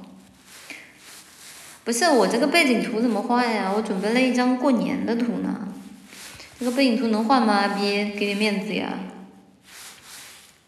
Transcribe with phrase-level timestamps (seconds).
[1.84, 3.72] 不是我这个背景图怎么换呀？
[3.76, 5.68] 我准备了一张过年的图呢。
[6.60, 7.70] 这个背景图能换吗？
[7.80, 9.00] 别给点面子呀！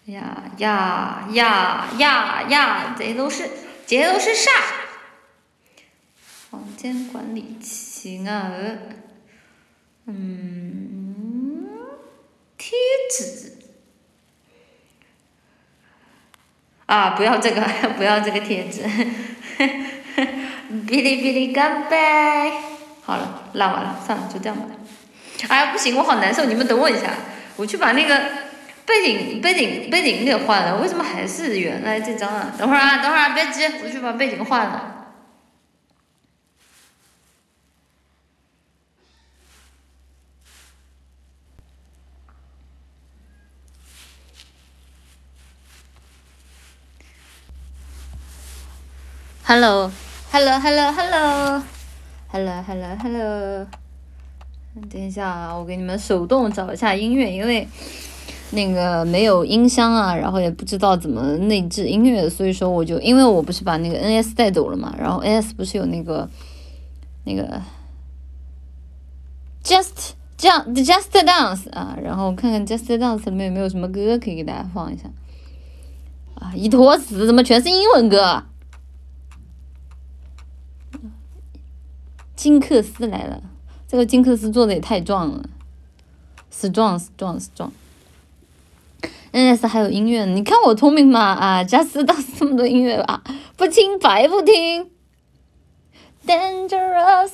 [0.05, 2.95] 呀呀呀呀呀！
[2.97, 3.49] 这都是
[3.85, 4.49] 这都是啥？
[6.49, 8.51] 房间管理器啊，
[10.05, 11.67] 嗯，
[12.57, 12.77] 贴
[13.15, 13.57] 纸
[16.85, 17.61] 啊，不要这个，
[17.95, 18.81] 不要这个贴纸。
[20.87, 22.51] 哔哩哔哩干杯！
[23.03, 24.65] 好了，拉完了，算了，就这样吧。
[25.47, 27.13] 哎呀，不行，我好难受，你们等我一下，
[27.55, 28.21] 我去把那个
[28.85, 30.77] 背景背景背景给换了。
[30.77, 32.51] 为什么还是原来这张啊？
[32.57, 34.97] 等会儿啊，等会儿啊，别急，我去把背景换了。
[49.43, 49.91] Hello。
[54.89, 57.67] 等一下啊，我给你们手动找一下音乐，因为
[58.51, 66.29] 那个没有音箱啊，然后也不知道怎么内置音乐，所以说我就因为我不是把那个 NS 带走了嘛，然后 NS 不是有那个
[67.25, 67.61] 那个
[69.63, 75.09] Just 这样 Just Dance 啊，然后看看 Just Dance 里面有没有什么歌可以给大家放一下。
[76.35, 78.43] 啊，一坨屎，怎么全是英文歌？
[82.35, 83.43] 金克斯来了，
[83.91, 85.49] 这个金克斯做的也太壮了
[86.49, 87.71] ，strong，strong，strong。
[89.33, 91.19] NS 还有音乐，你看我聪明吗？
[91.19, 93.21] 啊，just 到这么多音乐啊，
[93.57, 94.89] 不听白不听。
[96.25, 97.33] Dangerous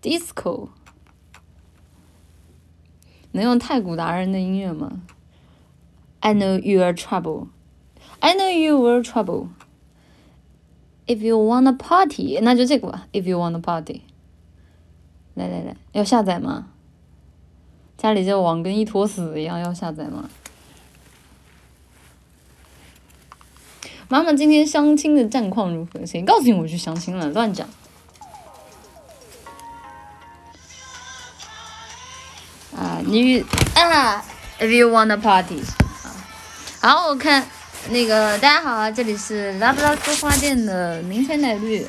[0.00, 0.68] disco，
[3.32, 5.00] 能用太古达人的音乐吗
[6.20, 7.48] ？I know you're trouble.
[8.20, 9.48] I know your trouble.
[11.08, 13.08] If you wanna party，那就这个吧。
[13.12, 14.02] If you wanna party，
[15.36, 16.66] 来来来，要下载吗？
[17.98, 20.28] 家里这网跟一坨屎一样，要下载吗？
[24.08, 26.06] 妈妈今天相亲的战况如何？
[26.06, 27.28] 谁告诉你我去相亲了？
[27.30, 27.68] 乱讲！
[32.74, 33.40] 啊，你
[33.74, 34.24] 啊
[34.58, 35.62] ，If you wanna party，
[36.80, 37.46] 好，我看。
[37.88, 41.86] 那个大家好啊，这里是拉布拉多花店的明天奶绿，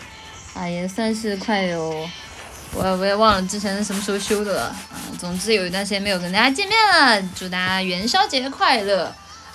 [0.53, 2.07] 啊，也算是快有，
[2.77, 4.75] 我我也忘了之前什么时候修的了啊。
[5.19, 9.05] 总之有一段时间没有跟大家见面了，祝大家元宵节快乐！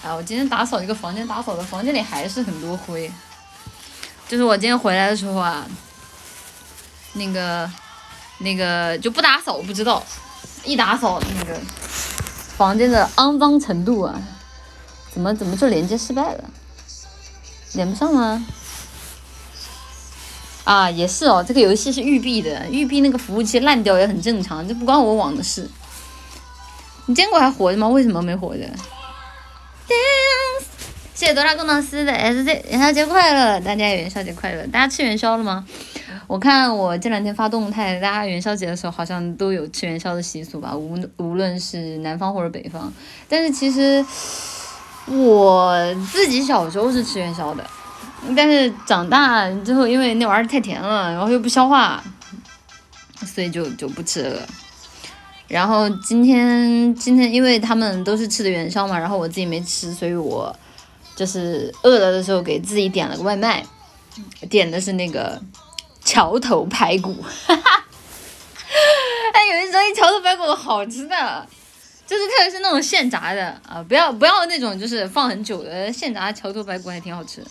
[0.02, 3.10] 啊，我今天打扫一个房间，打扫的房间里还是很多灰，
[4.28, 5.64] 就是我今天回来的时候啊，
[7.12, 7.70] 那个
[8.38, 10.04] 那个就不打扫我不知道，
[10.64, 11.56] 一打扫那个
[12.56, 14.20] 房间的肮脏程度啊。
[15.12, 16.44] 怎么怎么就连接失败了？
[17.74, 18.44] 连不上吗？
[20.64, 25.68] 啊，也是哦，这个游戏是育碧的，育碧那个服务器烂掉也很正常，这不关我网的事。
[27.06, 27.88] 你坚果还活着吗？
[27.88, 28.60] 为什么没活着？
[31.14, 33.60] 谢谢哆啦工程师的 S Z，元宵节快乐！
[33.60, 34.66] 大家元宵节快乐！
[34.68, 35.64] 大家吃元宵了吗？
[36.26, 40.74] 我看我这两天发动态，大家元宵节的时候好像都有吃元宵的习俗吧？
[40.74, 42.92] 无无论是南方或者北方，
[43.28, 44.04] 但是其实。
[45.06, 45.76] 我
[46.12, 47.70] 自己小时候是吃元宵的，
[48.36, 52.02] 但是长大之后，因为那玩意儿太甜了，然后又不消化，
[53.26, 54.40] 所以就就不吃了。
[55.48, 60.54] 然后今天今天因为他们都是吃的元宵嘛，然后我自己没吃，所以我
[61.14, 63.64] 就是饿了的时候给自己点了个外卖，
[64.48, 65.40] 点的是那个
[66.04, 67.14] 桥头排骨，
[67.46, 67.84] 哈哈，
[69.34, 71.46] 哎，有一种桥头排骨好吃的。
[72.04, 77.42] 就是特别是那种现炸的啊，不要不要那种就是放很久的现炸桥头排骨还挺好吃，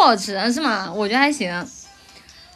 [0.00, 0.90] 不好吃是吗？
[0.90, 1.66] 我觉得还行。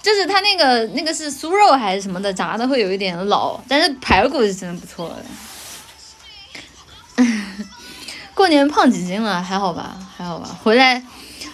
[0.02, 5.11] 就是它那个那个是酥肉还是什么的，炸的会有一点老，但是排骨是真的不错
[7.17, 7.25] 的。
[8.35, 9.43] 过年胖几斤了？
[9.43, 10.58] 还好吧，还好吧。
[10.62, 11.02] 回来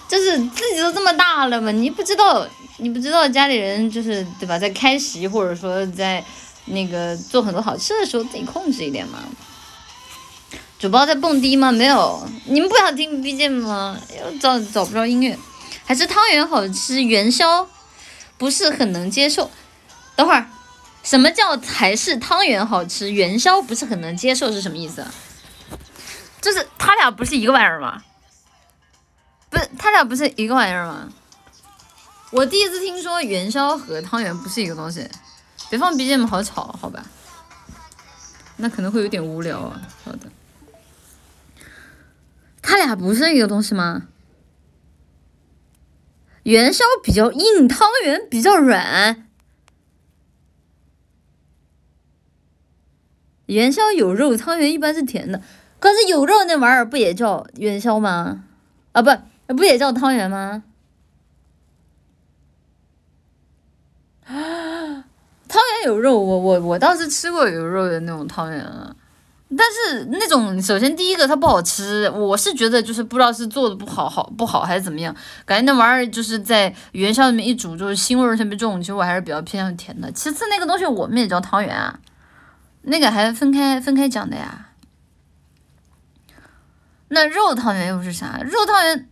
[0.08, 2.46] 就是自己都这么大了嘛，你不知道，
[2.78, 6.24] 你不知道家里人就是对吧，在开席或者说在
[6.66, 9.18] 那个做很多好吃的时候，自己控制一点嘛。
[10.78, 11.70] 主播在蹦迪吗？
[11.70, 13.96] 没有，你们不想听 BGM 吗？
[14.18, 15.38] 又找找不着音乐，
[15.90, 17.68] 还是汤圆好吃，元宵。
[18.38, 19.50] 不是很能接受，
[20.14, 20.46] 等会儿，
[21.02, 23.10] 什么叫还是汤圆好吃？
[23.10, 25.04] 元宵不是很能接受是什么意思？
[26.40, 28.04] 就是他俩不是一个玩意儿吗？
[29.50, 31.08] 不是他俩不是一个玩意儿吗？
[32.30, 35.10] 我第一次听说元宵和汤圆不是一个东西。
[35.70, 37.04] 别放 BGM 好吵，好吧？
[38.58, 39.82] 那可能会有点无聊啊。
[40.04, 40.30] 好的，
[42.62, 44.02] 他俩不是一个东西吗？
[46.44, 49.26] 元宵比较硬，汤圆比较软。
[53.46, 55.42] 元宵有肉，汤圆一般是甜的。
[55.78, 58.44] 可是有肉那玩意儿不也叫元宵吗？
[58.92, 59.10] 啊，不，
[59.54, 60.62] 不也叫汤圆吗？
[64.26, 64.34] 啊，
[65.48, 68.94] 汤圆有肉，我我我倒是吃过有肉的那种汤圆啊。
[69.56, 75.14] 但是那种，首先第一个它不好吃，我是觉得就是不知道是做的不好，好不好还是怎么样，
[75.44, 78.80] 感觉那玩意儿就是在元宵里面一煮，就是腥味特别重。
[78.80, 80.10] 其实我还是比较偏向甜的。
[80.12, 81.98] 其次那个东西我们也叫汤圆啊，
[82.82, 84.68] 那个还分开分开讲的呀。
[87.08, 88.40] 那肉汤圆又是啥？
[88.44, 89.08] 肉汤圆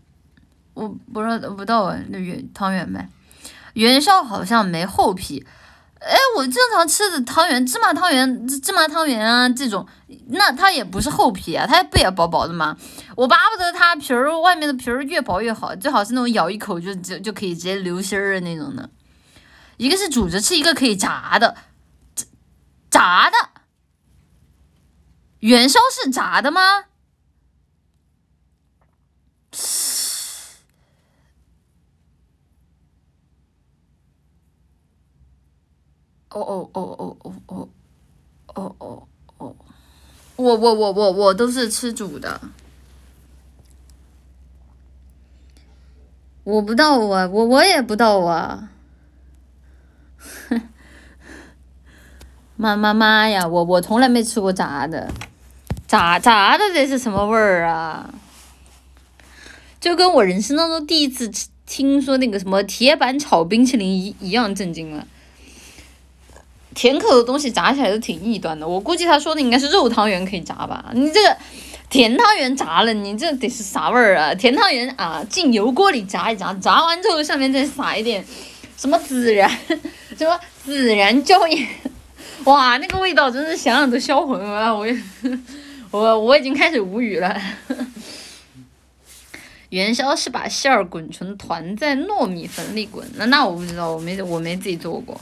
[0.74, 3.08] 我不知道，不知道啊，那元汤圆呗，
[3.72, 5.44] 元宵好像没厚皮。
[6.00, 9.86] 哎，我正常吃的汤圆，芝麻汤圆、芝麻汤圆啊，这种，
[10.28, 12.76] 那它也不是厚皮啊，它不也薄薄的吗？
[13.16, 18.88] 我巴不得它皮儿外面的皮儿越薄越好，最好是那种咬一口就就就可以直接流心儿的那种的。
[19.76, 21.56] 一个是煮着吃，一个可以炸的，
[22.90, 23.36] 炸的，
[25.40, 26.60] 元宵是炸的吗？
[36.40, 37.68] 哦哦哦哦哦
[38.46, 39.08] 哦哦哦
[39.38, 39.56] 哦，
[40.36, 42.40] 我我我我我都是吃煮的，
[46.44, 48.70] 我不到啊，我我也不到啊，
[52.56, 55.10] 妈妈妈呀，我我从来没吃过炸的，
[55.86, 58.14] 炸炸的这是什么味儿啊？
[59.80, 65.06] 就跟我人生当中第一次吃听说那个什么铁板炒冰淇淋一一样震惊了。
[66.78, 70.92] 甜口的东西炸起来都挺异端的，我估计他说的应该是肉汤圆可以炸吧？
[70.94, 71.36] 你这个
[71.90, 74.32] 甜汤圆炸了，你这得是啥味儿啊？
[74.38, 78.24] 甜汤圆啊，进油锅里炸一炸，炸完之后上面再撒一点
[78.76, 79.50] 什么孜然，
[80.16, 80.38] 什么
[80.68, 81.66] 孜然椒盐，
[82.46, 84.72] 哇，那个味道真是想想都销魂啊！
[84.72, 84.86] 我
[85.90, 87.36] 我我已经开始无语了。
[89.70, 95.20] 元宵是把馅儿滚成团，在糯米粉里滚，那那我不知道，我没我没自己做过。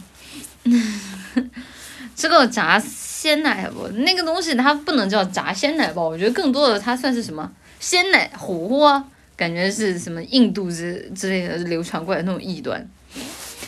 [2.16, 3.86] 这个炸鲜奶不？
[3.88, 6.02] 那个东西它不能叫炸鲜奶吧？
[6.02, 9.04] 我觉得更多的它算是什么鲜奶糊糊啊？
[9.36, 12.88] 感觉是什么印度之之类的流传过来那种异端。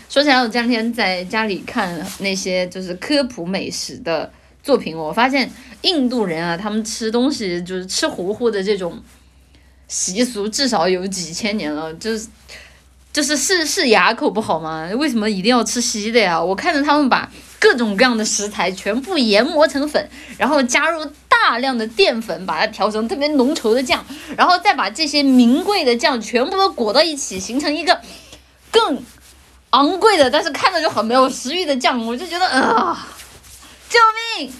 [0.08, 4.32] 说起来，我这两天在家里看那些就是科普美食的
[4.62, 5.50] 作品，我发现
[5.82, 8.98] 印度人啊，他们吃东西就是吃糊糊的这种
[9.86, 12.26] 习俗，至少有几千年了，就是。
[13.18, 14.88] 就是是是牙口不好吗？
[14.96, 16.40] 为什么一定要吃稀的呀？
[16.40, 20.08] 我看着他们把各种各样的食材全部研磨成粉，
[20.38, 24.06] 然后加入大量的淀粉，把它调成特别浓稠的酱，
[24.36, 28.00] 然后再把这些名贵的酱全部都裹到一起，形成一个
[28.70, 29.02] 更
[29.70, 33.04] 昂贵的，但是看着就很没有食欲的酱，我就觉得啊，
[33.90, 33.98] 救
[34.38, 34.52] 命！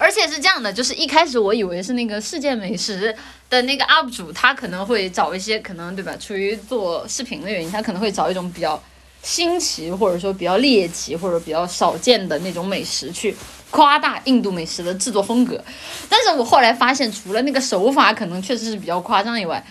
[0.00, 3.14] 而且是这样的，就是一开始我以为是那个世界美食
[3.50, 8.82] 的那个 UP 主，他可能会找一些可能对吧，出于做视频的原因，他可能会找一种比较
[9.22, 13.36] 新奇或者说比较猎奇或者比较少见的那种美食去
[13.70, 15.62] 夸大印度美食的制作风格。
[16.08, 19.62] 但是我后来发现，除了那个手法可能确实是比较夸张以外，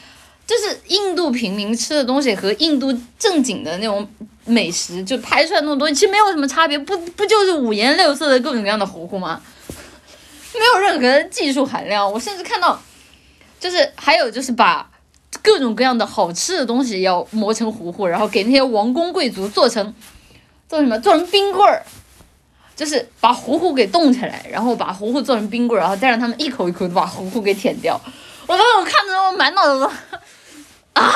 [0.45, 4.07] 就是印度平民吃的东西和印度正经的那种
[4.45, 9.41] 美食就拍出来那种东西，其实没有什么差别，不不就是五颜六色的各种各样的糊糊吗？
[10.53, 12.81] 没有任何技术含量，我甚至看到，
[13.59, 14.89] 就是还有就是把
[15.43, 19.93] 各种各样的好吃的东西要磨成糊糊，然后给那些王公贵族做成
[20.67, 21.83] 做什么做成冰棍儿，
[22.75, 27.99] 就是把糊糊给冻起来，然后把糊糊做成冰棍儿，然后再让他们一口一口的把糊糊给舔掉。
[28.47, 29.85] 我当时我看着我满脑子都
[30.93, 31.13] 啊，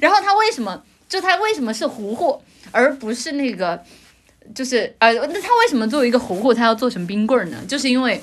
[0.00, 2.42] 然后他为什么就他为什么是糊糊，
[2.72, 3.84] 而不是那个
[4.54, 7.58] 就是呃，那他为什么作为一个糊糊，他要做成冰棍儿呢？
[7.68, 8.20] 就是因为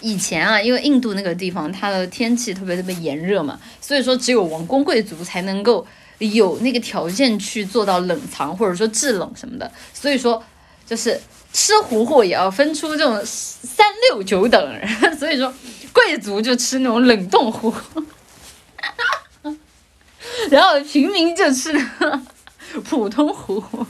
[0.00, 5.86] 以前啊，因为印度那个地方它的天气特别特别炎热嘛，所以说只有王公贵族才能够
[6.18, 10.42] 有那个条件去做到冷藏或者说制冷什么的，所以说
[10.86, 11.20] 就是
[11.52, 14.80] 吃糊糊也要分出这种三六九等，
[15.18, 15.52] 所以说
[15.92, 18.02] 贵族就吃那种冷冻糊糊。
[20.50, 21.72] 然后平民就吃
[22.88, 23.86] 普通糊糊，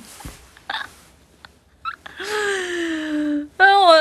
[3.57, 3.93] 哎，我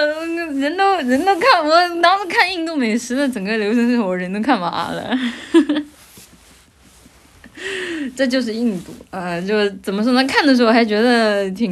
[0.59, 5.17] 人都人都看我当时看印度美食的整个流程是我人都看麻了，
[8.15, 10.25] 这就是印度啊，就怎么说呢？
[10.27, 11.71] 看的时候还觉得挺，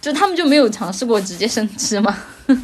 [0.00, 2.16] 就他们就没有尝试过直接生吃吗？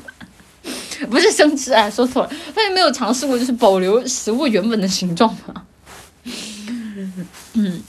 [1.11, 5.63] 不是生吃啊，说错了，他就没有尝试过就是保留食物原本的形状吗？
[7.55, 7.83] 嗯，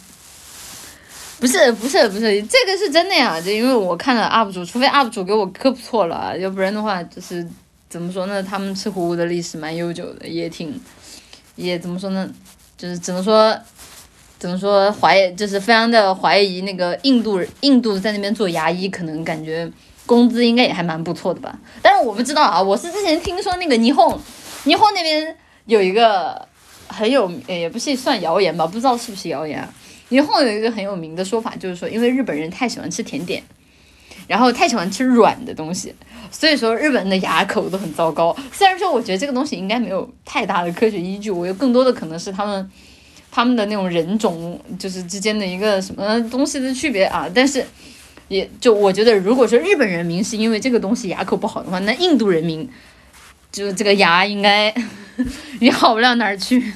[1.40, 7.46] 不是不是不是，这个是真的呀，就因为我看了 UP 主，除非 UP 主给我科普错了，要不然的话就是
[7.91, 8.41] 怎么说呢？
[8.41, 10.79] 他们吃糊糊的历史蛮悠久的，也挺
[11.57, 12.27] 也怎么说呢？
[12.77, 13.55] 就是只能说
[14.39, 19.69] 怎么说怀，就是非常的怀疑那个印度印度在那边做牙医，可能感觉
[20.05, 21.60] 工资应该也还蛮不错的吧。
[21.81, 24.17] 但是我不知道啊，我是之前听说那个霓虹
[24.65, 26.48] 霓虹那边有一个。
[26.93, 29.65] 很有，也不是算谣言吧，不知道是不是谣言。
[30.10, 33.41] 霓虹有一个很有名的说法，就是说，因为日本人太喜欢吃甜点，
[34.32, 35.94] 然后太喜欢吃软的东西，
[36.32, 38.34] 所以说日本人的牙口都很糟糕。
[38.54, 42.72] 虽然说我觉得这个东西应该没有太大的科学依据，我有更多的可能是他们
[43.30, 47.28] 他们的那种人种就是之间的一个什么东西的区别啊。
[47.36, 47.66] 但是
[48.30, 52.70] 也就我觉得，如果说日本人民是因为这个东西牙口不好的话，那印度人民
[53.52, 54.74] 就这个牙应该。
[55.60, 56.74] 也好不了哪儿去，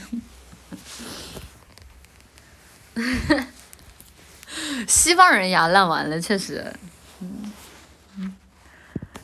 [4.86, 6.72] 西方人牙烂完了，确实。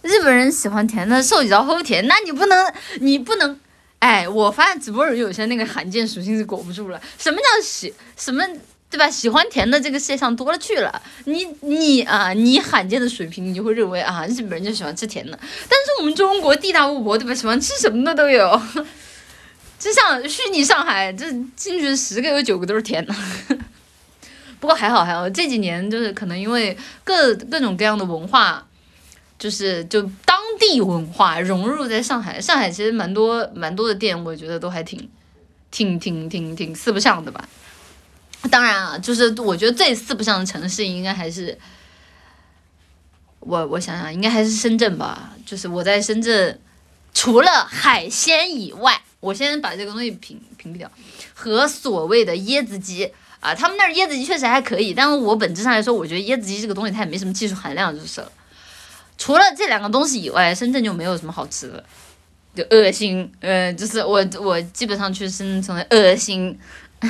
[0.02, 3.60] 日本人喜欢甜的，受脚齁甜，那你不能，你不能，
[4.00, 7.02] 哎，我发现直播人有些那个罕见属性是裹不住了。
[7.18, 7.94] 什么叫喜？
[8.18, 8.44] 什么？
[8.90, 9.10] 对吧？
[9.10, 15.32] 喜欢甜的这个世界上多了去了，你你啊，你罕见的水平，你就会认为啊，日本人就喜欢吃甜的。
[15.40, 17.34] 但是我们中国地大物博，对吧？
[17.34, 18.62] 喜欢吃什么的都有。
[19.80, 23.16] 就像虚拟上海，这进去十个有九个都是甜的。
[24.60, 28.68] 不过还好还好，这几年就是可能因为各各种各样的文化，
[29.42, 32.40] 就是就当地文化融入在上海。
[32.40, 35.10] 上海其实蛮多蛮多的店，我觉得都还挺
[35.72, 37.50] 挺挺挺挺四不像的吧。
[38.52, 41.58] 当然啊，就是我觉得最四不像的城市应该还是
[43.40, 45.34] 我我想想，应该还是深圳吧。
[45.44, 46.60] 就是我在深圳，
[47.16, 49.02] 除了海鲜以外。
[49.22, 50.92] 我先把这个东西屏屏蔽掉，
[51.36, 53.08] 和所谓的椰子鸡
[53.40, 58.32] 啊，他们那儿椰子鸡确实还可以，但是我本质上来说，我觉得椰子鸡这个东西它也没什么技术含量，就是了。
[59.22, 61.86] 除了这两个东西以外，深圳就没有什么好吃的，
[62.56, 66.58] 就恶心，呃，就是我我基本上去深圳成为恶心，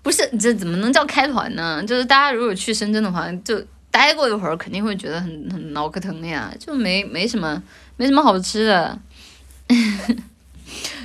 [0.00, 1.82] 不是这怎么能叫开团呢？
[1.84, 7.60] 就是大家如果去深圳的话，就待过一会儿，肯定会觉得很很脑壳疼的呀，就没没什么
[7.96, 8.96] 没什么好吃的。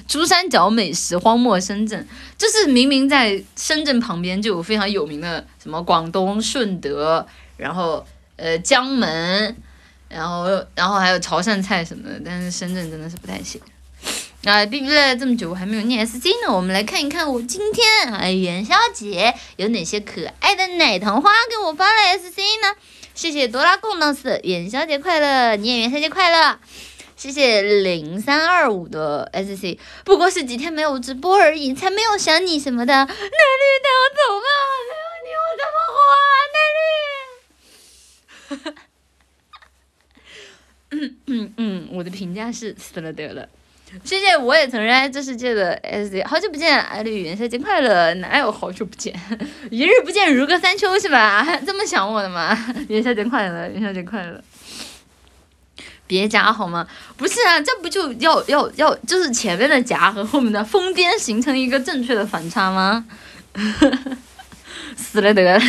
[0.07, 7.25] 珠三角美食荒漠深圳，就是明明在深圳旁边就有非常有名的什么广东顺德，
[7.57, 8.05] 然后
[8.37, 9.55] 呃江门，
[10.07, 13.59] 然后然后还有潮汕菜什么的，但是深圳真的是不太行。
[14.45, 22.75] 啊，哔哔了这么久，我还没有念 S C 呢，我们来看一看我今天啊元宵节有哪些可爱的奶糖花给我发了 S C 呢？
[23.13, 26.59] 谢谢哆啦贡老师，元宵节快乐，你也元宵节快乐。
[27.17, 32.93] 谢谢零三二五的 S C，不过是几天没有直播而已，才没有想你什么的。
[32.93, 33.19] 奶绿带
[33.97, 34.45] 我走吧，
[34.87, 36.25] 没有你我怎么活啊？
[36.53, 36.59] 奶
[38.61, 38.87] 绿。
[40.89, 43.47] 嗯嗯嗯，我评价是死了得了。
[44.03, 48.13] 谢谢，我也承认这世界的 S C，好久不见，艾绿元宵节快乐！
[48.15, 49.17] 哪有好久不见，
[49.71, 51.47] 一日不见如隔三秋是吧？
[51.65, 52.57] 这么想我的吗？
[52.89, 54.43] 元宵节快乐，元宵节快乐。
[56.05, 56.85] 别夹好吗？
[57.15, 63.05] 不是啊，这不就要要要，就是前面的夹和后面的疯癫形成一个正确的反差吗？
[64.97, 65.61] 死了得了，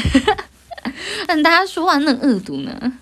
[1.27, 2.93] 但大家说话那么恶毒呢。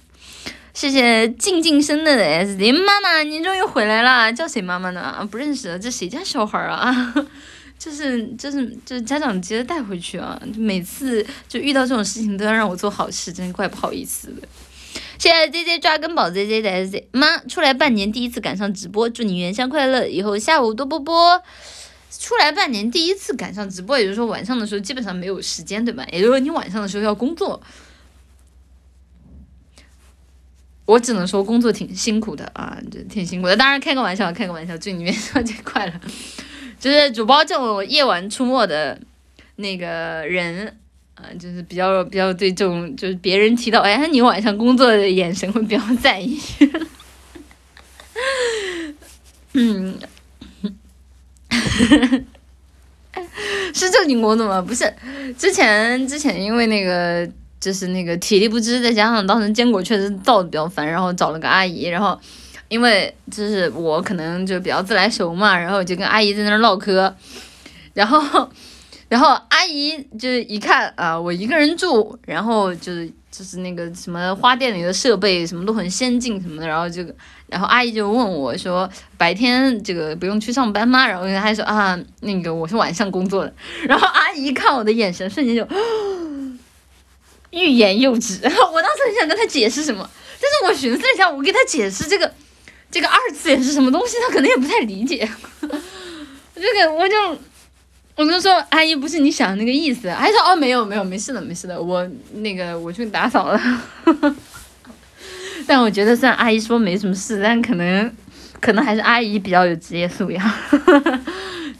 [0.76, 5.26] 谢谢静静生的 S D 妈妈，你终于回来了，叫谁妈妈呢？
[5.30, 7.14] 不认识，这谁家小孩啊？
[7.80, 10.38] 就是就是就是家长接着带回去啊！
[10.54, 14.47] 每次就遇到这种事情都要让我做好事，真怪不好意思的。
[15.18, 21.42] 谢谢 J J 抓根宝 J J 的 S Z 妈出来半年第一次赶上直播，祝你元宵快乐，以后下午多播播。
[22.21, 26.06] 出来半年第一次赶上直播，也就是说晚上的时候基本上没有时间，对吧？
[26.12, 27.62] 也就是说你晚上的时候要工作。
[30.86, 33.56] 我只能说工作挺辛苦的啊，就挺辛苦的。
[33.56, 35.92] 当然开个玩笑，开个玩笑，祝你元宵节快乐。
[36.78, 38.96] 就是主播这种夜晚出没的
[39.56, 40.76] 那个人，
[41.16, 46.40] 啊，就是比较比较对这种就是别人提到哎你晚上工作的眼神会比较在意。
[49.54, 49.98] 嗯，
[53.74, 54.62] 是正经工作吗？
[54.62, 54.94] 不是，
[55.36, 57.28] 之前之前因为那个。
[57.58, 62.18] 就是那个体力不支，再加上当时坚果确实造的比较烦，然后找了个阿姨，然后
[62.68, 67.12] 因为就是我可能就比较自来熟嘛，然后就跟阿姨在那儿唠嗑，
[67.94, 68.48] 然后
[69.08, 77.02] 然后阿姨就是一看啊，我一个人住，然后就是就是那个什么花店里的设备什么都很先进什么的，然后就
[77.48, 81.06] 然后阿姨就问我说白天这个不用去上班吗？
[81.06, 83.54] 然后她说啊那个我是晚上工作的，
[83.88, 85.66] 然后阿姨看我的眼神瞬间就。
[87.56, 90.08] 欲言又止， 我当时很想跟他解释什么，
[90.40, 92.30] 但是我寻思了一下，我给他解释这个，
[92.90, 95.28] 这个二次元是什么东西，他可能也不太理解。
[96.54, 97.38] 这个我就，
[98.16, 103.60] 我就说阿姨不是你想的那个意思，阿姨说哦没有没有没事的没事的，我那个我去打扫了。
[105.66, 108.14] 但我觉得虽然阿姨说没什么事，但可能
[108.60, 110.52] 可能还是阿姨比较有职业素养，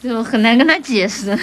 [0.03, 1.39] 就很难跟他解释。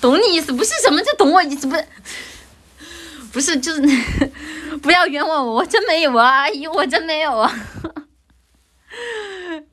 [0.00, 1.84] 懂你意思，不是什么就懂我意思，不是，
[3.32, 3.82] 不是就是，
[4.82, 7.52] 不要冤枉我，我真没有啊，阿姨，我真没有啊。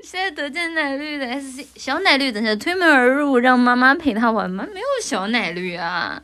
[0.03, 4.67] 现在得见奶绿的 S C 小奶绿，等下推门而入，让妈妈陪他玩吗？
[4.73, 6.21] 没有小奶绿啊，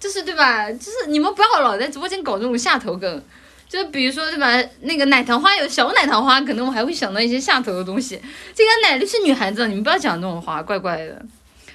[0.00, 0.70] 就是对吧？
[0.72, 3.22] 就是你们不要老在直播间搞这种下头梗，
[3.68, 4.62] 就比如说对吧？
[4.80, 8.20] 那个奶糖花有小奶糖花，可能我还会想到一些下头的东西。
[8.54, 11.22] 这个奶绿是女孩子，你们不要讲这种话，怪怪的。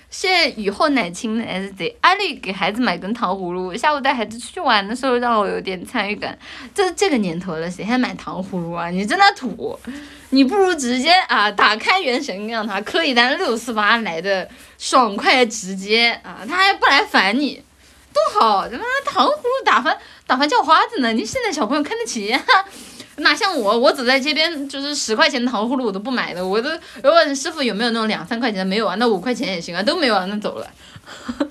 [0.09, 6.37] 谢雨后奶青的 S Z，阿丽给孩子买根糖葫芦，下午带孩子出去玩的时候让我有点参与感。
[6.73, 8.89] 这这个年头了，谁还买糖葫芦啊？
[8.89, 9.77] 你真的土！
[10.29, 17.61] 你不如直接啊，打开原神让他磕一单六四八来的爽快直接啊，他还不来烦你，
[18.13, 18.67] 多好！
[18.67, 21.11] 他妈糖葫芦打发打发叫花子呢？
[21.11, 22.33] 你现在小朋友看得起？
[23.17, 26.69] 哪像我，我走在街边，就是十块钱的糖葫芦我都不买的，我都
[27.03, 30.67] 如果师傅有没有那种两三块钱的，没有啊，那五块钱也行啊，都没有啊，那走了。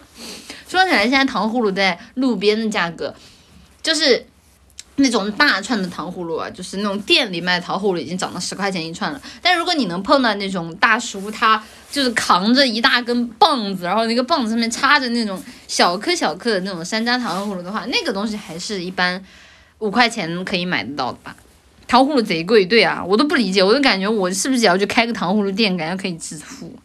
[0.69, 3.15] 说起来，现在糖葫芦在路边的价格，
[3.83, 4.27] 就是
[4.97, 9.21] 那种大串的糖葫芦啊，就是那种店里卖糖葫芦已经涨到十块钱一串了。
[9.43, 19.21] 但如果你能碰到那种大叔，他就是扛着一大根棒子，然后那个棒子上面插着那种小颗小颗的那种山楂糖葫芦的话，那个东西还是一般
[19.79, 21.35] 五块钱可以买得到的吧。
[21.89, 26.79] 糖葫芦贼贵，对啊，我都不理解，我就感觉我是不是也要去开个糖葫芦店，感觉可以致富。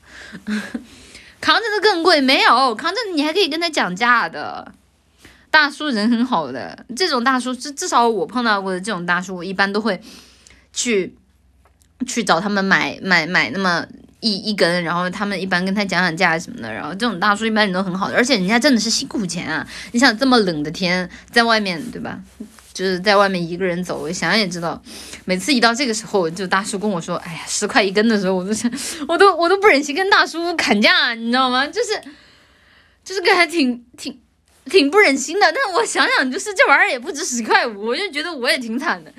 [1.40, 4.72] 扛着的更贵，没有扛着你还可以跟他讲价的。
[5.50, 10.00] 大叔人很好的，这种大叔至至少我碰到过的这种大叔，我一般都会
[10.72, 11.14] 去
[12.08, 13.86] 去找他们买买买那么
[14.22, 19.68] 一一根，然后他们一般跟他讲讲价什么的，然后这种大叔一般人都很好的，而且人家真的是辛苦钱啊！
[19.92, 22.22] 你想这么冷的天，在外面对吧？
[22.74, 24.82] 就是在外面一个人走，我想也知道，
[25.26, 28.72] 每次一到这个时候，就大叔跟我说，哎呀，十块一根的时候，我都想，
[29.08, 31.68] 我都我都不忍心跟大叔砍价，你知道吗？
[31.68, 32.02] 就是，
[33.04, 34.18] 就是个还挺挺
[34.66, 35.52] 挺不忍心的。
[35.52, 39.12] 但我想想，就是这玩意儿也不值十块五，我就觉得我也挺惨的。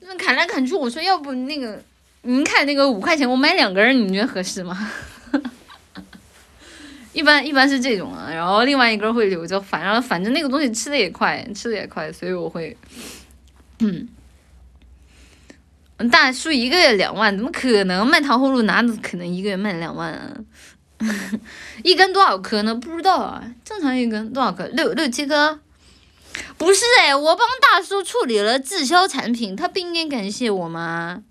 [0.00, 1.82] 那砍来砍去，我说要不那个，
[2.22, 4.90] 您看那个五块钱，我买两根，你觉得合适吗？
[7.12, 12.76] 一般一般是这种啊，然后另外一根会留着，反正反正那个东西吃的也快，吃的也快，所以我会，
[13.80, 14.08] 嗯，
[16.10, 20.36] 大叔一个月两万，怎么可能卖糖葫芦哪可能一个月卖两万啊？
[21.84, 22.74] 一根多少颗呢？
[22.74, 24.66] 不知道啊，正常一根多少颗？
[24.68, 25.60] 六六七颗？
[26.56, 31.22] 不是哎，我帮大叔处理了滞销产品，他不应该感谢我吗？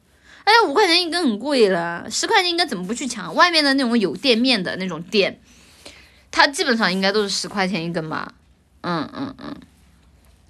[0.43, 3.33] 哎，五块钱一根很贵了，十块钱应该怎么不去抢？
[3.33, 5.39] 外面的那种有店面的那种店。
[6.31, 8.33] 它基本上应该都是十块钱一根吧，
[8.81, 9.55] 嗯嗯嗯，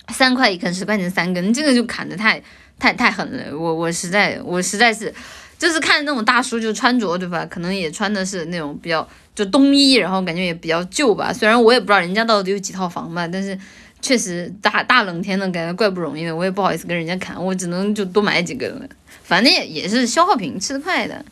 [0.09, 2.41] 三块一根，十块钱三根，这个就砍的太
[2.77, 5.11] 太太狠了，我我实在我实在是，
[5.57, 13.57] 就是看那种大叔就穿着对吧，可能也穿的是那种比较就冬衣，然后感觉也比较旧吧，虽然我也不知道人家到底有几套房吧，但是
[14.01, 18.87] 确实大大冷天的感觉怪不容易的，我也不好意思跟人家砍，我只能就多买几根了，
[19.23, 21.25] 反正也也是消耗品，吃的快的，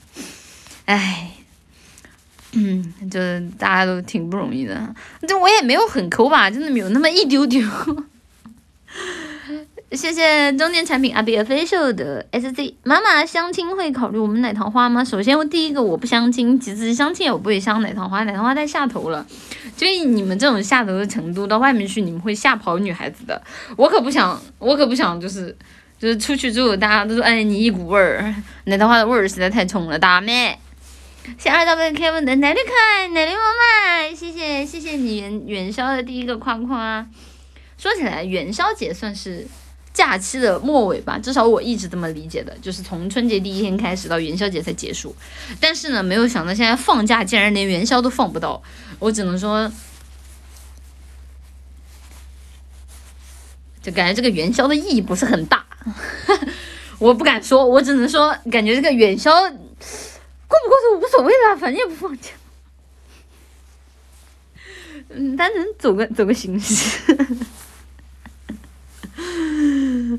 [0.85, 1.33] 唉。
[2.53, 4.95] 嗯，就是大家都挺不容易的，
[5.27, 7.61] 就我也没有很抠吧，真的没有那么一丢丢。
[9.91, 15.03] 谢谢中年产品阿比 official 的 SZ 妈妈相亲会考虑我们奶糖花吗？
[15.03, 19.25] 首先，第一个我不相亲，其次相亲也不会相奶糖花，奶糖花太下头了。
[19.75, 23.41] 就以你们这种下头的程度，到外面去你们会吓跑女孩子的。
[23.75, 25.55] 我可不想，我可不想，就是
[25.97, 28.31] 就是出去之后大家都说，哎，你一股味儿，
[28.65, 30.55] 奶糖花的味儿实在太冲了，大妹。
[31.37, 37.05] 谢二 W Kevin 的奶绿可爱，奶绿妈妈，谢谢谢谢你元元宵的第一个夸夸。
[37.77, 39.47] 说起来，元宵节算是。
[39.91, 45.13] 假期的末尾吧，至少我一直这么理解的，就是从春节第一天开始到元宵节才结束。
[45.59, 48.63] 但是呢，没有想到现在放假竟然连元宵都放不到，
[48.99, 49.69] 我只能说，
[53.81, 55.65] 就感觉这个元宵的意义不是很大。
[56.99, 59.33] 我不敢说，我只能说，感觉这个元宵
[60.49, 62.31] 过不过是无所谓了，反正也不放假。
[65.15, 67.15] 嗯，单纯走个走个形式。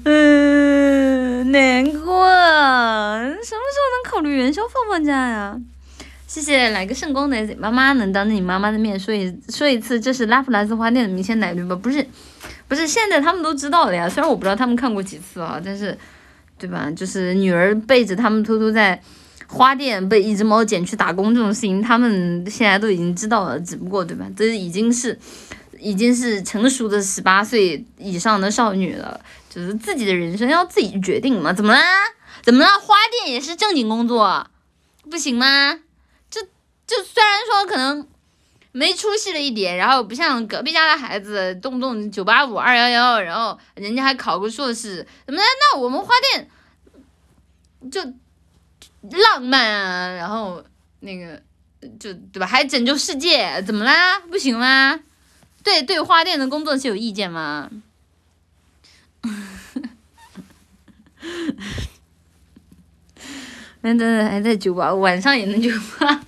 [0.04, 2.26] 嗯， 难过。
[3.20, 5.60] 什么时候能考虑元宵放放假呀？
[6.26, 11.74] 谢谢来个圣光的妈妈，能当着你妈妈的面说一说一次，这是拉普拉斯花店的明星奶绿吧？
[11.74, 12.06] 不是，
[12.68, 14.08] 不是，现在他们都知道了呀。
[14.08, 15.98] 虽然我不知道他们看过几次啊，但是，
[16.56, 16.88] 对吧？
[16.94, 19.02] 就是女儿背着他们偷偷在
[19.50, 23.58] 花店被一只猫捡去打工这种事情，他们现在都已经知道了。
[23.60, 24.26] 只不过，对吧？
[24.36, 25.18] 这已经是。
[25.82, 31.54] 已经是成熟的十八岁以上的少女了，就是自己的人生要自己决定嘛？
[31.54, 31.80] 怎么啦？
[32.42, 32.78] 怎么啦？
[32.78, 34.46] 花店也是正经工作，
[35.10, 35.72] 不行吗？
[36.28, 36.42] 就
[36.86, 38.06] 就虽然说可能
[38.72, 45.40] 没出息了一点，然后不像隔壁家的孩子动不动九八五二幺幺，然后人家还考个硕士，怎么？
[45.40, 46.50] 那我们花店
[47.90, 48.02] 就
[49.02, 50.62] 浪漫啊，然后
[51.00, 51.40] 那个
[51.98, 52.46] 就对吧？
[52.46, 54.20] 还拯救世界，怎么啦？
[54.20, 55.00] 不行吗？
[55.62, 57.70] 对对，花店的工作是有意见吗？
[63.82, 66.20] 那等等还在九八五，晚上也能九八？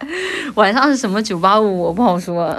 [0.56, 1.82] 晚上是什么九八五？
[1.82, 2.56] 我不好说。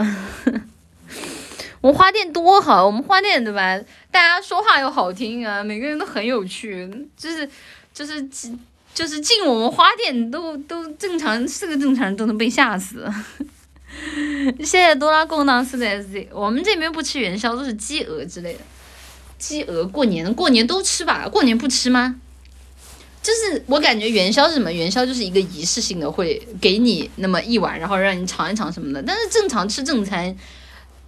[1.82, 3.80] 我花店多好，我们花店对吧？
[4.12, 7.48] 大家说话又好听啊，每个人都很有趣，就是
[7.98, 8.60] 就是进
[8.94, 13.12] 就是进我们花店都都正常，是个正常人都能被吓死。
[14.60, 18.60] 谢谢多拉贡当四的 SZ，我们这边不吃元宵，都是鸡鹅之类的。
[19.40, 22.18] 鸡鹅过年过年都吃吧，过年不吃吗？
[23.24, 24.72] 就是我感觉元宵是什么？
[24.72, 29.02] 元宵就是一个仪式性的，会给你那么一碗，然后让你尝一尝什么的。
[29.02, 30.36] 但是正常吃正餐，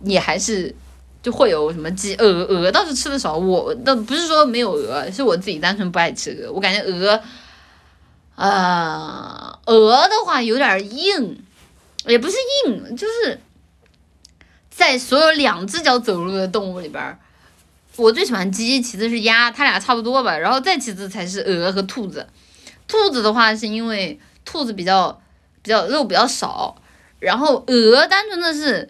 [0.03, 0.73] 也还是
[1.21, 6.51] 就会有什么鸡鹅鹅倒是吃的少，我倒不是说没有鹅，是我自己单纯不爱吃鹅。
[6.51, 7.21] 我感觉鹅，
[8.35, 11.43] 呃，鹅的话有点硬。
[12.05, 13.39] 也不是硬，就是
[14.71, 17.19] 在所有两只脚走路的动物里边，
[17.97, 22.25] 我最喜欢鸡，其次是鸭，它俩差不多吧，然后再其次才是鹅和兔子。
[22.87, 25.21] 兔子的话是因为兔子比较
[25.61, 26.81] 比较肉比较少，
[27.19, 28.89] 然后鹅单纯的是，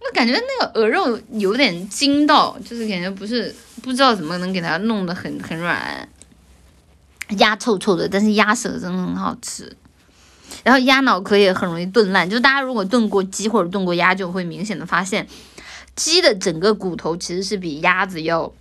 [0.00, 6.08] 我感觉那个鹅肉有点筋道，就是感觉不是不知道怎么能给它弄得很很软。
[7.38, 9.76] 鸭臭臭的，但是鸭舌真的很好吃。
[10.64, 15.28] 然后鸭脑壳也很容易炖烂，就大家如果炖过鸡或者炖过鸭，就会明显的发现，
[15.94, 18.52] 鸡的整个骨头其实是比鸭子要，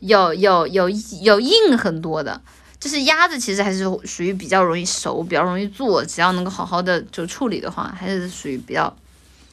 [0.00, 0.86] 要要要
[1.22, 2.40] 要硬很多的。
[2.78, 8.94] 就是鸭子其实还是属于比较容易熟、比较容易做，只要能够好好的就处理的话，还是属于比较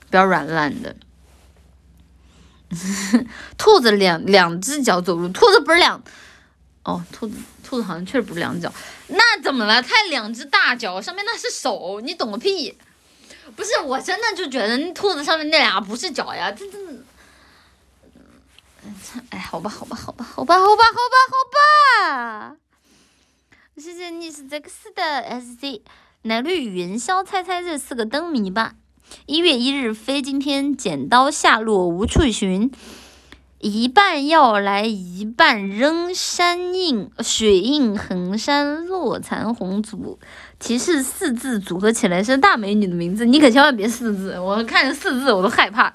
[0.06, 0.94] 比较软烂的。
[3.58, 6.02] 兔子两两只脚走路，兔子不是两，
[6.84, 7.38] 哦，兔子。
[7.64, 8.72] 兔子好像确实不是两脚，
[9.08, 9.82] 那怎么了？
[9.82, 12.78] 它两只大脚，上面那是手，你懂个屁！
[13.58, 16.78] 不是，我真的就觉得兔子上面那俩不是脚呀，这这，
[19.32, 21.36] 哎，好吧，好吧，好吧，好吧，好吧，好吧，好
[22.50, 22.56] 吧。
[23.76, 25.82] 谢谢你是这个是的 SZ
[26.22, 28.76] 奶绿云霄，猜猜这四个灯谜吧。
[29.26, 32.72] 一月一日非今天，剪刀下落无处寻。
[33.60, 36.14] 一半要来，一半扔。
[36.14, 40.20] 山映水映衡山，落残红组。
[40.60, 45.92] 提示四字组合起来是大美女的名字，你可千万别四字，我看着四字我都害怕。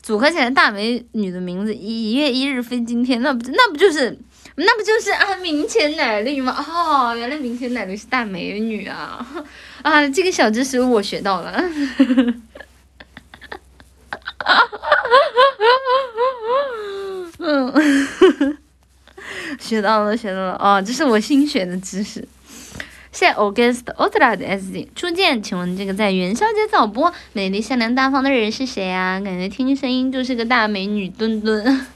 [0.00, 4.16] 组合起来大美女的名字，一月一日非今天，那不那不就是
[4.58, 5.36] 那不就是啊？
[5.36, 6.56] 明前奶绿吗？
[6.56, 9.26] 哦，原来明前奶绿是大美女啊！
[9.82, 11.62] 啊，这个小知识我学到了。
[17.38, 17.72] 嗯，
[19.60, 22.26] 学到了，学到了哦，这是我新学的知识。
[23.12, 29.20] 谢谢 August Ultra 的 SD 初见，请问这个在元宵节早播，美丽善良大方的人是谁啊？
[29.20, 31.86] 感觉听声音就是个大美女墩墩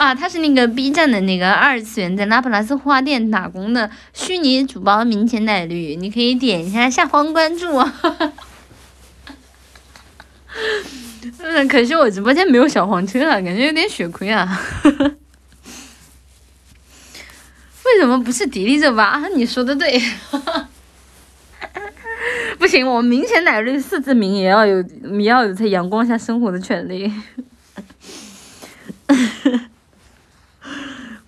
[0.00, 7.66] 啊，他是那个 B 站的那个二次元，在拉普拉斯花店打工的虚拟主播明前奶绿，你可以点一下下方关注。
[11.40, 14.58] 嗯，可惜我直播间没有小黄车啊，感觉有点血亏啊。
[17.84, 19.28] 为什么不是迪丽热巴？
[19.36, 20.02] 你说的对。
[22.58, 24.82] 不行，我明前奶绿四字名也要有，
[25.18, 27.12] 也要有在阳光下生活的权利。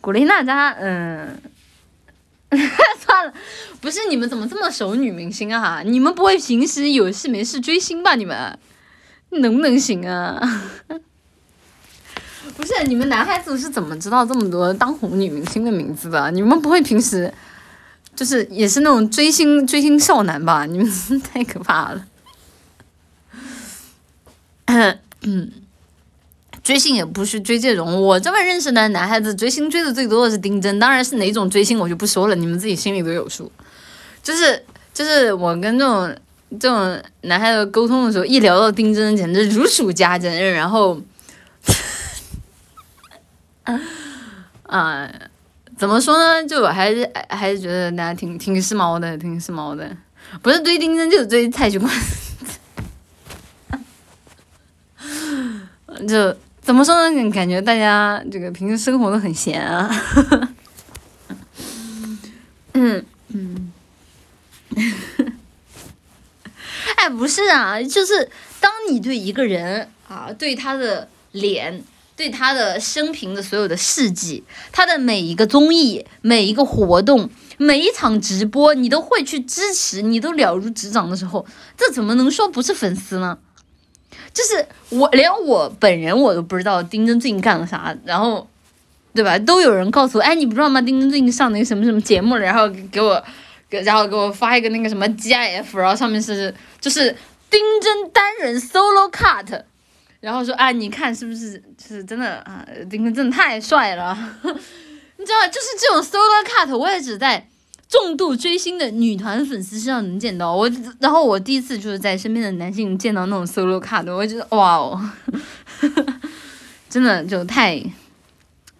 [0.02, 1.38] 古力娜扎，嗯，
[2.50, 3.32] 算了，
[3.80, 5.80] 不是你们怎么这么熟女明星啊？
[5.82, 8.14] 你们不会平时有事没事追星吧？
[8.16, 8.58] 你们
[9.30, 10.38] 能不能行啊？
[12.56, 16.30] 不是你们男孩子是怎么知道这么多当红女明星的名字的？
[16.32, 17.32] 你们不会平时
[18.14, 20.66] 就是也是那种追星追星少男吧？
[20.66, 22.04] 你们 太可怕了。
[25.22, 25.52] 嗯，
[26.62, 33.50] 追星也不是追这种，我这么认识的男孩子追星追的最多的是丁真，当然是哪种追星我就不说了，你们自己心里都有数。
[34.22, 36.16] 就是就是我跟这种
[36.60, 41.00] 这种男孩子沟通的时候，一聊到丁真，简直如数家珍，然后。
[44.64, 45.10] 啊，
[45.76, 46.46] 怎么说呢？
[46.46, 49.94] 就我还是还是觉得大家挺挺时髦的，挺时髦的。
[50.40, 51.90] 不是追丁真，就是追蔡徐坤。
[56.08, 57.30] 就怎么说呢？
[57.30, 59.90] 感觉大家这个平时生活都很闲啊。
[62.74, 63.72] 嗯 嗯。
[66.96, 71.82] 哎，不是啊，就是当你对一个人啊，对他的脸。
[72.14, 81.44] 对他的生平的所有的事迹，他的每一个综艺、每一个活动、每一场直播，你都会去支持，你都了如指掌的时候，
[81.76, 83.38] 这怎么能说不是粉丝呢？
[84.32, 88.48] 就是我连我本人我都不知道丁真最近干了啥，然后，
[89.14, 89.38] 对吧？
[89.40, 90.80] 都有人告诉我，哎，你不知道吗？
[90.80, 93.22] 丁真最近上那个什么什么节目了，然后给我，
[93.68, 97.14] 给然后给我发一个那个什么 GIF，然后上面是就是
[97.50, 99.62] 丁真单人 solo cut。
[100.20, 102.64] 然后说啊，你看是不是是真的啊？
[102.88, 107.44] 丁真真的太帅了， 你知道就是这种 solo cut，我也只在
[107.92, 110.54] 重度追星的女团粉丝身上能见到。
[110.54, 115.10] 我然后我第一次就是在身边的男性见到那种 solo 卡的我觉得哇哦，
[116.88, 117.84] 真的就太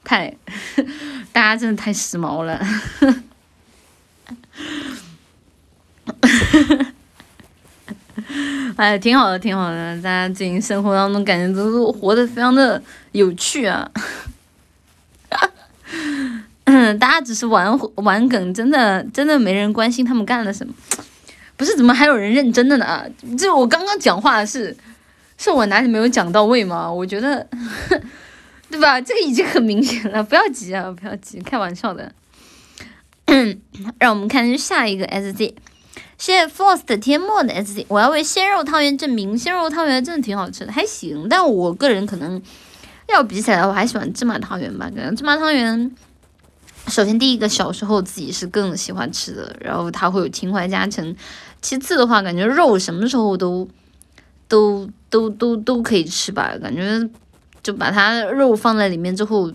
[0.02, 0.34] 太，
[1.30, 2.58] 大家真的太时髦了。
[8.76, 13.90] 哎，挺好的，挺好的，大家最近生活当中感觉都活得非常的有趣啊。
[16.98, 20.72] 大家只是玩玩梗，真的真的没人关心他们干了什么。
[21.56, 23.04] 不是，怎么还有人认真的呢？
[23.38, 24.76] 这我刚刚讲话是，
[25.38, 26.90] 是我哪里没有讲到位吗？
[26.90, 27.46] 我觉得，
[28.70, 29.00] 对吧？
[29.00, 32.12] 这个已经很明显了，不要急啊，不要急，开玩笑的。
[33.98, 35.54] 让我们看下一个 SZ。
[36.18, 41.26] 谢谢 Force 的天墨的 S C，我要为鲜肉汤圆证明，鲜肉汤圆真的挺好吃的，还行。
[41.28, 42.40] 但我个人可能
[43.08, 44.90] 要比起来，我还喜欢芝麻汤圆吧。
[44.94, 45.90] 感觉芝麻汤圆，
[46.92, 51.16] 首先第一个小时候自己是更喜欢吃的，然后它会有情怀加成。
[51.62, 53.66] 其次的话，感觉肉什么时候都
[54.46, 57.08] 都都都都可以吃吧，感觉
[57.62, 59.50] 就把它肉放在里面之后。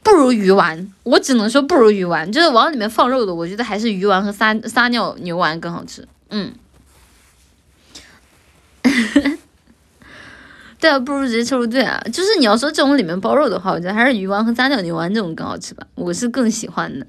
[0.00, 2.30] 不如鱼丸，我只能说不如鱼丸。
[2.32, 6.06] 就是往里面放肉的，我觉得还是鱼丸和撒撒尿牛丸更好吃。
[6.30, 6.50] 嗯，
[10.78, 12.00] 对啊，不如直接吃入队啊。
[12.12, 17.06] 就是你要说这种里面包肉的话，我觉得还是鱼丸和撒尿牛丸这种更好吃吧，我是更喜欢的。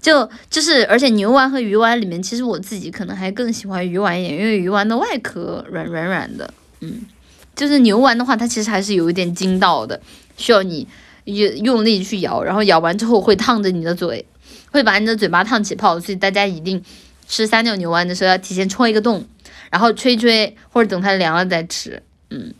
[0.00, 6.52] 就就是，而且牛丸和鱼丸里面，其实我自己可能还更喜欢鱼丸一点，因为鱼丸的外壳软软软的。
[6.80, 7.02] 嗯，
[7.56, 10.00] 就是牛丸的话，它其实还是有一点筋道的，
[10.36, 10.86] 需要你。
[11.26, 14.24] 用用力去咬，然后咬完之后会烫着你的嘴，
[14.72, 16.82] 会把你的嘴巴烫起泡，所以大家一定
[17.28, 19.24] 吃三角牛丸的时候要提前戳一个洞，
[19.70, 22.02] 然后吹吹，或者等它凉了再吃。
[22.30, 22.52] 嗯，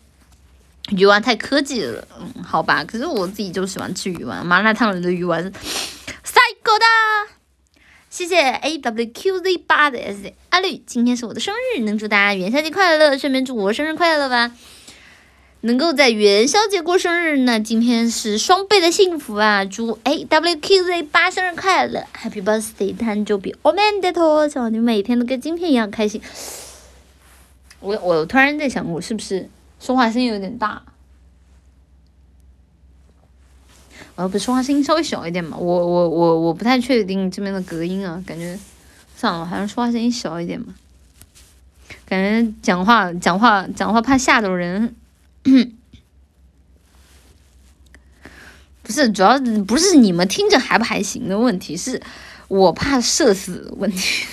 [0.90, 2.84] 鱼丸太科技了，嗯，好吧。
[2.84, 6.84] 可是我自己就喜欢吃鱼丸，麻辣烫里的鱼丸，赛狗的。
[8.08, 14.52] 谢谢 A W Q Z 八的 S 阿绿，今天是我的生日，能祝大家元宵节快乐，顺便祝我生日快乐吧。
[15.62, 19.64] 能够在元宵节过生日，那今天是双倍的幸福啊！
[19.64, 26.20] 祝 A W Q Z 八生日快乐，Happy Birthday，弹就比 o m a n d 托，希望你每天都跟今天一样开心。
[27.80, 30.82] 我我突然在想，我是不是说话声音有点大？
[34.16, 35.56] 我要不说话声音稍微小一点嘛？
[35.56, 38.58] 我我我我不太确定这边的隔音啊，感觉
[39.16, 40.74] 算了，还是说话声音小一点吧。
[42.04, 44.94] 感觉讲话讲话讲话怕吓到人。
[48.82, 52.02] 不是，主要不是你们听着还不还行的问题，是
[52.48, 54.26] 我怕社死问题。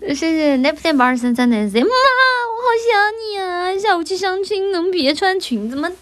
[0.00, 1.90] 谢谢 Neptune 八二三三的 Z，妈，我
[2.62, 3.78] 好想你啊！
[3.78, 5.90] 下午去相亲，能别穿裙子吗？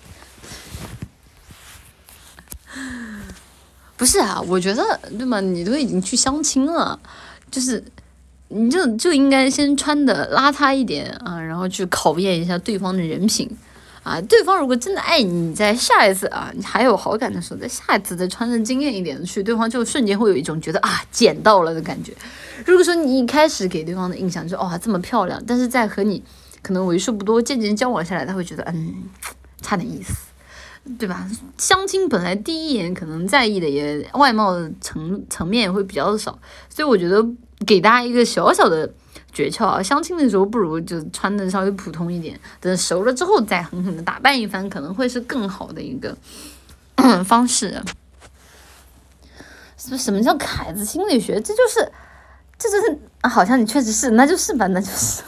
[3.97, 5.41] 不是啊，我觉得对嘛？
[5.41, 6.99] 你都已经去相亲了，
[7.51, 7.83] 就是
[8.49, 13.51] 你就就应该先穿的邋遢一点啊，然后去考验一下对方的人品。
[14.09, 22.15] 啊，对方如果真的爱你，你在下一次啊，你还有好感的时候，在下一次再穿上惊艳一点的去，对方就瞬间会有一种觉得啊捡到了的感觉。
[22.65, 26.23] 如果说你一开始给对方的印象就哦这么漂亮，但是在和你
[26.63, 28.95] 可能为数不多渐渐交往下来，他会觉得嗯
[29.61, 30.15] 差点意思，
[30.99, 31.29] 对吧？
[31.59, 36.39] 相亲本来第一眼可能在意的也外貌层层面也会比较少，
[36.71, 37.23] 所以我觉得
[37.67, 38.91] 给大家一个小小的。
[39.33, 39.83] 诀窍啊！
[39.83, 46.17] 相亲的时候不如就穿的稍微普通一点，等熟了之后再狠狠的打扮一番，可能会是更好的一个
[47.25, 47.81] 方式。
[49.77, 51.35] 什什么叫凯子心理学？
[51.41, 51.93] 这就是，
[52.59, 55.23] 这就是好像你确实是，那就是吧，那就是。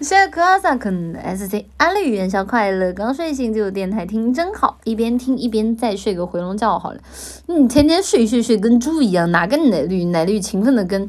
[0.00, 7.00] 谢谢克阿萨肯 S C 安利元宵快乐，刚睡醒就有电台听真好，一边听一边再睡个回笼觉好了。
[7.46, 11.08] 你天天睡睡睡跟猪一样，哪个奶绿奶绿勤奋的跟。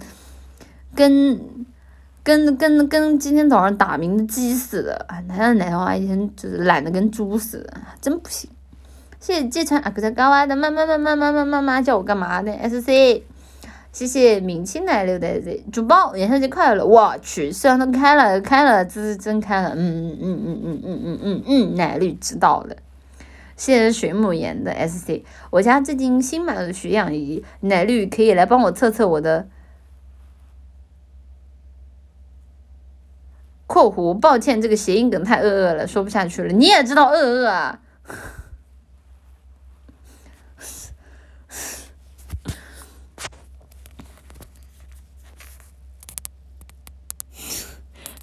[0.97, 1.39] 跟
[2.23, 8.49] 跟跟跟今天早上打鸣的鸡似的，哎，哪有哪话一天就是懒得跟猪似的，真不行。
[9.19, 13.23] 谢谢芥川阿克在高啊的妈妈妈妈妈妈妈妈叫我干嘛的？S C，
[13.93, 16.83] 谢谢明清奶六的 Z 主播元宵节快乐！
[16.83, 22.75] 我去，虽然都开了开了，这是真开了，嗯嗯嗯嗯嗯嗯嗯嗯嗯，奶绿知道了。
[23.55, 29.47] 谢谢水母岩的 S C，我家最近新买了血氧仪，奶绿可以来帮我测测我的。
[33.77, 36.51] 括弧，抱歉，这个谐音梗太恶恶了，说不下去了。
[36.51, 37.79] 你也知道恶恶啊？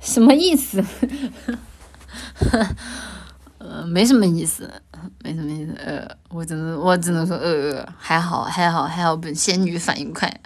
[0.01, 0.85] 什么意思？
[3.59, 4.83] 呃，没什么意思，
[5.23, 5.73] 没什么意思。
[5.75, 10.41] 呃，我只能我只能说恶恶，还好还好还好，本仙女反应快。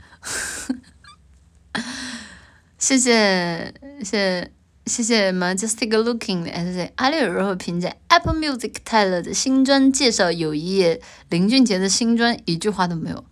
[2.79, 3.73] 谢 谢
[4.05, 4.58] 谢。
[4.89, 10.33] 谢谢 Majestic Looking 的 S 阿里尔如何评价 Apple Music 泰勒的新专介绍？
[10.33, 13.25] 有一页林俊杰的新专一句话都没有，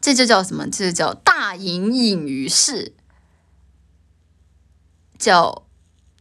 [0.00, 0.68] 这就叫什么？
[0.68, 2.92] 这就叫大隐隐于市，
[5.16, 5.64] 叫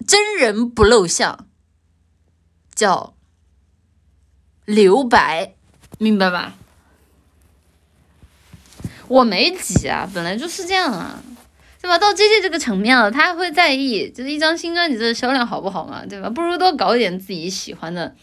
[0.08, 1.48] 真人不露相，
[2.76, 3.16] 叫
[4.66, 5.56] 留白，
[5.98, 6.54] 明白吧？
[9.08, 11.24] 我没挤啊，本来就是这样啊。
[11.82, 11.98] 对吧？
[11.98, 16.04] 到 J J 这个层面了，他还会在意就是一张新专辑的销量好不好嘛？
[16.08, 16.30] 对吧？
[16.30, 18.14] 不如多搞一点自己喜欢的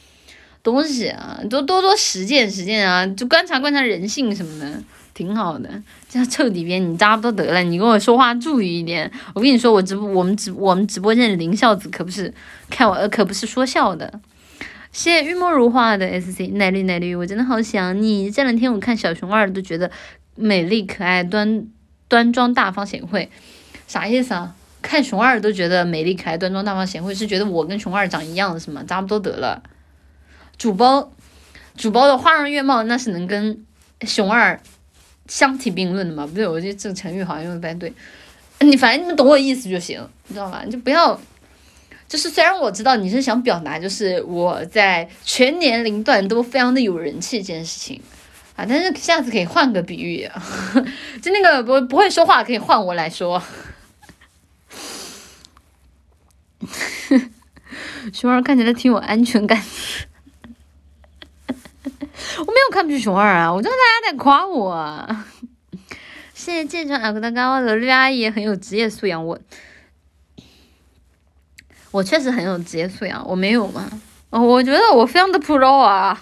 [0.63, 4.83] 东西啊，多多多实践实践啊，就观察观察人性什么的，
[5.15, 5.71] 挺好的。
[6.09, 7.63] 这样臭底边你扎不都得了？
[7.63, 9.11] 你跟我说话注意一点。
[9.35, 12.33] 我跟你说，我直播我们直我们直播间的林孝子可不是
[12.71, 14.21] 开玩，可不是说笑的。
[14.93, 18.31] 谢谢玉墨如画的 S C 奶绿奶绿，我真的好想你。
[18.31, 19.91] 这两天我看小熊二都觉得
[20.37, 21.67] 美丽可爱端。
[22.15, 23.29] 端庄大方贤惠，
[23.89, 24.55] 啥意思啊？
[24.81, 28.85] 看熊二都觉得美丽可爱、端庄大方贤惠，是觉得我跟熊二长一样是吗？
[28.87, 29.61] 差不多得了。
[30.57, 31.13] 主播，
[31.77, 33.65] 主播的花容月貌那是能跟
[34.03, 34.61] 熊二
[35.27, 36.25] 相提并论的吗？
[36.25, 37.93] 不对，我觉得这成语好像用的不太对。
[38.61, 40.63] 你反正你们懂我意思就行，你知道吧？
[40.65, 41.21] 你就不要，
[42.07, 48.01] 就是虽然我知道你是想表达，就是我在全年龄段都非常的有人气这件事情。
[48.57, 50.31] 啊，但是下次可以换个比喻，
[51.21, 53.43] 就那个不不会说话可以换我来说。
[58.13, 59.61] 熊二看起来挺有安全感，
[61.49, 61.53] 我
[62.45, 65.17] 没有看不起熊二啊，我觉得大家在夸我。
[66.33, 69.39] 谢谢建成阿哥的高的绿阿姨很有职业素养，我
[71.91, 73.91] 我确实很有职业素养，我没有吗？
[74.31, 76.21] 我觉得我非常的 pro 啊。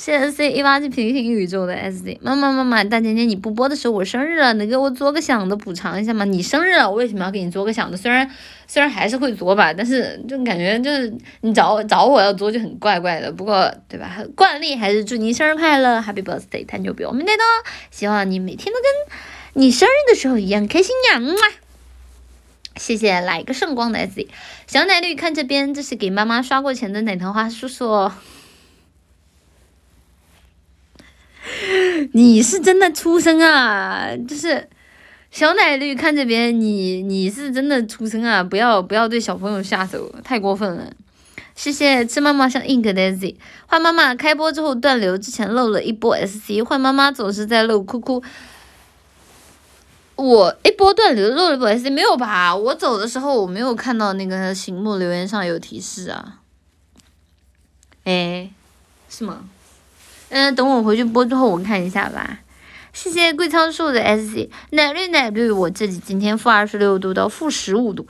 [0.00, 6.24] 谢谢 C 一八七平行宇宙的 S D 妈妈妈妈大姐姐你不播的时候我生日了，能给我做个响的补偿一下吗？
[6.24, 7.98] 你生日了，我为什么要给你做个响的？
[7.98, 8.26] 虽然
[8.66, 13.30] 虽然还是会作吧，但是就感觉就是你找找我要作就很怪怪的。
[13.30, 14.16] 不过对吧？
[14.34, 17.44] 惯例还是祝你生日快乐，Happy Birthday，太牛逼，我们得到，
[17.90, 21.18] 希望你每天都跟你生日的时候一样开心呀！
[21.18, 21.44] 嗯啊
[22.76, 24.30] 谢谢来个圣光的 S D
[24.66, 28.10] 小奶绿看这边，这是给妈妈刷过钱的奶糖花叔叔。
[32.12, 34.68] 你是真的出生啊，就是
[35.30, 38.42] 小奶绿看这边，你你是真的出生啊！
[38.42, 40.92] 不要不要对小朋友下手，太过分了。
[41.54, 43.36] 谢谢吃妈妈像 ink 的 daisy，
[43.66, 48.22] 坏妈妈开播之后断流，之前漏了一波 sc，坏妈妈总是在漏哭哭。
[50.16, 52.54] 我一波断流漏了一波 sc 没有吧？
[52.54, 56.40] 我走的时候我没有看到那个醒目留言上有提示啊。
[58.04, 58.50] 哎，
[59.08, 59.44] 是吗？
[60.30, 62.40] 嗯，等我回去播之后我看一下吧。
[62.92, 68.06] 谢谢桂仓树的 sc，奶绿奶绿，我这里今天负二十六度到负十五度。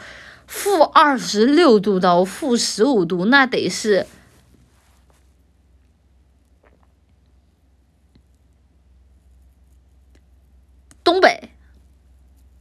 [0.47, 4.07] 负二十六度到负十五度，那得是
[11.05, 11.51] 东北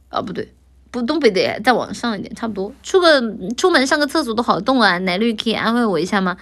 [0.08, 0.22] 啊？
[0.22, 0.54] 不对，
[0.92, 2.72] 不东北得再往上一点，差不多。
[2.84, 3.20] 出个
[3.56, 4.98] 出门上个厕所都好冻啊！
[4.98, 6.36] 奶绿可以安慰我一下吗？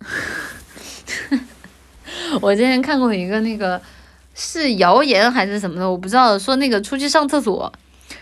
[2.40, 3.80] 我之前看过一个那个
[4.34, 7.72] 是谣言还是什么的，我不知道，说那个出去上厕所。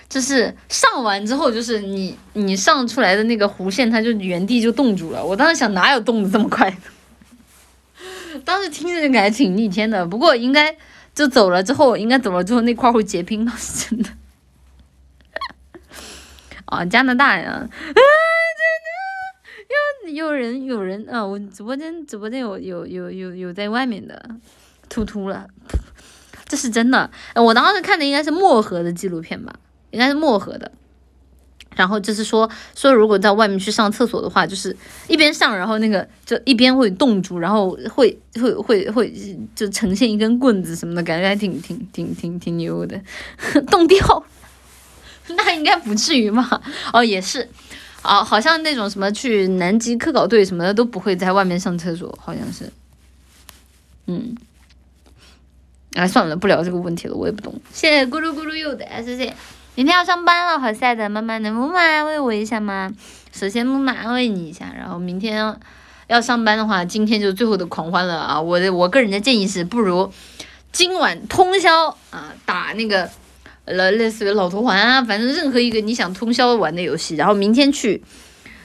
[0.09, 5.23] 就是上完之后，就是你你上出来的那个弧线，它就原地就冻住了。
[5.23, 6.75] 我当时想，哪有冻的这么快？
[8.45, 10.07] 当时听着就感觉挺逆天的。
[10.07, 10.75] 不过应该
[11.15, 14.09] 就走了之后，应该走了之后那块会结冰，倒是真的。
[16.65, 17.69] 啊， 加拿大呀！
[20.15, 21.25] 有人有人啊！
[21.25, 24.29] 我直播间直播间有有有有有在外面的，
[24.89, 25.47] 突突了，
[26.47, 27.11] 这是真的。
[27.35, 29.55] 我当时看的应该是漠河的纪录片吧。
[29.91, 30.71] 应该是漠河的，
[31.75, 34.77] 然后就是说说如果在外面去上厕所的话，就是
[35.09, 39.11] 一边上，然后那个就一边会冻住，然后会会会会
[39.55, 43.01] 就呈现一根棍子什么的，感觉还挺挺挺挺挺牛的，
[43.71, 44.25] 冻掉，
[45.35, 46.61] 那应该不至于嘛？
[46.93, 47.49] 哦，也是，
[48.03, 52.73] 啊，好像那种什么去南极科考队什么的都不会在外面上厕所，好像是，
[54.07, 54.37] 嗯，
[55.95, 57.61] 哎，算了，不聊这个问题了，我也不懂。
[57.73, 59.35] 谢谢咕噜咕噜又的 S C。
[59.75, 62.93] 明天要上班了，好晒的，妈妈能木马安慰我一下吗？
[63.33, 65.57] 首先木马安慰你一下，然后明天
[66.09, 68.41] 要上班的话，今天就最后的狂欢了啊！
[68.41, 70.13] 我的我个人的建议是，不如
[70.73, 73.09] 今晚通宵啊，打那个
[73.73, 78.03] 了类似于老头环啊，反正任何一个你想通宵玩的游戏，然后明天去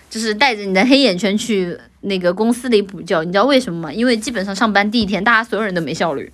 [0.10, 3.94] 就是带着你的黑眼圈去那个公司里补觉，你知道为什么吗？
[3.94, 6.32] 因为基本上上班第一天，大家所有人都没效率，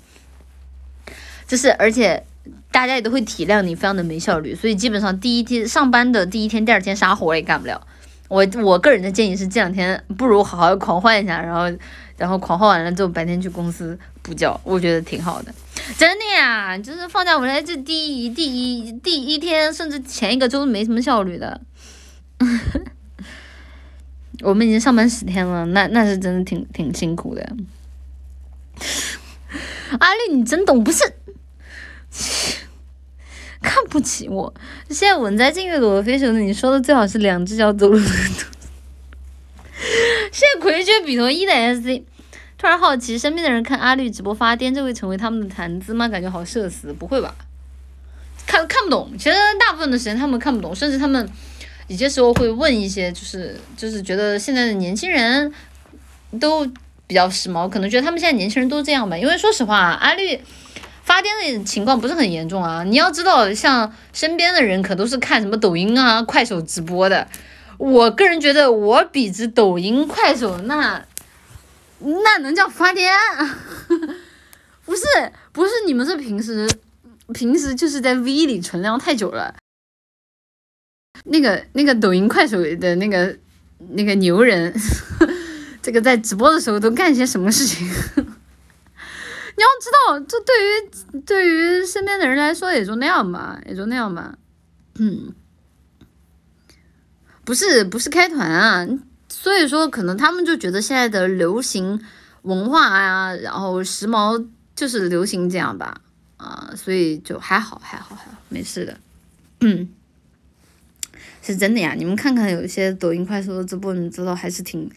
[1.48, 2.24] 就是而且。
[2.72, 7.82] 大家也都会体谅你非常的没效率，所以基本上第一天上班的第一天、第二天啥活也干不了。
[8.28, 11.76] 我我个人的建议是，这两天不如好好狂欢一下，然后
[12.16, 15.52] 然后狂欢完了之后，白天去公司补觉，我觉得挺好的。
[15.98, 21.60] 真的呀，就是放假回来这第一第一第一天，甚至前一个周没什么效率的。
[24.42, 27.56] 我们已经上班十天了，那那是真的挺挺辛苦的。
[30.00, 31.04] 阿丽，你真懂不是？
[33.62, 34.54] 看不起我！
[34.90, 38.06] 现在稳在静月朵的飞熊的，你说的最好是两只脚走路的。
[40.32, 42.04] 现在魁缺比头一的 SC，
[42.60, 46.10] 突然好奇，身边的人看阿绿直播发癫，这会成为他们的谈资吗？
[46.10, 47.34] 感觉好社死，不会吧？
[48.46, 51.28] 看看不懂，其实大部分的时间他们看不懂，甚至他们
[51.88, 55.50] 有些时候会问一些，就是就是觉得现在的年轻人
[56.40, 56.66] 都
[57.08, 59.18] 比较时髦，可能觉得他们现在年轻人都这样吧。
[59.18, 60.40] 因为说实话，阿绿。
[61.02, 62.84] 发癫的情况不是很严重啊！
[62.84, 67.28] 你要知道，像身边的人可都是看什么抖音啊、快手直播的。
[67.80, 71.04] 我个人觉得，我比之抖音、快手，那
[72.00, 73.10] 那能叫发癫？
[74.86, 75.04] 不是，
[75.52, 76.68] 不是，你们是平时
[77.34, 79.56] 平时就是在 V 里存量太久了。
[81.26, 83.38] 那个那个抖音、快手的那个
[83.90, 84.74] 那个牛人，
[85.82, 87.86] 这个在直播的时候都干些什么事情？
[87.86, 94.38] 你要知道，这对于对于身边的人来说，也就那样吧，也就那样吧。
[94.96, 95.34] 嗯，
[97.44, 98.88] 不是不是开团啊，
[99.30, 102.02] 所以说可能他们就觉得现在的流行
[102.42, 106.02] 文化啊，然后时髦就是流行这样吧，
[106.38, 109.00] 啊，所以就还好还好还好，没事的。
[109.62, 109.90] 嗯，
[111.44, 114.90] 是真的呀，你们看看有一些抖音、快手的直播，你知道还是挺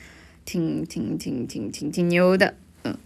[0.45, 2.55] 挺挺挺挺挺挺牛的。
[2.85, 2.97] 嗯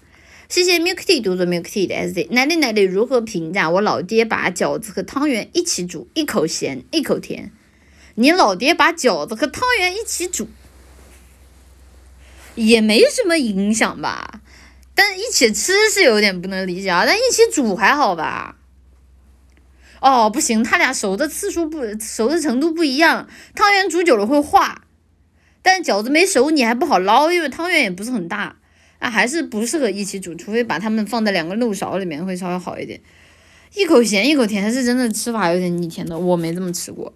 [0.49, 7.51] 谢谢 milk tea 读者 milk tea 的 SZ，奶奶奶奶如何评价我老爹把饺子和汤圆一起煮，一口咸一口甜？
[8.15, 10.49] 你老爹把饺子和汤圆一起煮，
[12.57, 14.41] 也没什么影响吧？
[14.95, 18.57] 但一起吃是有点不能理解啊，但一起煮还好吧？
[20.01, 24.83] 哦，不行，他俩熟的次数不熟的程度不一样，汤圆煮久了会化，
[25.63, 28.57] 但饺子没熟你还不好捞，因为汤圆也不是很大。
[28.99, 32.99] 啊，还是不适合一起煮，除非把它们放在两个漏勺里面会稍微好一点。
[33.75, 37.13] 一口咸一口甜是真的吃法有点逆天的，我没这么吃过。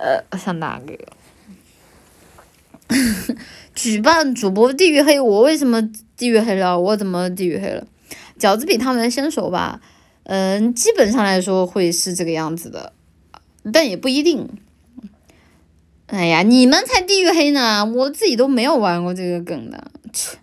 [0.00, 0.98] 呃，想哪个？
[3.74, 5.80] 举办主播地域黑，我为什么
[6.16, 6.78] 地域黑了？
[6.80, 7.86] 我怎么地域黑了？
[8.38, 9.80] 饺子比他们先熟吧？
[10.24, 12.92] 嗯，基本上来说会是这个样子的，
[13.72, 14.48] 但也不一定。
[16.06, 20.38] 哎呀，你们才地域黑呢，我自己都没有玩过这个梗的，切！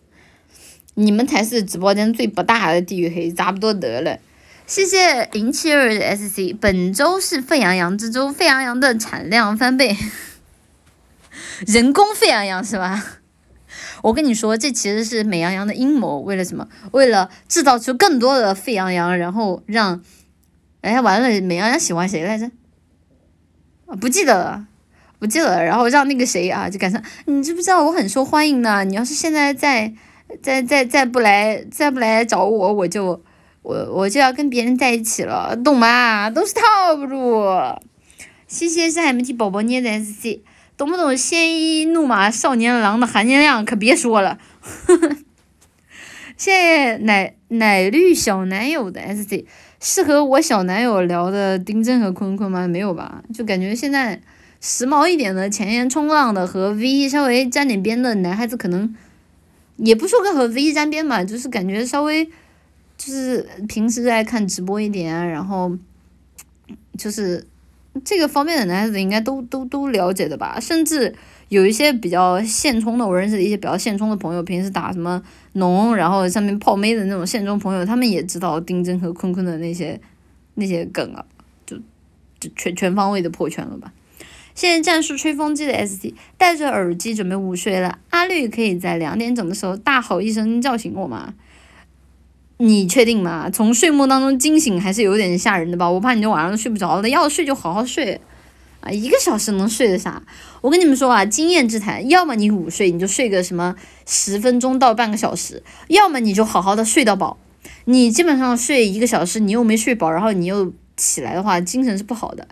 [0.94, 4.18] 你们才是直播间最不大的地域黑，差不多得了。
[4.68, 9.96] 谢谢零七二的 SC，本周是沸羊羊之周，沸羊羊的产量翻倍，
[11.66, 13.02] 人工沸羊羊是吧？
[14.04, 16.68] 我跟你说，这其实是美羊羊的阴谋，为了什么？
[16.92, 20.04] 为了制造出更多的沸羊羊，然后让……
[20.82, 22.52] 哎，完了，美羊羊喜欢谁来着？
[24.02, 24.68] 不记得了。
[25.18, 28.84] 不记得了，然后让那个谁啊，就赶上，你知不知道我很受欢迎呢？
[28.84, 29.94] 你要是现在再
[30.44, 33.24] 再再再不来再不来找我，我就
[33.68, 36.30] 我我就要跟别人在一起了，懂吗？
[36.30, 37.46] 都是套路。
[38.48, 40.40] 谢谢是 MT 宝宝捏的 SC，
[40.78, 41.18] 懂不懂？
[41.18, 44.38] 鲜衣怒马少年郎的含金量可别说了。
[46.38, 49.44] 谢谢奶奶绿小男友的 SC，
[49.82, 52.66] 适合我小男友聊的丁真和坤坤吗？
[52.70, 53.22] 没有吧？
[53.34, 54.22] 就感觉现在。
[54.60, 58.96] 时髦一点的、前沿冲浪的和 V 稍微沾点边的男孩子，可能
[59.76, 62.28] 也不说跟和 V 沾边吧，就是感觉稍微
[62.98, 65.72] 就是平时爱看直播一点，然后
[66.98, 67.46] 就是
[68.04, 70.60] 这个方面的男孩子应该都都都了解的吧。
[70.60, 71.14] 甚至
[71.50, 75.22] 有一些比较现充的，我认识的一些比较现充的朋友，平时打什么
[75.54, 80.02] 农，然后上面泡妹的那种现充朋友，他们也知道丁真和坤坤的那些
[80.56, 81.24] 那些梗啊，
[81.66, 81.78] 就
[82.40, 83.94] 就全全方位的破圈了吧。
[84.56, 88.00] 现在战术吹风机的 ST 戴着耳机准备午睡了。
[88.10, 91.36] 阿绿可以在两点整的时候大吼一声叫醒我吗？
[92.58, 93.50] 你确定吗？
[93.52, 95.90] 从睡梦当中惊醒还是有点吓人的吧？
[95.90, 97.08] 我怕你这晚上都睡不着了。
[97.08, 98.20] 要睡就好好睡
[98.80, 100.24] 啊，一个小时能睡得啥？
[100.62, 103.76] 我跟你们说啊，经验之谈，要么你午睡你就睡个什么
[104.08, 107.38] 十分钟到半个小时，要么你就好好的睡到饱。
[107.86, 112.48] 你基本上睡一个小时，你又没睡饱，然后你又起来的话，精神是不好的。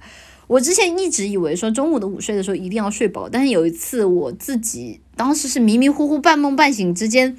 [0.47, 7.35] 我之前一直以为说中午的午睡的时候一定要睡饱，但是有一次我自己当时是迷迷糊糊半梦半醒之间，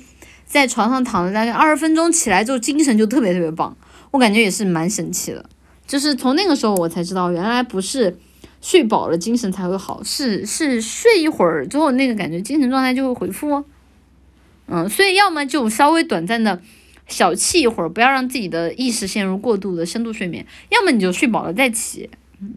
[0.46, 3.76] 在床上躺了大概二十分钟，起来之后精神就特别特别棒，
[4.12, 5.44] 我感觉也是蛮神奇的。
[5.86, 8.16] 就是从那个时候我才知道，原来不是
[8.62, 13.64] 睡饱了精神才会好，是是睡一会儿之后那个感觉精神状态就会恢复。
[14.68, 16.60] 嗯，所以要么就稍微短暂的
[17.06, 22.10] 小憩一会儿，不要让自己的意识陷入过度的深度睡眠；要么你就睡饱了再起。
[22.40, 22.54] 嗯。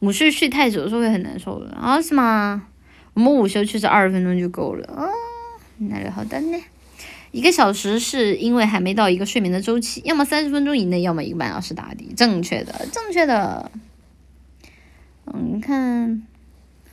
[0.00, 2.02] 午睡睡太久是会很难受的啊？
[2.02, 2.66] 是吗？
[3.14, 5.08] 我们午休确实二十分钟就够了啊。
[5.78, 6.58] 那个好的呢，
[7.30, 13.70] 一个小时是因为还没到一个睡眠的周期，要么三十分钟以内，要么一个半小时打底，正确的，正确的。
[15.26, 16.22] 嗯，看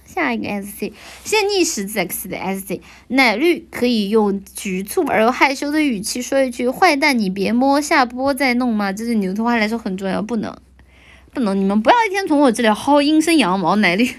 [0.05, 8.91] 下一个 S C，现逆时 X 的 S C，奶绿可以用局促而又害羞的语气说一句“坏蛋，你别摸，下播再弄”吗？
[8.91, 10.57] 这对牛头话来说很重要，不能。
[11.33, 14.09] 不能，你们不要一天从我这里薅阴生羊毛，奶绿，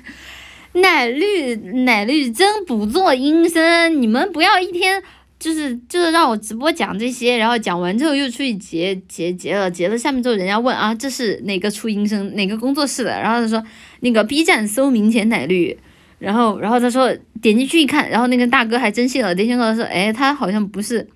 [0.75, 1.55] 奶绿，
[1.85, 5.03] 奶绿真不做阴生，你们不要一天
[5.39, 13.63] 就是就是让我直播讲这些，然后讲完之后又出去结结结了，结了下面之后人家问啊这是哪个出阴生哪个工作室的，然后他说
[14.01, 15.79] 那个 B 站搜明前奶绿，
[16.19, 21.09] 然后然后他说点进去一看，然后那个大哥还真信了，点进去说哎他好像不是。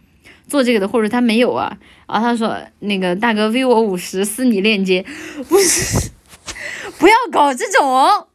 [0.48, 1.76] 做这个的，或者他没有啊？
[2.06, 5.04] 然后他说那个大哥 V 我五十私你链接，
[5.48, 6.08] 不是，
[7.00, 8.28] 不要搞这种，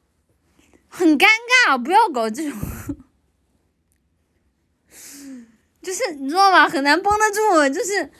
[0.93, 1.25] 很尴
[1.67, 2.59] 尬，不要搞这种，
[5.81, 6.67] 就是你知道吧？
[6.67, 8.11] 很难绷得住，就是，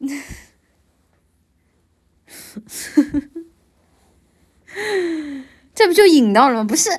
[5.72, 6.64] 这不就引到了吗？
[6.64, 6.90] 不是。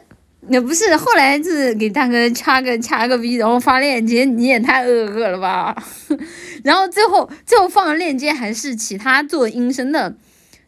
[0.49, 5.75] 也不是，后来就是给大哥掐个掐个逼然后发链接，你也太恶恶了吧！
[6.65, 10.17] 然后最后最后放的链接还是其他做音声的，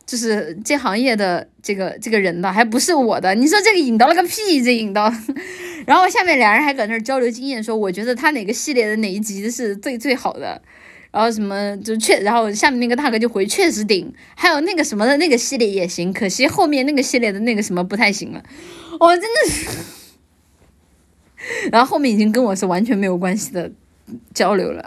[0.05, 3.33] 就是这行业的这个这个人的，还不是我的。
[3.35, 5.11] 你说这个引到了个屁，这引到。
[5.87, 10.61] 然后下面俩人还搁那儿交流经验，说我觉得他哪个系列的哪一集是最最好的，
[11.11, 18.41] 然后什么就确，然后下面那个大哥就回确实顶，还有那个什么的那个系列也行，可惜后面那个系列的那个什么不太行了。
[18.99, 19.67] 我真的是，
[21.69, 23.69] 然后后面已经跟我是完全没有关系的
[24.33, 24.85] 交流了。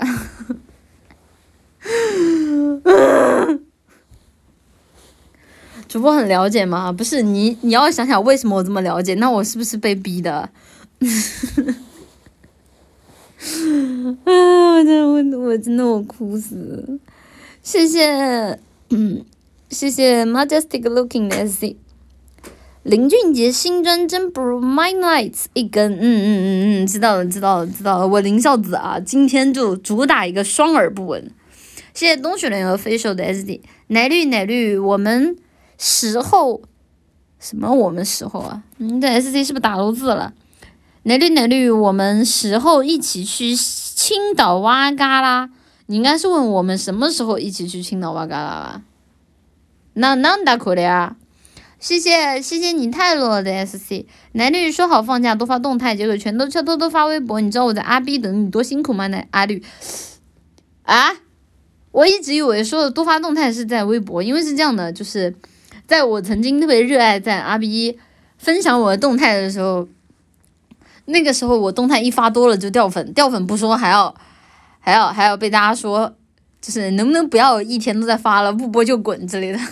[5.89, 6.93] 主播很了解吗？
[6.93, 9.15] 不是你，你要想想为什么我这么了解？
[9.15, 10.33] 那我是不是被逼的？
[10.33, 10.51] 啊，
[14.25, 16.99] 我真的我我真的我哭死，
[17.63, 18.59] 谢谢，
[18.91, 19.25] 嗯，
[19.71, 21.77] 谢谢 majestic looking 的 S。
[22.83, 31.31] 林俊杰新专真不如 My Nights 一根，嗯嗯嗯嗯，知道了知道了知道了，我林孝子啊，今天就主打一个双耳不闻。
[31.93, 35.37] 谢谢冬雪莲和飞手的 SD，奶绿奶绿，我们
[35.79, 36.63] 时候
[37.39, 37.73] 什么？
[37.73, 38.63] 我们时候啊？
[38.79, 40.33] 你的 S C 是不是打漏字了？
[41.03, 45.51] 奶绿奶绿，我们时候一起去青岛哇嘎啦？
[45.87, 48.83] 你应该是问我们什么时候一起去青岛哇嘎啦吧？
[49.95, 51.17] 那那打可的呀？
[51.79, 57.41] 谢谢谢谢你泰罗的 SC，男女说好放假多发动态，结果全都偷偷偷发微博。
[57.41, 59.07] 你知道我在阿 B 等你多辛苦吗？
[59.09, 59.63] 那阿绿
[60.85, 61.11] 啊，
[61.93, 65.37] 我一直以为说的多发动态是在微博，因为是这样的，就是
[65.87, 67.99] 在我曾经特别热爱在阿 B
[68.39, 69.87] 分享我的动态的时候，
[71.07, 74.15] 那个时候我动态一发多了就掉粉，掉粉不说还要
[74.81, 76.15] 还要还要被大家说，
[76.61, 79.59] 就是能不能不要一天都在发了，不播就滚之类的。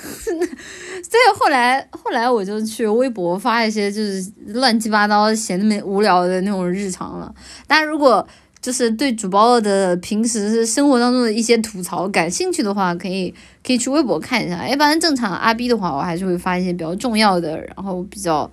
[1.04, 7.32] 所以后来，后来我就去微博发一些就是乱七八糟、闲的没无聊的那种日常了。
[7.66, 8.26] 大家如果
[8.64, 14.66] 就是对主播的平时生活当中的一些吐槽感兴趣的话，可以可以去微博看一下。
[14.66, 18.50] 一般正常阿 B 的话，我还是会发一些比较重要的，然后比较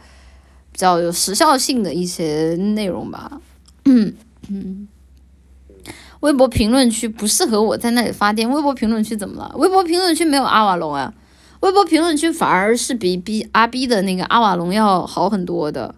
[0.74, 3.40] 比较有时效性的一些内容吧。
[3.86, 4.14] 嗯
[4.50, 4.90] 嗯，
[6.20, 8.50] 微博评论区不适合我在那里发电。
[8.52, 9.56] 微博评论区怎么了？
[9.56, 11.14] 微博评论区没有阿瓦隆啊。
[11.62, 15.96] 微博评论区反而是比 B 阿 B 的那个阿瓦隆要好很多的，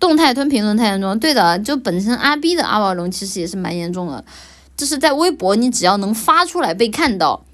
[0.00, 1.18] 动态吞评论太严重。
[1.18, 4.24] 对的，就本身阿 B 的阿瓦隆其实也是蛮严重的，
[4.76, 7.44] 就是在微博你只要能发出来被看到，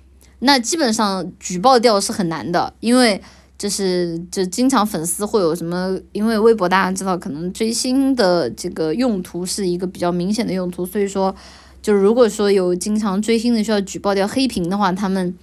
[0.40, 3.22] 那基本上举报掉是很难的，因为
[3.56, 11.34] 就是就经常粉丝会有什么，因为微博大家知道可能追星的这个用途是一个比较明显的用途，所以说
[11.80, 15.34] 就如果说有经常追星的需要举报掉黑屏的话，他们。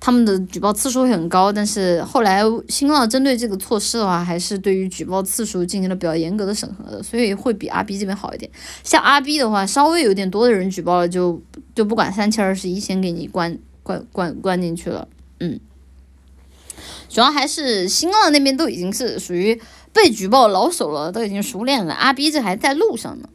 [0.00, 8.50] 他们的举报次数会很高，但是后来新浪针对这个措施的话，还是对于举报次数进行了比较严格的审核的，所以会比阿 B 这边好一点。
[8.84, 11.42] 像阿 B 的话，稍微有点多的人举报了，就
[11.74, 15.08] 就不管三七二十一，先给你关关关关进去了。
[15.40, 15.58] 嗯，
[17.08, 19.60] 主要还是新浪那边都已经是属于
[19.92, 21.92] 被举报老手了，都已经熟练了。
[21.92, 23.28] 阿 B 这还在路上呢。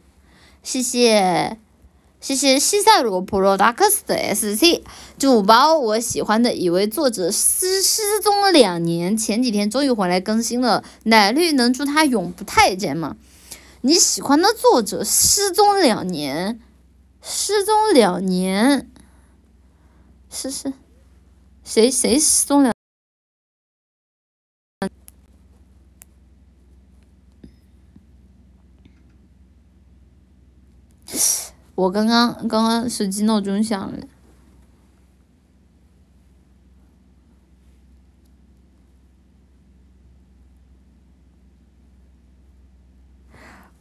[0.62, 1.58] 谢谢。
[2.24, 4.80] 谢谢西塞罗 Products 的 SC
[5.18, 10.82] 主播，我喜欢的一位作者失失踪了两年，前几天终于回来更新了。
[11.02, 13.16] 奶绿能祝他永不太监吗？
[13.82, 16.58] 你喜欢的作者失踪两年，
[17.20, 18.90] 失踪两年，
[20.30, 20.72] 是是，
[21.62, 22.73] 谁谁失踪两？
[31.74, 33.98] 我刚刚刚刚手机闹钟响了，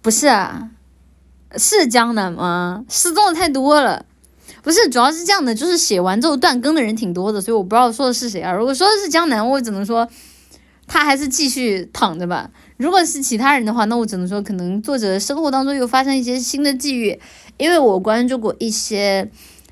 [0.01, 0.71] 不是啊，
[1.55, 2.83] 是江南吗？
[2.89, 4.05] 失踪的太多了，
[4.63, 8.51] 不是，主要是这样的，就是写完之后断更的人挺多的，所以我不知道说的是谁啊。
[8.51, 10.09] 如果说的是江南，我只能说
[10.87, 12.49] 他还是继续躺着吧。
[12.77, 17.19] 如果是其他人的话，那我只能说可能作者生活当中又发生一些新的际遇。
[17.57, 19.29] 因为我关注过一些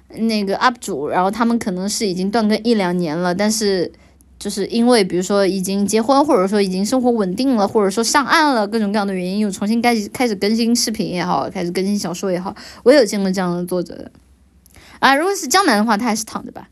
[0.09, 3.91] 那个 UP 主，然后他们可能是已经断更一两年了，但是
[4.37, 14.11] 就是因为比如说已经结婚，或者说已经生活稳定了，或者说上岸了，各种各样的原因，又重新开始开始更新视频也好，开始更新小说也好，我有见过这样的作者的。
[14.99, 16.69] 啊，如果是江南的话，他还是躺着吧，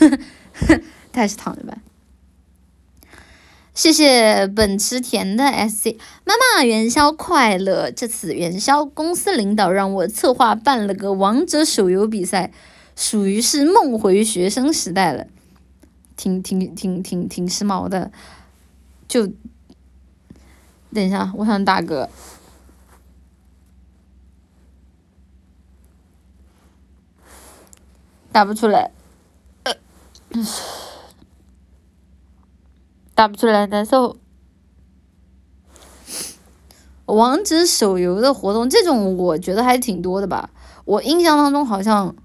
[1.12, 1.76] 他还是躺着吧。
[3.72, 7.90] 谢谢本池田的 SC 妈妈元宵快乐！
[7.90, 12.52] 这次元宵公司领导让我策划办了个王者手游比赛，
[12.94, 15.26] 属于是梦回学生时代了，
[16.16, 18.10] 挺挺挺挺挺时髦的。
[19.08, 19.26] 就
[20.92, 22.10] 等一下，我想打个，
[28.30, 28.90] 打不出来。
[29.62, 29.72] 呃
[33.20, 34.16] 打不出来，难受。
[37.04, 40.48] 王者手游的活动，这种我觉得还挺多的吧。
[40.86, 42.16] 我印象当中好像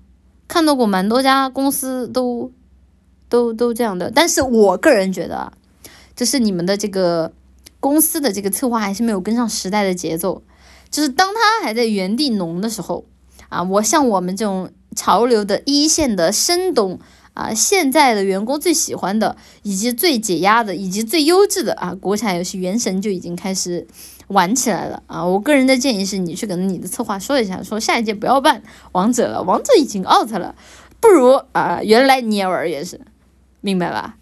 [0.47, 2.49] 看到过蛮多家公司都
[3.27, 5.51] 都都这样的，但是我个人觉得，
[6.15, 7.33] 就是你们的这个
[7.81, 10.43] 公司的这个策划还是没有跟上时代的节奏。
[10.89, 13.03] 就是当他还在原地浓的时候，
[13.49, 17.01] 啊，我像我们这种潮流的一线的深懂。
[17.35, 23.85] 啊，现在的员工最喜欢的，以及最解压的，以及最优质的啊，国产游戏《原神》就已经开始
[24.29, 25.23] 玩起来了啊！
[25.23, 28.63] 我个人的建议是，你去跟你的策划说一下，说下一届不要办
[28.93, 30.55] 王者了，王者已经 out 了，
[30.99, 32.99] 不如啊，原来你也玩也是，
[33.61, 34.17] 明白吧？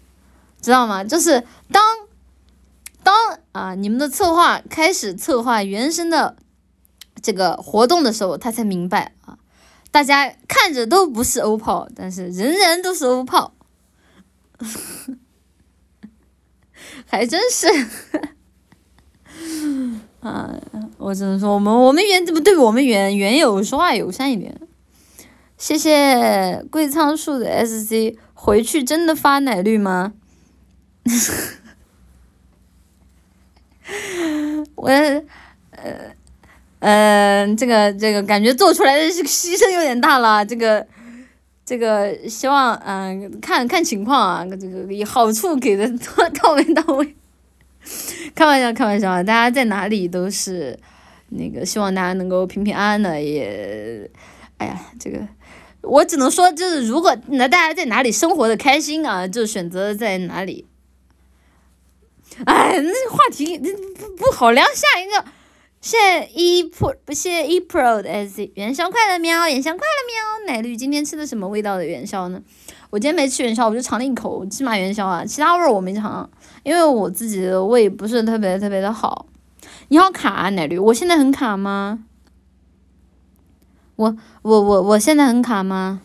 [0.60, 1.04] 知道吗？
[1.04, 1.82] 就是当
[3.02, 3.14] 当
[3.52, 6.36] 啊，你们的策划开始策划原神的
[7.22, 9.38] 这个活动的时候，他才明白啊，
[9.94, 13.54] 大家看着都不是欧炮，但是人人都是欧炮，
[17.06, 17.68] 还真是。
[20.18, 20.52] 啊，
[20.98, 24.60] 我只能说，我们我们原怎么对我们原原有说话友善一点。
[25.56, 30.14] 谢谢桂仓树的 S C，回去真的发奶绿吗？
[34.74, 35.22] 我呃
[36.84, 40.86] 呃，这个这个感觉做出来的这个牺牲有点大了，这个
[41.64, 45.90] 这个希望嗯看看情况啊，这个好处给的
[46.42, 47.14] 到位到位。
[48.34, 49.22] 开玩笑，开玩笑啊！
[49.22, 50.78] 大家在哪里都是
[51.30, 53.22] 那个，希望大家能够平平安安的。
[53.22, 54.10] 也，
[54.58, 55.18] 哎呀，这个
[55.80, 60.66] 我只能说，就是如果那大家在哪里生活的开心啊，就选择在哪里。
[62.44, 64.62] 哎，那话题那不不好聊。
[64.64, 65.24] 下一个，
[65.84, 70.46] 谢谢一 pro 不谢一 pro 的 s 元宵快乐喵，元宵快乐喵。
[70.54, 72.40] 奶绿今天吃的什么味道的元宵呢？
[72.88, 76.30] 我今天没吃元宵，我就尝了一口芝麻元宵啊，其他味儿我没尝。
[76.62, 79.26] 因为我自己的胃不是特别特别的好，
[79.88, 82.06] 你好卡啊奶绿，我现在很卡吗？
[83.96, 86.00] 我我我我现在很卡吗？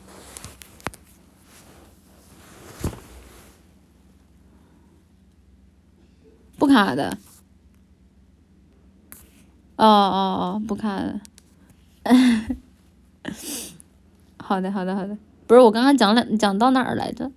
[6.57, 7.17] 不卡的。
[9.85, 11.19] 哦哦哦，不卡 的。
[14.37, 15.17] 好的好的好的，
[15.47, 17.31] 不是我刚刚讲了讲到哪儿来着？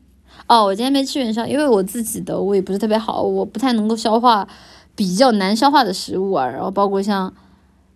[0.49, 4.49] 哦，我今天没吃元宵，因为我自己的胃不是特别好，我不太能够消化
[4.97, 7.33] 比较难消化的食物啊，然后包括像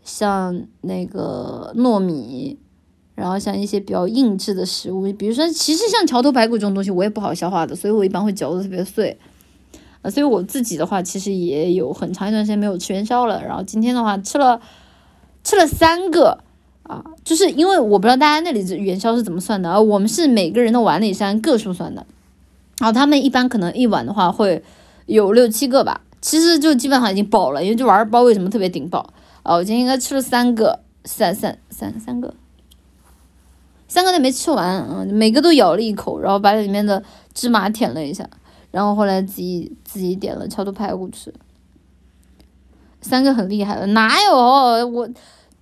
[0.04, 2.56] 像那个糯米，
[3.14, 9.18] 然后像一些比较硬质的食物，比如说其实像桥头排骨这种东西我也不好消化的，所以我一般会嚼的特别碎，
[10.10, 14.60] 所以我自己的话其实也有很长一段时间没有吃元宵了，然后今天的话吃了
[15.44, 16.38] 吃了三个
[16.82, 22.06] 啊，就是因为我不知道大家那里元宵是怎么算的，而我们是每个人的碗里是按个数算的。
[22.78, 24.62] 然后他们一般可能一碗的话会
[25.06, 29.14] 有六七个吧，其实就基本上已经饱了，因为这玩意儿包为什么特别顶饱？
[29.42, 32.34] 哦，我今天应该吃了三个，三三三三个，
[33.88, 37.02] 三个都没吃完，嗯，每个都咬了一口，然后把里面的
[37.32, 38.28] 芝麻舔了一下，
[38.76, 41.32] 然后后来自己自己点了桥头排骨吃，
[43.00, 45.08] 三个很厉害了，哪有我？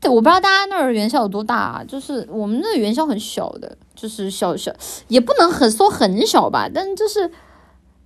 [0.07, 4.75] 我不知道大家那儿元宵有多大，就是我们那元宵很小的，就是小小，
[5.07, 7.31] 也不能很说很小吧，但就是，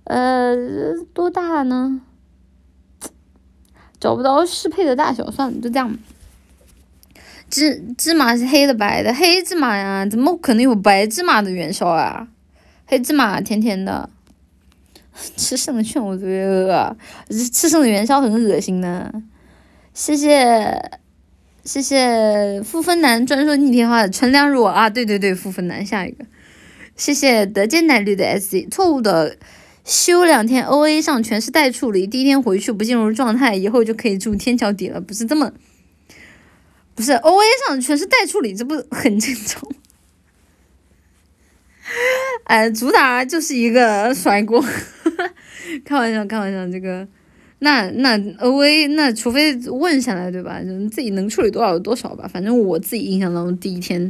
[0.03, 0.55] 呃，
[1.11, 2.01] 多大呢？
[3.99, 5.97] 找不到适配的大小，算了，就这样。
[7.49, 12.27] 芝芝麻是黑的白的，黑芝麻呀，怎么可能有白芝麻的元宵啊？
[12.85, 14.09] 黑芝麻甜甜的，
[15.37, 16.95] 吃剩的劝我别饿，
[17.51, 19.13] 吃剩的元宵很恶心的。
[19.93, 20.99] 谢谢。
[21.65, 26.25] 谢谢傅芬南专说逆天话的纯良若啊，对对对，傅芬南下一个，
[26.95, 29.37] 谢谢德健奶绿的 S C，错误的
[29.85, 35.51] 休两天 O A 上全是待处理，第一天回去不进入状态，以后就可以住天桥底了，不是这么，
[36.95, 39.69] 不是 O A 上全是待处理，这不很正常？
[42.45, 44.63] 哎，主打就是一个甩锅，
[45.85, 47.07] 开玩笑，开玩笑，这个。
[47.61, 50.61] 那那 O A 那除非问下来对吧？
[50.89, 52.25] 自己能处理多少有多少吧。
[52.25, 54.09] 反正我自己印象当中第一天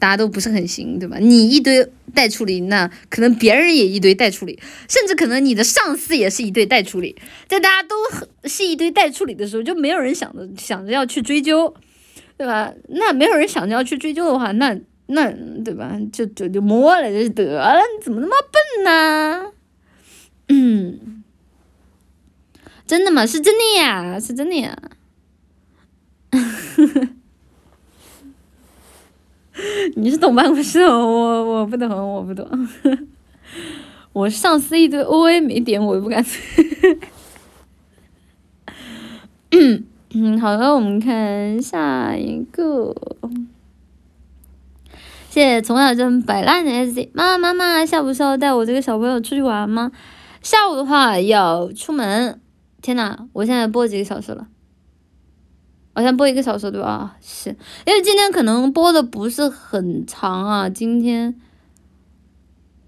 [0.00, 1.18] 大家都不是很行，对吧？
[1.20, 4.58] 你一堆待处理，那可能别人也一堆待处理，
[4.88, 7.14] 甚至可能你的上司也是一堆待处理。
[7.46, 7.94] 在大家都
[8.48, 11.72] 是一堆待处理的时候，就没有人想着想着要去追究，
[12.36, 12.74] 对吧？
[12.88, 14.76] 那没有人想着要去追究的话，那
[15.08, 15.30] 那
[15.64, 15.98] 对吧？
[16.12, 19.52] 就就就摸了就得了，你怎么那么笨呢？
[20.48, 21.22] 嗯。
[22.86, 23.26] 真的吗？
[23.26, 24.76] 是真的呀，是真的呀。
[29.96, 32.48] 你是懂办公室，我我不懂，我不懂。
[34.12, 36.24] 我 上司一堆 OA 没点，我不敢。
[39.50, 42.94] 嗯，好的，我们看下一个。
[45.30, 49.92] 谢谢从小就很摆烂的 SC 妈妈妈妈，下午是要带我这个小朋友出去玩吗？
[50.42, 52.40] 下午的话要出门。
[52.80, 54.46] 天呐，我现在播几个小时了？
[55.94, 57.16] 我先播一个小时对吧？
[57.20, 57.50] 是
[57.84, 60.68] 因为今天可能播的不是很长啊。
[60.68, 61.34] 今天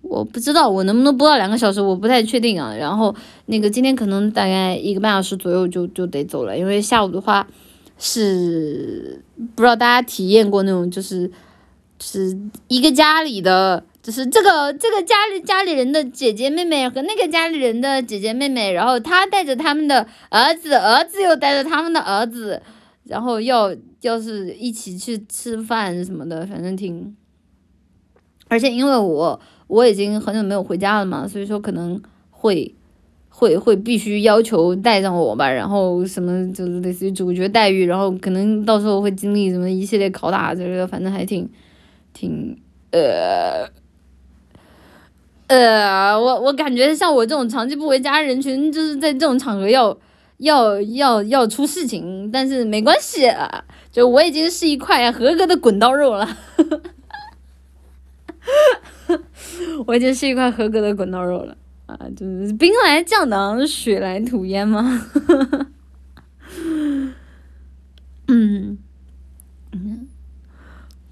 [0.00, 2.74] 我不知道我能不能播到两个小时，我不太确定啊。
[2.74, 3.14] 然后
[3.46, 7.46] 那个今天可能大概一个半小时左右就就得走了，因为下午的话
[7.98, 9.22] 是
[9.54, 11.30] 不知道大家体验过那种就是
[12.00, 12.36] 是
[12.68, 13.84] 一个家里的。
[14.02, 22.62] 就是这个这个家里家里人的姐姐妹妹和那个家里人的姐姐妹妹，然后他带着他们的儿子，儿子又带着他们的儿子，
[23.04, 27.14] 然后要要是一起去吃饭什么的，反正挺。
[28.48, 32.74] 而且因为我我已经很久没有回家了嘛，所以说可能会
[33.28, 41.46] 会会必须要求带上我吧，然后什么就是类似于主角待遇，然后可能到时候会经历什么一系列拷打之类的，反正还挺
[42.20, 42.60] 挺
[42.90, 43.66] 呃。
[45.46, 49.96] 呃，我我感觉像我这种长期不回家人群，就是在这种场合要
[50.36, 53.22] 要要要出事情，但是没关系，
[53.90, 56.36] 就我已经是一块合格的滚刀肉了，
[59.86, 61.56] 我已经是一块合格的滚刀肉了
[61.86, 61.98] 啊！
[62.16, 65.06] 就是兵来将挡，水来土掩嘛，
[68.28, 68.78] 嗯。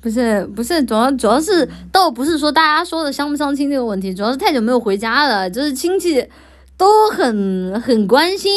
[0.01, 6.25] 不是不是，主要主要是倒不是说大家说的相不相亲这个问题，主要是太久没有回家了，就是亲戚
[6.77, 8.51] 都很很关心，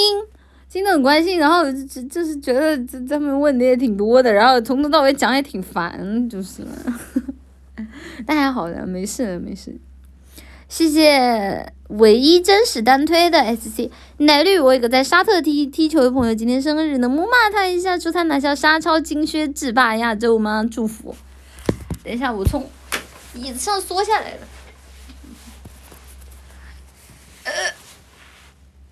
[0.70, 6.62] 亲都很关心，然后就就是觉得这他们问的也挺多的，然后从头到尾讲也挺烦，就是，
[8.26, 9.76] 但还好的，没事没事。
[10.70, 13.90] 谢谢唯一真实单推的 SC
[14.20, 20.64] 奶绿，我有个在沙特踢踢球的朋友今天生日，能不骂他一下，祝他拿下沙超金靴，制霸亚洲吗？
[20.64, 21.14] 祝福。
[22.04, 22.70] 等一下，我从
[23.34, 24.48] 椅子上缩下来了。
[27.44, 27.52] 呃，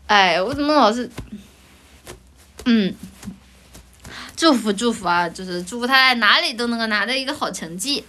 [0.07, 1.09] 哎，我怎么老是……
[2.65, 2.93] 嗯，
[4.35, 8.03] 祝福祝福啊，就是祝福他在哪里都能够拿到一个好成绩。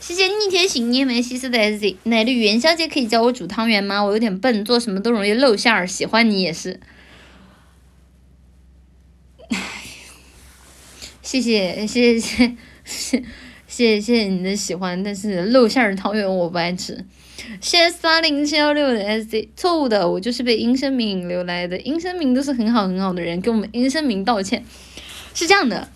[0.00, 4.02] 谢谢逆天行你们西施的 SZ 奶绿元宵节可以教我煮汤圆吗？
[4.02, 5.86] 我有点笨，做什么都容易露馅儿。
[5.86, 6.80] 喜欢你也是。
[11.22, 12.56] 谢谢谢谢谢。
[12.84, 13.24] 谢
[13.72, 17.06] 谢谢你的喜欢，但是露馅儿汤圆我不爱吃。
[17.58, 21.80] 谢谢三零七幺六的 S C，错误的，我就是被阴生明引流来的。
[21.80, 24.62] 阴生明都是很好很好的人，给我们阴生明道歉。
[25.32, 25.88] 是这样的，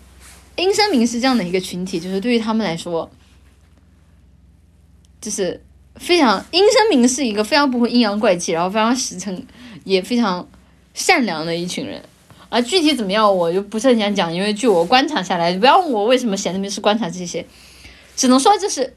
[0.55, 3.11] 阴生明是这样的一个群体，就是对于他们来说，
[5.21, 5.61] 就是
[5.97, 9.39] 非常阴生明是一个非常不会阴阳怪气，然后非常实诚，
[9.83, 10.49] 也非常
[10.95, 12.01] 善良的一群人。
[12.49, 17.45] 啊，具体怎么样我就不是很想讲，因为据我观察下来，不要问我为什么闲着没事观察这些。
[18.17, 18.95] 只能说就是，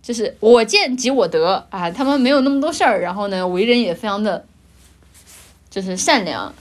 [0.00, 4.46] 就是我见即我得啊，他们没有那么多事儿，然后呢，为人也非常的，
[5.68, 6.54] 就是善良，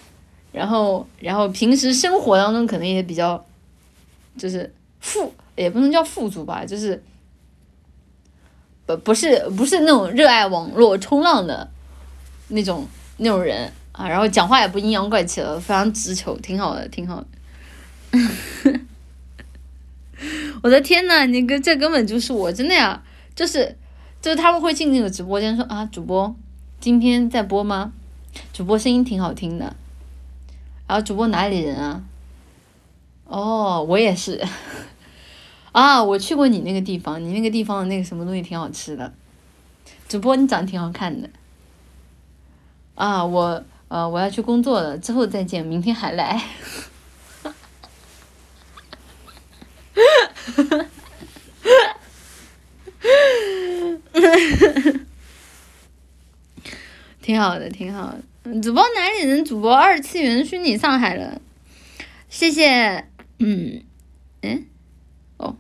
[0.52, 3.46] 然后然后平时生活当中可能也比较，
[4.36, 7.02] 就是富也不能叫富足吧，就是，
[8.88, 11.70] 不不是不是那种热爱网络冲浪的
[12.48, 12.88] 那种
[13.18, 17.28] 那种人啊，然后讲话也不阴阳怪气的，非常直球，挺好的，挺好的。
[20.62, 23.02] 我的天呐，你哥这根本就是我，真的呀，
[23.36, 23.78] 就是，
[24.22, 26.36] 就是他们会进那个直播间说啊，主播
[26.80, 27.94] 今天在播吗？
[28.54, 29.76] 主播声音挺好听的，
[30.88, 32.04] 然后主播哪里人啊？
[33.26, 34.46] 哦，我也是，
[35.74, 39.14] 啊，我去过你那个地方，你那个地方的那个什么东西挺好吃的，
[40.08, 41.30] 主播你长得挺好看的，
[42.94, 46.38] 啊，我呃我要去工作了，之后再见，明天还来。
[47.44, 47.54] 哈哈，
[57.22, 58.22] 挺好的，挺好的。
[58.62, 59.46] 主播哪里人？
[59.46, 61.40] 主播二次元虚拟上海人。
[62.30, 63.06] 谢谢，
[63.40, 63.84] 嗯，
[64.42, 64.66] 嗯，
[65.38, 65.56] 哦，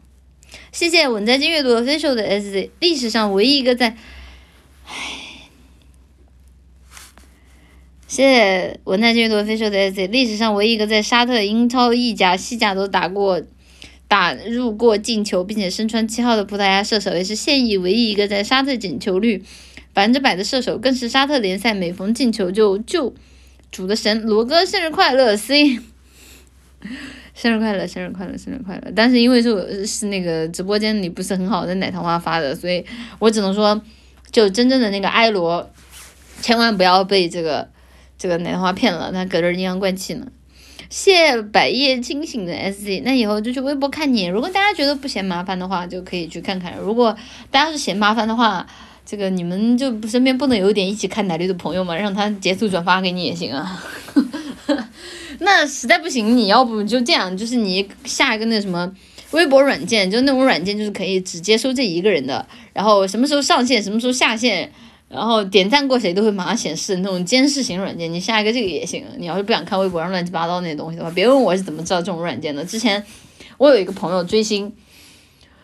[0.71, 3.95] 谢谢稳在金阅读 official 的 SZ，历史上唯一一个在，
[4.88, 4.93] 唉，
[8.07, 13.41] 谢谢稳在金阅读 official 的 SZ，历史上唯一一个在沙特、英超、意甲、西甲都打过。
[14.12, 19.41] 打入过进球，并且身穿七号的葡萄牙射手，也是现役唯一一个在沙特进球率
[19.93, 23.16] 百分之百的射手，更是沙特联赛每逢进球就就
[23.72, 24.24] 主的神。
[24.24, 25.80] 罗哥生日快乐！C，
[27.34, 28.91] 生日快乐，生日快乐，生日快乐！
[28.93, 32.86] 但是因为是是那个直播间里不是很好的奶糖花发的，所以
[33.18, 33.82] 我只能说，
[34.30, 35.72] 就真正的那个埃罗，
[36.41, 37.70] 千万不要被这个
[38.18, 40.28] 这个奶糖花骗了，他搁这阴阳怪气呢。
[40.91, 44.25] 谢百叶清醒的 S Z，那以后就去微博看你。
[44.25, 46.75] 如果大家觉得不嫌麻烦的话，就可以去看看。
[46.77, 47.15] 如果
[47.49, 48.67] 大家是嫌麻烦的话，
[49.05, 51.95] 这个你们就身边不能有一点一起看奶绿的朋友吗？
[51.95, 53.81] 让他截图转发给你也行啊。
[55.39, 58.91] 那实在不行，你要不就这样，就是你下一个那什么
[59.31, 64.69] 微博软件，就那种软件就是可以只接收这一个人的，然后什么时候上线，什么时候下线，
[65.12, 69.03] 然后点赞过谁都会马上显示那种监视型软件，你下一个这个也行。
[69.18, 72.64] 你要是不想看微博上乱七八糟那些东西的话，别问我是怎么知道这种软件的。
[72.64, 73.03] 之前
[73.57, 74.74] 我有一个朋友追星，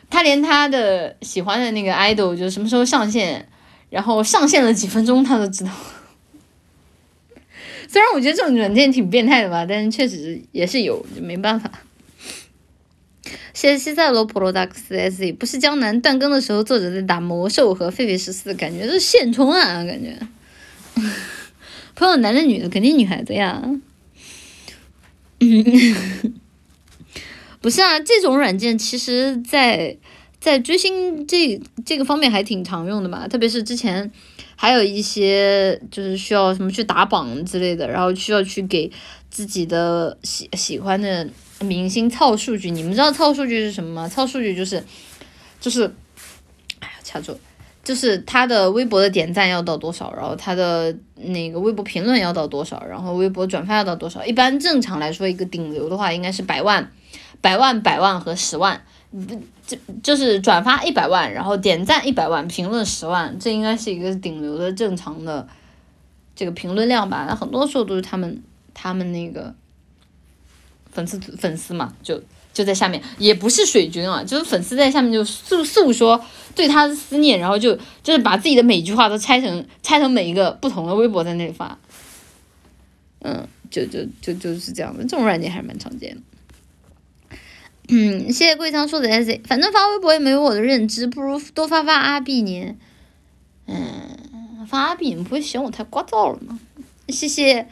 [0.10, 3.48] 他连他的喜欢的那个 idol 就什么时候上线，
[3.90, 5.72] 然后上线了几分钟他都知道。
[7.88, 11.72] 虽然我觉得这种软件挺变态的吧，但是确实也是有，就没办法。
[13.54, 20.18] 谢谢西塞罗 Produx S，不是江南断更的时候，作者在打魔兽和狒狒十四，感觉是现充啊，感觉。
[21.96, 23.64] 朋友男的女的，肯定女孩子呀。
[27.60, 29.98] 不是啊，这种软件其实，在
[30.40, 34.12] 在追星这这个方面还挺常用的吧，特别是之前
[34.56, 38.92] 还有一些就是需要什么去打榜之类的，然后需要去给
[39.32, 41.28] 自己的喜喜欢的。
[41.60, 44.08] 明星凑数据，你们知道凑数据是什么吗？
[44.08, 44.84] 凑数据就是，
[45.60, 45.84] 就是，
[46.80, 47.36] 哎呀，掐住，
[47.84, 54.24] 就是他的微博的点赞要到多少，然后他的那个微博评论要到多少，然后微博转发要到多少。
[54.24, 56.92] 一般正常来说，一个顶流的话应该是百万、
[57.42, 58.80] 百万、百万和十万，
[59.66, 65.48] 这就是转发一百万，然后点赞一百万，评论十万，这应该是一个顶流的正常的
[66.36, 67.26] 这个评论量吧？
[67.28, 68.44] 那很多时候都是他们
[68.76, 69.56] 他们那个。
[70.98, 72.20] 粉丝粉丝嘛，就
[72.52, 76.20] 就在下面，也不是水军啊，就是粉丝在下面就诉诉说
[76.56, 81.78] 对他的思念，然后就就是把自己的每句话都拆成拆成每一个不同的微博在那里发，
[83.22, 86.22] 嗯，就就就就是这样的，这种软件还是蛮常见的。
[87.90, 92.76] 嗯，谢谢桂仓说的 S，反正发微博也没有我的认知，不如多发发阿碧呢。
[93.68, 96.60] 嗯，发阿碧你不会嫌我太聒噪了吗？
[97.10, 97.68] 谢谢。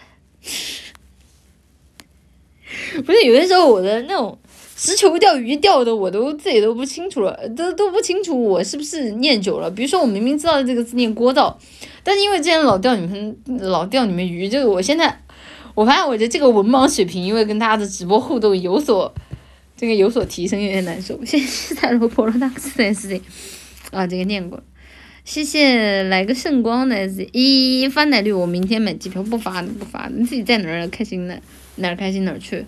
[3.06, 4.38] 不是有的时候我的那种
[4.76, 9.70] 直球钓鱼钓的我都自己都不清楚了，都都不清楚我是不是念久了。
[9.72, 11.54] 比如说我明明知道这个字念聒噪，
[12.04, 15.22] 但是因为之前老钓你们老钓你们鱼，就是我现在
[15.74, 19.14] 我发现我觉这个文盲水平因为跟大家的直播互动有所
[19.78, 21.20] 这个有所提升，有点难受。
[21.24, 23.22] 谢谢彩罗婆罗大斯 S Z
[23.92, 24.62] 啊，这个念过。
[25.24, 31.36] 谢谢来个圣光的 S 一发奶绿，我明天买机票不发不发，你自己在哪儿开心呢？
[31.76, 32.66] 哪儿开心哪儿去。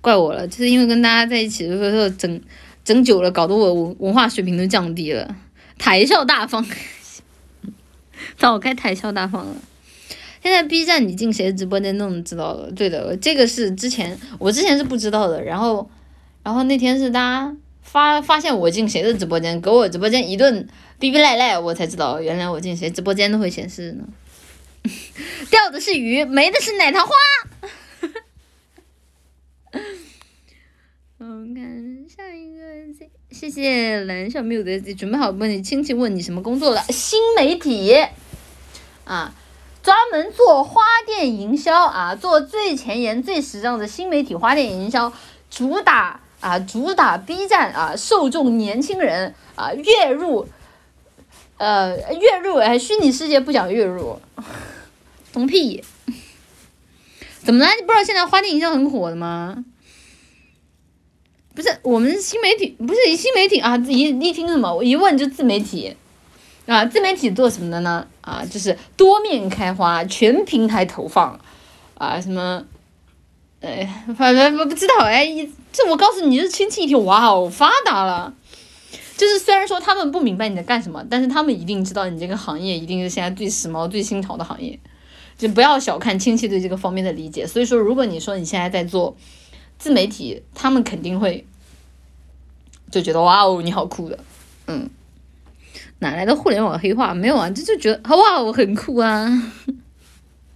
[0.00, 2.40] 怪我了，就是因为跟大家在一起的时候整
[2.84, 5.36] 整久了，搞得我文文化水平都降低了。
[5.78, 6.64] 台笑大方，
[8.38, 9.54] 早该台笑大方了。
[10.42, 12.70] 现在 B 站你进谁的直播间都能知道了。
[12.70, 15.90] 对的，这个是之前我之前是不知道的，然后
[16.42, 20.66] 然后那天是大家发发现我进谁的直播间，给我直播间一顿
[20.98, 24.04] 逼逼赖赖，我才知道原来我进谁直播间都会显示呢。
[25.50, 27.12] 钓的是鱼，没的是奶桃花。
[31.18, 31.64] 我们看
[32.08, 32.62] 下一个，
[33.30, 36.82] 谢谢蓝小缪的准备好问你亲戚问你什么工作了？
[36.90, 37.94] 新媒体
[39.04, 39.34] 啊，
[39.82, 45.12] 专门做花店营销啊，做最前沿、最时尚的新媒体花店营销，
[45.50, 50.46] 主打啊，主打 B 站啊，受众年轻人啊，月入
[51.56, 54.20] 呃月入哎，虚拟世界不讲月入，
[55.36, 55.84] 懂屁？
[57.44, 57.70] 怎么了？
[57.74, 59.62] 你不知道现在花店营销很火的吗？
[61.54, 63.76] 不是，我们新媒体不是新媒体啊！
[63.76, 65.94] 一一听什么，我一问就自媒体
[66.64, 66.86] 啊！
[66.86, 68.06] 自媒体做什么的呢？
[68.22, 71.38] 啊，就是多面开花，全平台投放
[71.98, 72.18] 啊！
[72.18, 72.64] 什么？
[73.60, 75.26] 哎，反正我不知道哎！
[75.70, 78.32] 这我告诉你，这亲戚一听，哇哦，发达了！
[79.18, 84.78] 就是虽然说他们不明白你在干什么，但是他们一定知道你这个行业一定是现在最时髦、最新潮的行业。
[85.38, 89.16] 就不要小看亲戚对这个方面的理解，所以说，如果你说你现在在做
[89.78, 91.46] 自媒体，他们肯定会
[92.90, 94.18] 就觉得哇哦，你好酷的，
[94.66, 94.88] 嗯，
[95.98, 97.12] 哪来的互联网黑话？
[97.12, 99.52] 没有啊，这就觉得哇，我很酷啊，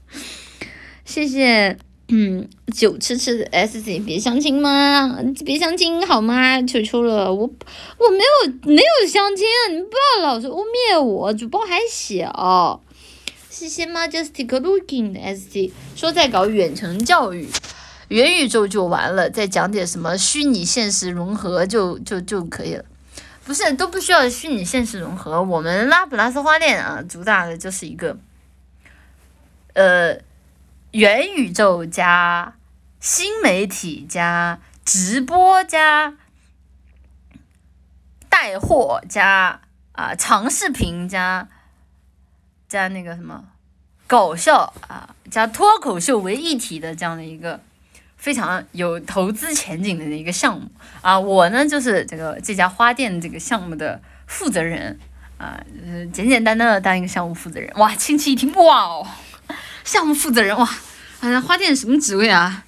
[1.04, 1.76] 谢谢，
[2.08, 5.18] 嗯，酒吃吃的 S C，别相亲吗？
[5.44, 6.62] 别相亲好吗？
[6.62, 12.80] 求求了，我我没有没有相亲，你不要老是污蔑我，主播还小。
[13.60, 17.46] 谢谢 Majestic Looking 的 S T 说在搞远程教育，
[18.08, 22.86] 元宇宙就完了，再讲点什么虚拟现实融合就就就可以了。
[23.44, 28.16] 不是都不需要虚拟现实融合，我们拉普拉斯花店啊，主打的就是一个，
[29.74, 30.18] 呃，
[30.92, 32.56] 元宇宙加
[32.98, 36.16] 新媒体加直播加
[38.30, 39.60] 带货加
[39.92, 41.46] 啊长视频加。
[42.70, 43.48] 加那个什么
[44.10, 47.60] 搞笑啊，加脱口秀为一体的这样的一个
[48.16, 50.68] 非常有投资前景的一个项目
[51.00, 54.98] 啊，我呢就是这个这家花店这个项目的负责人
[55.38, 55.62] 啊，
[56.12, 57.72] 简简单单的当一个项目负责人。
[57.76, 59.06] 哇，亲戚一听，哇哦，
[59.84, 60.68] 项目负责人，哇，
[61.20, 62.64] 啊，花店什么职位啊？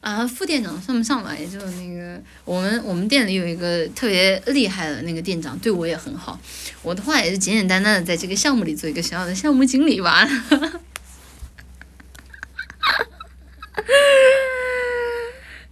[0.00, 1.46] 啊，副店长算不上吧，也？
[1.46, 6.38] 就那个，我们我们店里有一个特别厉害的那个店长，对我也很好。
[6.82, 10.26] 我的话也是简简单单的在这个项目里做一个小小的项目经理吧。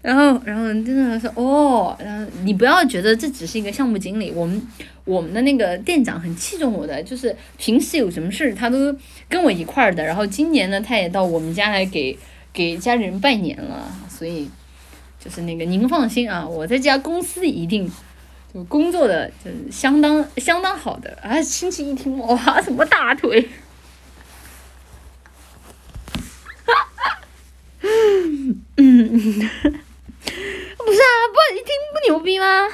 [0.03, 4.63] 然后，然后真的说哦，然后你不要觉得这只是一个项目经理，我们
[5.05, 8.95] 我们的那个店长很器重我的，就是平时有什么事他都
[9.29, 10.05] 跟我一块儿的。
[10.05, 12.17] 然后今年呢，他也到我们家来给
[12.53, 14.51] 给家里人拜年了，所以
[15.21, 17.89] 就是那个您放心啊，我在这家公司一定
[18.53, 21.41] 就工作的就是相当相当好的啊。
[21.41, 23.49] 亲戚一听哇，什么大腿？
[28.77, 32.69] 嗯，不是啊，不一听不牛逼吗？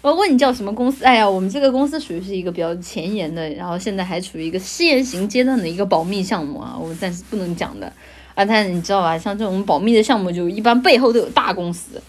[0.00, 1.04] 我问你叫什么公司？
[1.04, 7.92] 哎呀，我们这个公司属于是一个比较前沿的，然后现在还处于一个试验型阶段的一个保密项目啊，我们暂时不能讲的
[8.38, 8.44] 啊。
[8.44, 12.00] 但你知道吧，像这种保密的项目，就一般背后都有大公司。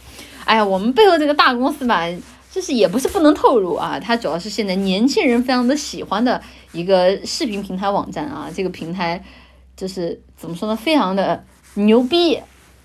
[0.45, 2.07] 哎呀，我们背后这个大公司吧，
[2.51, 9.23] 就是也不是不能透露啊，它主要是现在年轻人非常的喜欢的一个视频平台网站啊，这个平台
[9.75, 11.43] 就是怎么说呢，非常的。
[11.75, 12.35] 牛逼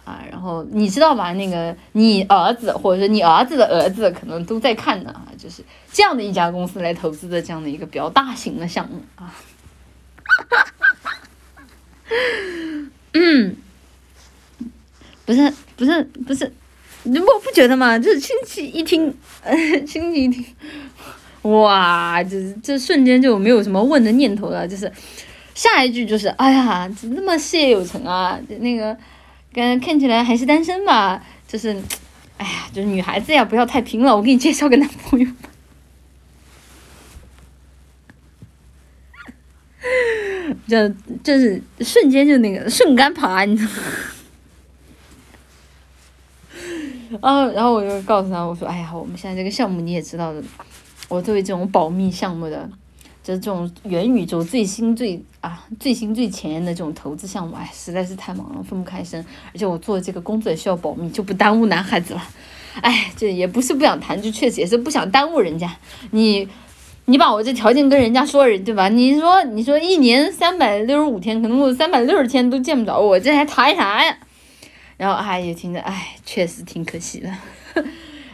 [0.05, 0.23] 啊！
[0.31, 1.33] 然后你知道吧？
[1.33, 9.35] 那个你儿子或者是你儿子的儿子可能都在看呢啊，就是这样的一家公司来投资的这样的一个比较大型的项目啊。
[13.15, 13.57] 嗯，
[15.25, 16.53] 不是不是不是，
[17.05, 17.99] 你不不觉得吗？
[17.99, 19.15] 就是亲戚一听，
[19.87, 20.45] 亲戚一听，
[21.43, 24.93] 哇，就是这瞬间就没有什么问的念头了，就是。
[25.55, 28.37] 下一句就是，哎呀，怎么那么事业有成啊？
[28.59, 28.99] 那个，
[29.53, 31.25] 跟看起来还是单身吧？
[31.47, 31.69] 就是，
[32.39, 34.17] 哎呀，就是女孩子呀，不要太拼了。
[34.17, 35.51] 我给你介绍个男朋友吧。
[40.69, 43.79] 这，这是瞬间就那个顺杆爬，你知道吗？
[47.21, 50.43] 啊，然后我就告诉他，我说，哎呀，我们现在这个项目你也知道的，
[51.09, 52.71] 我作为这种保密项目的。
[53.23, 59.19] 就是这种元宇宙最新最啊最新最前沿的这种投资项目，哎，实在是太忙了，分不开身。
[59.55, 62.23] 而且我做这个工作也需要保密，就不耽误男孩子了。
[62.83, 65.75] 哎，这也不是不想谈，就确实也是不想耽误人家。
[66.11, 66.47] 你，
[67.07, 68.89] 你把我这条件跟人家说，对吧？
[68.89, 74.17] 你说，你说一年三百六十五天，可能我三百六十天都见不着我，这还谈啥呀？
[74.97, 77.29] 然后哎，也听着，哎，确实挺可惜的。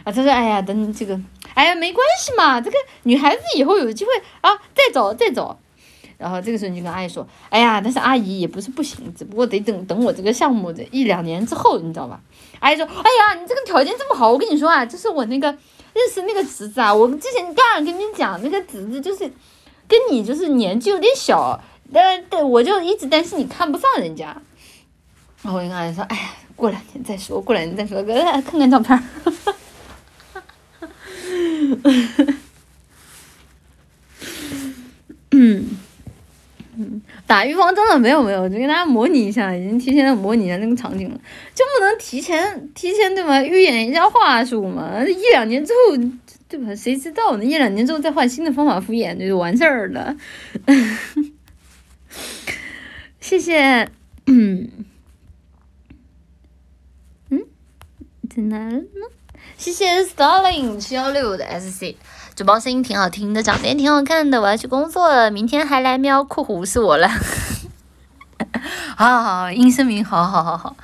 [0.03, 1.19] 啊，他说，哎呀，等这个。
[1.53, 5.59] 哎呀，没关系嘛，这个女孩子以后有机会啊，再找再找。
[6.17, 12.21] 然后这个时候你就跟阿姨说，哎呀，但是阿姨也不是不行，只不过得等等我这个项目的一两年之后，你知道吧？
[12.59, 15.57] 阿姨说，哎呀，你这个条件这么好，我跟你说啊，就是我那个
[15.93, 19.19] 认识那个侄子啊，我之前刚刚跟你讲，那个侄子就是
[19.87, 21.61] 跟你就是年纪有点小，
[21.91, 24.25] 但但我就一直担心你看不上人家。
[25.43, 29.03] 然后我跟他说，哎呀，过两天再说，过两天再说，给看看照片。
[35.31, 35.69] 嗯
[36.77, 41.15] 嗯，打预防针了没有没有，就给大家模拟一下，已经提前模拟了那个场景了，
[41.55, 43.41] 就不能提前提前对吧？
[43.41, 45.95] 预演一下话术嘛，一两年之后
[46.49, 46.75] 对吧？
[46.75, 47.45] 谁知道呢？
[47.45, 50.13] 一两年之后再换新的方法敷衍，就完事儿了。
[53.21, 53.87] 谢谢，
[54.25, 54.69] 嗯
[57.29, 57.45] 嗯，
[58.29, 58.81] 在哪呢？
[59.57, 61.95] 谢谢 Starling 七幺六的 SC，
[62.33, 64.41] 主播声音挺好听的，长得也挺好看的。
[64.41, 67.07] 我要去工作了，明天还来喵酷虎是我了。
[68.95, 70.75] 好 好好，音声明，好好好好，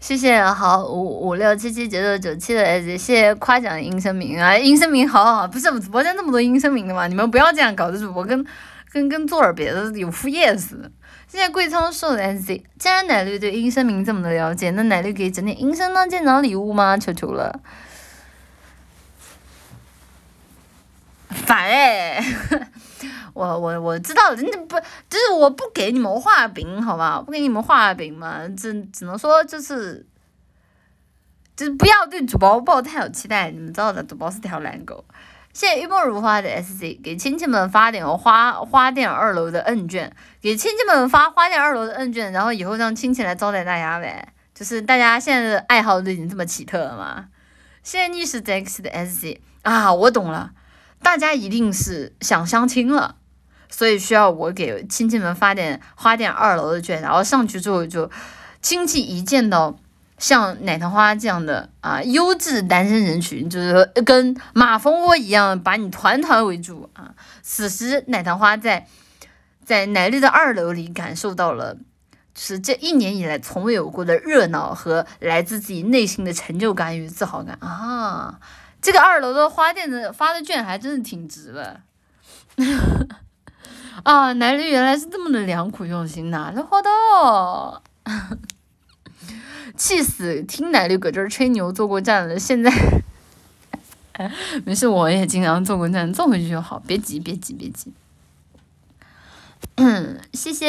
[0.00, 8.44] 谢谢好五五六七七九九九七的 S，谢谢夸奖音声明啊，音声明好好好，不是直播间那么多音声明的嘛，你们不要这样搞得主播跟
[8.92, 10.90] 跟跟做点别的有副业似的。
[11.28, 16.98] 谢谢贵仓瘦的 SC，既然奶绿对音声明这么的了解，那奶绿可以整点音声呢见长礼物吗？
[16.98, 17.60] 求求了。
[21.32, 22.22] 烦哎，
[23.34, 24.78] 我我我知道，人家不
[25.08, 30.06] 就是我不给你们画饼，好吧，不给你们画饼嘛，只只能说就是，
[31.56, 35.04] 就是不要对主播抱太有期待，你们知道的，主播是条懒狗。
[35.52, 40.10] 谢谢玉梦如花的 SC，给亲戚们发点花花店二楼的摁卷，
[40.40, 47.26] 给亲戚们发花店二楼的摁卷，然后以后让亲戚来招待大家呗，就是大家现在的爱好都已经这么奇特了嘛。
[47.82, 50.52] 谢谢逆时 X 的 SC 啊，我懂了。
[51.02, 53.16] 大家一定是想相亲了，
[53.68, 58.10] 所以需要我给亲戚们发点花店二楼的券，然后上去之后就
[58.60, 59.76] 亲戚一见到
[60.18, 67.14] 像奶糖花这样的啊优质单身人群，就是跟马蜂窝一样把你团团围住啊。
[67.42, 68.86] 此时奶糖花在
[69.64, 71.76] 在奶绿的二楼里感受到了，
[72.36, 78.38] 是这一年以来从未有过的热闹和来自自己内心的成就感与自豪感啊。
[78.82, 81.80] 这个二楼的花店的发的券还真是挺值的。
[84.02, 86.90] 啊，奶绿原来是这么的良苦用心呐，这好的，
[89.76, 90.42] 气死！
[90.42, 92.70] 听奶绿搁这儿吹牛坐过站了，现在
[94.64, 97.92] 没事，我也经常坐过站，坐回去就好，别急，别急，别急。
[99.76, 100.66] 嗯，谢谢，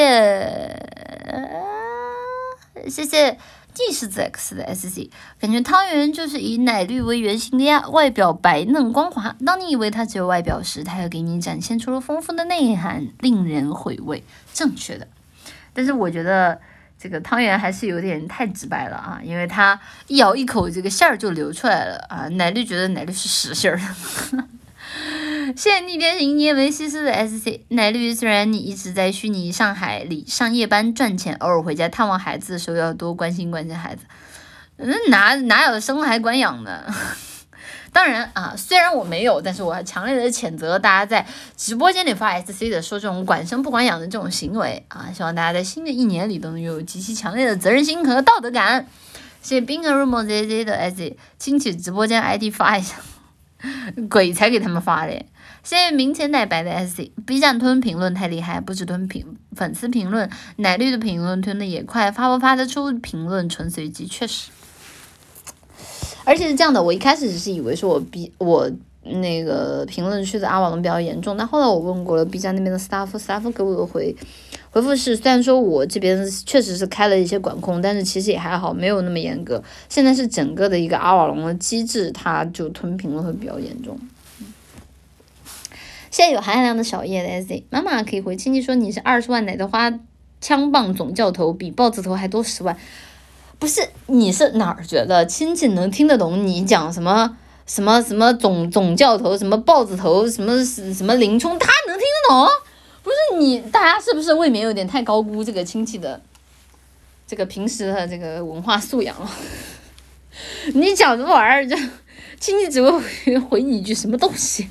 [2.88, 3.38] 谢谢。
[3.74, 5.10] G 是 X 的 SC，
[5.40, 9.36] 感觉汤圆就是以奶绿为原型的呀，外表白嫩光滑。
[9.46, 14.24] 当你以为它只有外表时，它又给你展现出了丰富的内涵，令人回味。
[14.54, 15.08] 正确的，
[15.74, 16.60] 但是我觉得
[17.00, 22.28] 这个汤圆还是有点太直白了啊，因为它一咬一口，这个馅儿就流出来了啊。
[22.30, 23.82] 奶绿觉得奶绿是实心儿。
[25.58, 34.04] 谢谢逆天行捏维西斯的 SC 奶绿，虽然你一直在虚拟上海里上夜班赚钱，偶尔回家探望孩子的时候要多关心关心孩子。
[34.78, 36.92] 那哪哪有生还管养的？
[37.94, 45.12] 当然啊，虽然我没有，但是我还强烈的谴责大家在直播间里发 SC 的说这种管生不管养的这种行为啊！
[45.16, 48.88] 希望大家在新的一年里都能拥有极其强烈的责任心和道德感。
[49.44, 52.96] 谢谢冰河入梦 ZZ 的 SC 亲戚直播间 ID 发一下，
[54.10, 55.14] 鬼才给他们发的。
[55.64, 64.52] 谢谢明前奶白的 SC，B 站吞评论太厉害，不止吞评粉丝评论，奶绿的评论吞的也快，发不发得出评论纯随机，确实。
[66.26, 68.70] 而且是这样的，我一开始只是以为说我 B 我
[69.04, 74.16] 那个评论区的阿瓦隆比较严重，但后来我问过了 B 站那边的 staff，staff 给我回
[74.74, 79.64] 回复是，虽然说我这边确实是开了一些管控，但是其实也还好，没有那么严格。
[79.88, 84.00] 现在是整个的一个阿瓦隆的机制，它就吞评论会比较严重。
[86.10, 89.94] 现在有含量的小叶的 S，妈妈可以回亲戚说你是二十万奶的花
[90.42, 92.76] 枪棒总教头，比豹子头还多十万。
[93.60, 97.38] 不是，你是哪儿觉得亲戚能听得懂你讲什么
[97.68, 102.48] 什么什么总总教头，什么豹子头，什么什么林冲，他能听得懂？
[103.04, 106.22] 不是你，大家是不是未免有点太高估这个亲戚的
[107.28, 109.30] 这个平时的这个文化素养了？
[110.74, 111.68] 你讲什么玩意儿？
[111.68, 111.76] 这
[112.40, 114.70] 亲戚只会回你一句什么东西？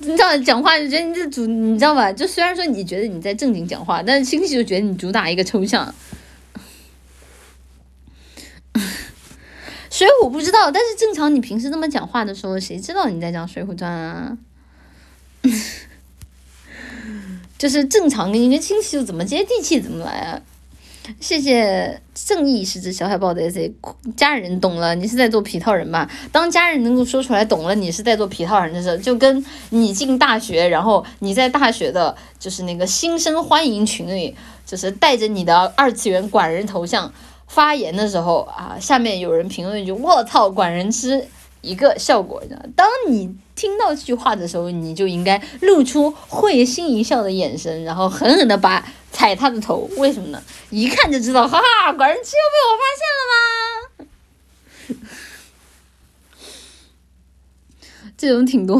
[0.00, 2.10] 你知道讲话就觉得你这主，你知道吧？
[2.12, 5.94] 就虽然说你觉得你在正经讲话，但是亲戚就觉得你主打一个抽象。
[9.90, 14.36] 水浒不知道，但是正常你平时这么讲话的时候，谁知道你在讲《水浒传》啊？
[17.58, 20.40] 就是正常跟一个亲戚就怎么接地气怎么来啊？
[21.20, 23.72] 谢谢正义是只小海豹的 S A，
[24.16, 26.10] 家人懂了，你是在做皮套人吧？
[26.32, 34.34] 当家人能够说出来懂了，你是在做皮套人的时候，就跟你进大学，然后你在大学的，就是那个新生欢迎群里，
[34.66, 37.12] 就是带着你的二次元管人头像
[37.46, 41.24] 发言的时候啊，下面有人评论一句“我操，管人吃”，
[41.66, 42.42] 一个效果，
[42.74, 48.86] 当你听到这句话的时候，你就应该露出会心一笑的眼神，然后狠狠的把。
[49.12, 50.42] 踩他的头，为什么呢？
[50.68, 55.08] 一看就知道，哈哈，管人吃又被我发现了吗？
[58.18, 58.78] 这种挺多，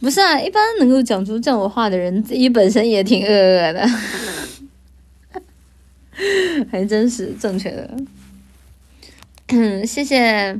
[0.00, 3.88] 不是啊，一般能够讲出这种话的人，自己本身也挺恶恶的，
[6.70, 7.88] 还真是正确的。
[9.52, 10.58] 嗯，谢谢。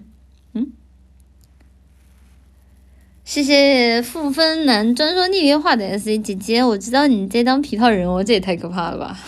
[3.25, 9.19] 谢谢负分男专说逆天话的 S A 姐姐，我知道你在当皮套人哦，这也太可怕了吧！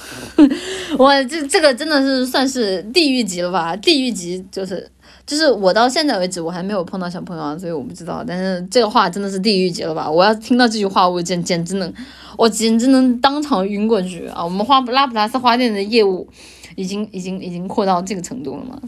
[0.98, 3.74] 我这这个真的是算是地狱级了吧？
[3.76, 4.86] 地狱级就是
[5.24, 8.22] 就是我到现在为止我还没有碰到小朋友啊，所以我不知道。
[8.26, 10.10] 但是这个话真的是地狱级了吧？
[10.10, 11.90] 我要听到这句话，我简简直能，
[12.36, 14.44] 我简直能当场晕过去啊！
[14.44, 16.28] 我们花拉普拉斯花店的业务
[16.76, 18.78] 已经已经已经扩到这个程度了吗？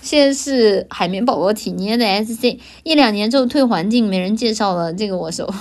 [0.00, 5.46] 现在是海绵宝宝体捏的 SC，一两年之后退环境，没人介绍了，这个我收。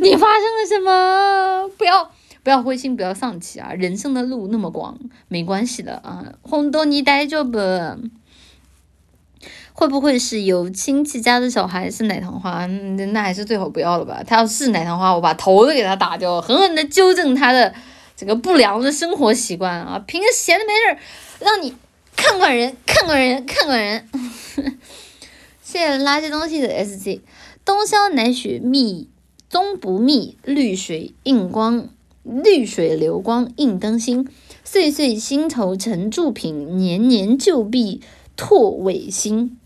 [0.00, 1.70] 你发生了什么？
[1.78, 2.10] 不要
[2.42, 3.72] 不要灰心，不要丧气啊！
[3.72, 6.24] 人生的路那么广，没关系的啊。
[6.42, 7.96] 红豆你带着吧？
[9.72, 12.66] 会不会是有亲戚家的小孩是奶糖花？
[12.66, 14.22] 那还是最好不要了吧。
[14.26, 17.74] 他要是奶糖花，我把头都给他打掉，狠狠的纠正他的
[18.16, 20.02] 这个不良的生活习惯啊！
[20.06, 20.98] 平时闲的没事，
[21.44, 21.74] 让你。
[22.16, 24.08] 看管人，看管人，看管人。
[25.62, 27.20] 谢谢垃圾东西的 S G，
[27.64, 29.10] 东消奶雪蜜
[29.50, 31.90] 终不密绿水映光
[32.22, 34.28] 绿水流光映灯心，
[34.64, 38.00] 岁岁新愁成铸品，年年旧币
[38.36, 39.58] 拓尾新。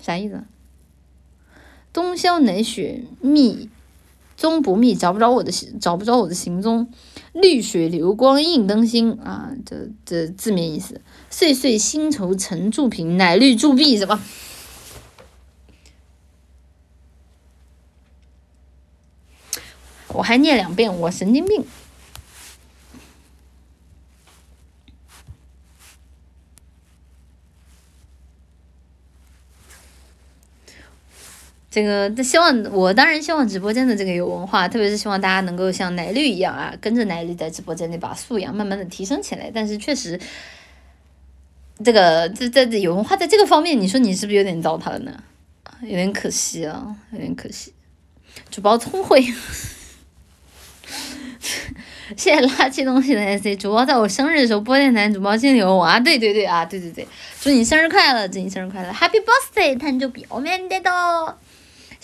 [0.00, 0.42] 啥意思？
[1.92, 3.68] 冬宵乃雪密
[4.44, 5.50] 踪不密，找不着我的
[5.80, 6.92] 找不着我的行踪。
[7.32, 11.00] 绿水流光映灯心啊，这这字面意思。
[11.30, 14.20] 岁岁新愁成铸品，乃绿铸币什么？
[20.08, 21.64] 我还念两遍，我神经病。
[31.73, 39.51] 这个，希望我当然希望直播间的这个有文化，特别是希望大家能够像奶绿一样啊，跟着奶绿在直播间里把素养慢慢的提升起来。
[39.53, 40.19] 但是确实，
[41.83, 45.23] 这个这这有文化在这个方面，你说你是不是有点糟蹋了呢？
[45.81, 47.71] 有点可惜啊，有点可惜。
[48.49, 49.21] 主播聪慧，
[52.17, 53.55] 谢谢垃圾东西的 S C。
[53.55, 55.99] 主播在我生日的时候播电台，主播心里有我啊！
[55.99, 57.07] 对对对啊，对对对，
[57.39, 60.89] 祝你生日快乐，祝你生日快乐，Happy Birthday，誕生日おめでと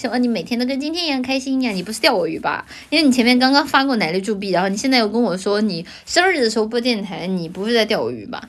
[0.00, 1.72] 希望你每天都跟今天一样开心呀！
[1.72, 2.64] 你不是钓我鱼吧？
[2.88, 8.48] 因为你前面刚刚发过奶绿铸币，然后你现在又跟我说你生日的时候播电台，你不是在钓我鱼吧？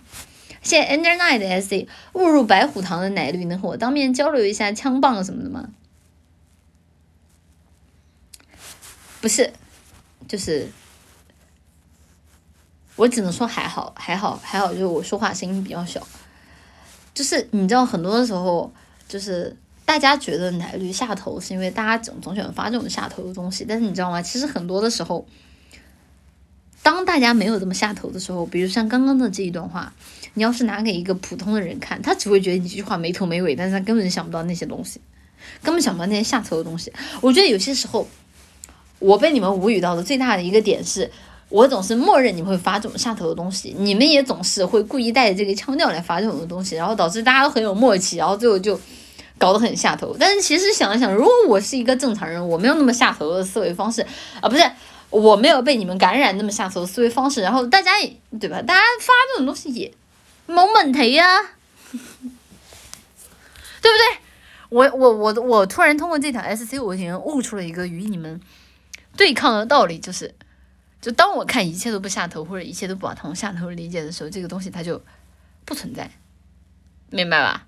[0.62, 5.68] 谢谢 Ender Night 的 S C，误入白虎堂的奶绿能和我当面交流一下枪棒什么的吗？
[9.20, 9.52] 不是，
[10.30, 10.70] 就是
[12.96, 16.08] 我只能说还好，还好，还好，就是我说话声音比较小。
[17.14, 18.72] 就是你知道，很多的时候
[19.10, 19.58] 就是。
[19.84, 24.22] 大家觉得奶绿下头是因为大家总总喜欢发这种下头的东西，但是你知道吗？
[24.22, 25.26] 其实很多的时候，
[26.82, 29.92] 当大家没有这么下头的时候，比如像刚刚的这一段话，
[30.36, 35.02] 你要是拿给一个普通的人看，他只会觉得你这句话没头没尾，但是他根本想不到那些东西，
[35.62, 36.94] 根本想不到那些下头的东西。
[37.20, 38.08] 我觉得有些时候，
[39.00, 41.12] 我被你们无语到的最大的一个点是，
[41.50, 48.80] 我总是默认你们会发这种下头的东西，你们也总是会故意带着这个腔调来发这种的东西，然后导致大家都很有默契，然后最后就。
[49.42, 54.06] 搞得很下头，但是其实想了想，如果我是一个正常人，我没有那么下头的思维方式
[54.40, 54.62] 啊，不是
[55.10, 58.62] 我没有被你们感染那么下头的思维方式，然后大家也对吧？
[58.62, 59.92] 大家发这种东西也
[60.46, 61.26] 没问题呀，
[61.92, 62.00] 对
[63.92, 64.20] 不对？
[64.70, 68.40] 我我我我突然通过这条 S C，我已经悟出了一个与你们
[69.18, 70.36] 对抗的道理，就是
[71.02, 75.02] 就当我看一切都不下头，或者一切都不把从下头理解的时候，这个东西它就
[75.66, 76.12] 不存在，
[77.10, 77.66] 明白吧？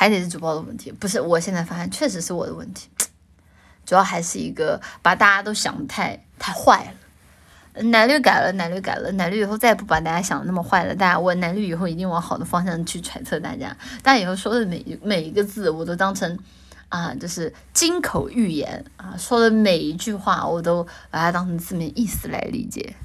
[0.00, 1.20] 还得是主播的问题，不是？
[1.20, 2.88] 我现在发现确实是我的问题，
[3.84, 6.82] 主要还是一个把大家都想的太太坏
[7.74, 7.82] 了。
[7.82, 10.94] 奶绿改了，奶绿改了，奶绿以后再也不把大家想的那么坏了。
[10.94, 13.76] 大家，我奶绿以后一定往好的方向去揣测大家。
[14.02, 16.38] 大家以后说的每每一个字，我都当成
[16.88, 22.96] 啊，就是金口玉言啊，说的每一句话，我都把它当成字面意思来理解。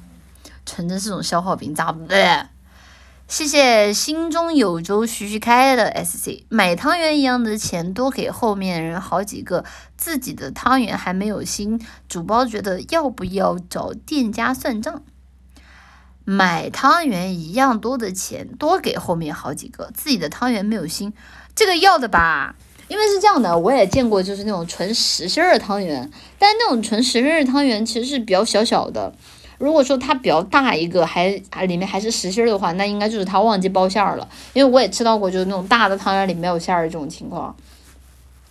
[0.66, 2.42] 纯真是种消耗品，咋不对？
[3.28, 9.66] 谢谢心中有粥徐徐开的 S C，买汤圆一样的钱多给后面人好几个，
[9.98, 15.02] 自己的汤圆还没有心，主包觉得要不要找店家算账？
[16.24, 21.12] 买汤圆一样多的钱多给后面好几个，自己的汤圆没有心，
[21.56, 22.56] 这个要的吧？
[22.88, 29.16] 因为是这样的，我也见过就是那种纯实心儿汤圆，但是那种纯实心儿汤圆其实是比较小小的。
[29.58, 34.28] 如果说它比较大一个，还啊里面还是实心儿的话，那应该就是他忘记包馅儿了。
[34.54, 37.56] 因为我也吃到过，就是那种大的汤圆里没有馅儿这种情况。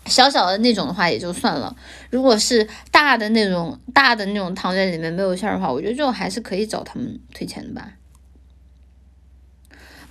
[0.07, 1.75] 小小的那种的话也就算了，
[2.11, 7.89] 如果是大的那种大的那种汤圆里面没有馅儿的话，我觉得这种还是可以找他们退钱的吧。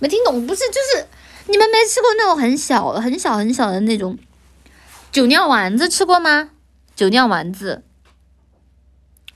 [0.00, 1.06] 没听懂，不是就是
[1.46, 4.18] 你们没吃过那种很小、很小、很小的那种
[5.12, 6.50] 酒酿丸子吃过吗？
[6.96, 7.84] 酒酿丸子。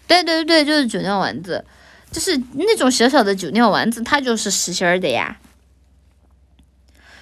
[0.09, 1.64] 对对对，就是酒酿丸子，
[2.10, 5.39] 就是那种小小的酒酿丸子，它就是实心儿的呀。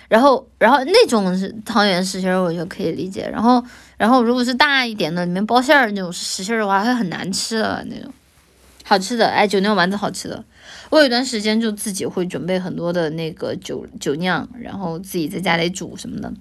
[0.08, 3.28] 然后，然后那种是汤圆实心儿，我就可以理解。
[3.30, 3.62] 然后，
[3.96, 8.12] 然后如果是大一点的，里面包馅儿那种实心儿的话，会很难吃的那种。
[8.84, 10.44] 好吃的，哎，酒酿丸子好吃的。
[10.90, 16.32] 我有一段时间就自己会准备很多的那个酒酒酿，然后自己在家里煮什么的。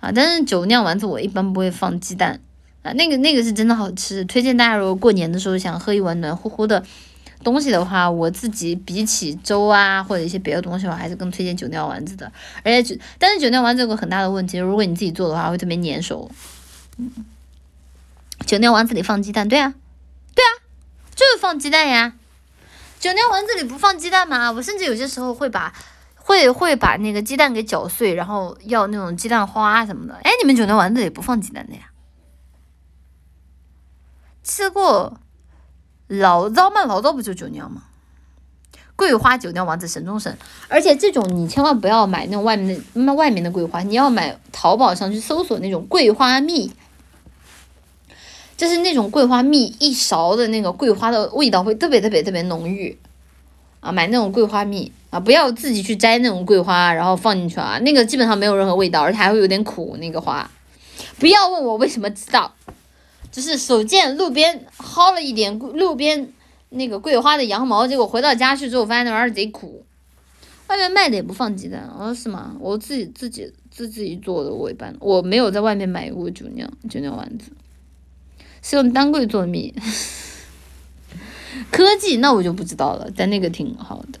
[0.00, 2.40] 啊，但是酒酿丸子我一般不会放鸡蛋。
[2.82, 6.82] 啊，那个那个是真的好吃，推荐大家如果过年的时候想喝一碗暖乎乎的
[7.44, 12.32] 东西的话，我自己比起粥啊或者一些别的东西，我还是更推荐酒酿丸子的。
[12.64, 16.30] 而且酒，但是酒酿丸子有个很大的问题，如果你自己做的话，会特别粘手。
[16.96, 17.10] 嗯，
[18.46, 19.74] 酒酿丸子里放鸡蛋，对啊，
[20.34, 20.48] 对啊，
[21.14, 22.14] 就是放鸡蛋呀。
[22.98, 24.50] 酒酿丸子里不放鸡蛋吗？
[24.52, 25.72] 我甚至有些时候会把
[26.16, 30.14] 会会把那个鸡蛋给搅碎，然后要那种鸡蛋花什么的。
[30.22, 31.89] 哎，你们酒酿丸子里不放鸡蛋的呀？
[34.50, 35.16] 吃过，
[36.08, 37.84] 醪糟嘛，醪糟不就酒酿吗？
[38.96, 40.36] 桂花酒酿丸子神中神，
[40.66, 46.72] 而且这种你千万不要买那种外面的那外面的桂花，你要买淘宝上去搜索那种桂花蜜，
[48.56, 52.98] 就是那种桂花蜜一勺的那个桂花的味道会特别特别特别浓郁
[53.78, 60.50] 啊，买那种桂花蜜啊，不要自己去摘那种桂花然后放进去啊，那个基本上没有任何味道，而且还会有点苦那个花，
[61.20, 62.52] 不要问我为什么知道。
[63.30, 66.32] 就是手贱，路边薅了一点路边
[66.70, 69.84] 那个桂花的羊毛，结果回到家去之后，发现那玩意儿贼苦。
[70.68, 72.54] 外面卖的也不放鸡蛋，哦，是吗？
[72.60, 77.50] 我自己自己自自己做的，我一般我没有在外面买过酒酿酒酿丸子，
[78.62, 79.74] 是用丹桂做的蜜。
[81.72, 84.20] 科技那我就不知道了，但那个挺好的。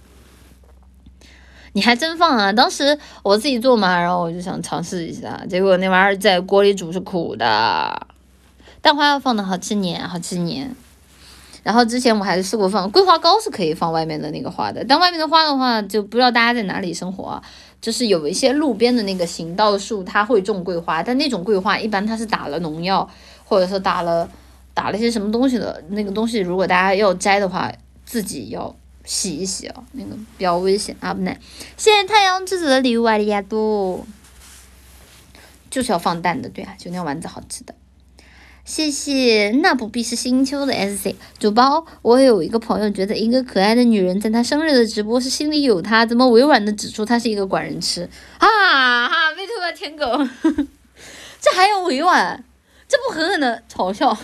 [1.72, 2.52] 你还真放啊？
[2.52, 8.08] 当时我自己做嘛，然后我就想尝试一下，结果那玩意儿在锅里煮是苦的。
[8.82, 10.74] 蛋花要放的好几年，好几年。
[11.62, 14.82] 然后之前我还试过放桂花糕，是可以放外面的那个花的。
[14.82, 17.42] 但外面的花的话，就不知道大家在哪里生活。
[17.82, 23.08] 就是有一些路边的那个行道树，它会种桂花，但那种桂花一般它是打了农药，
[23.44, 24.28] 或者说打了
[24.72, 25.82] 打了些什么东西的。
[25.88, 27.70] 那个东西如果大家要摘的话，
[28.06, 28.74] 自己要
[29.04, 31.38] 洗一洗啊，那个比较危险啊不耐。
[31.76, 34.06] 谢谢太阳之子的礼物啊，亚多。
[35.70, 37.74] 就是要放蛋的，对啊，就那丸子好吃的。
[38.70, 41.84] 谢谢，那不必是新秋的 S C 主包。
[42.02, 48.08] 我有一个朋友觉得一个可爱的女人在她生日的直播是心里有她，怎么委婉的指出她是一个管人吃？
[48.38, 48.46] 哈
[49.08, 50.06] 哈，被吐吧舔狗，
[51.42, 52.44] 这还要委婉？
[52.86, 54.16] 这不狠狠的嘲笑？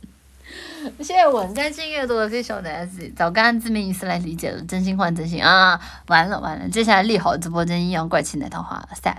[1.00, 5.80] 谢谢稳在静越多的飞小的 S C，早该按字面意思来理解了，真心换真心啊！
[6.08, 9.16] 完了完了，接下来利好直播间阴阳怪气奶桃花 sad。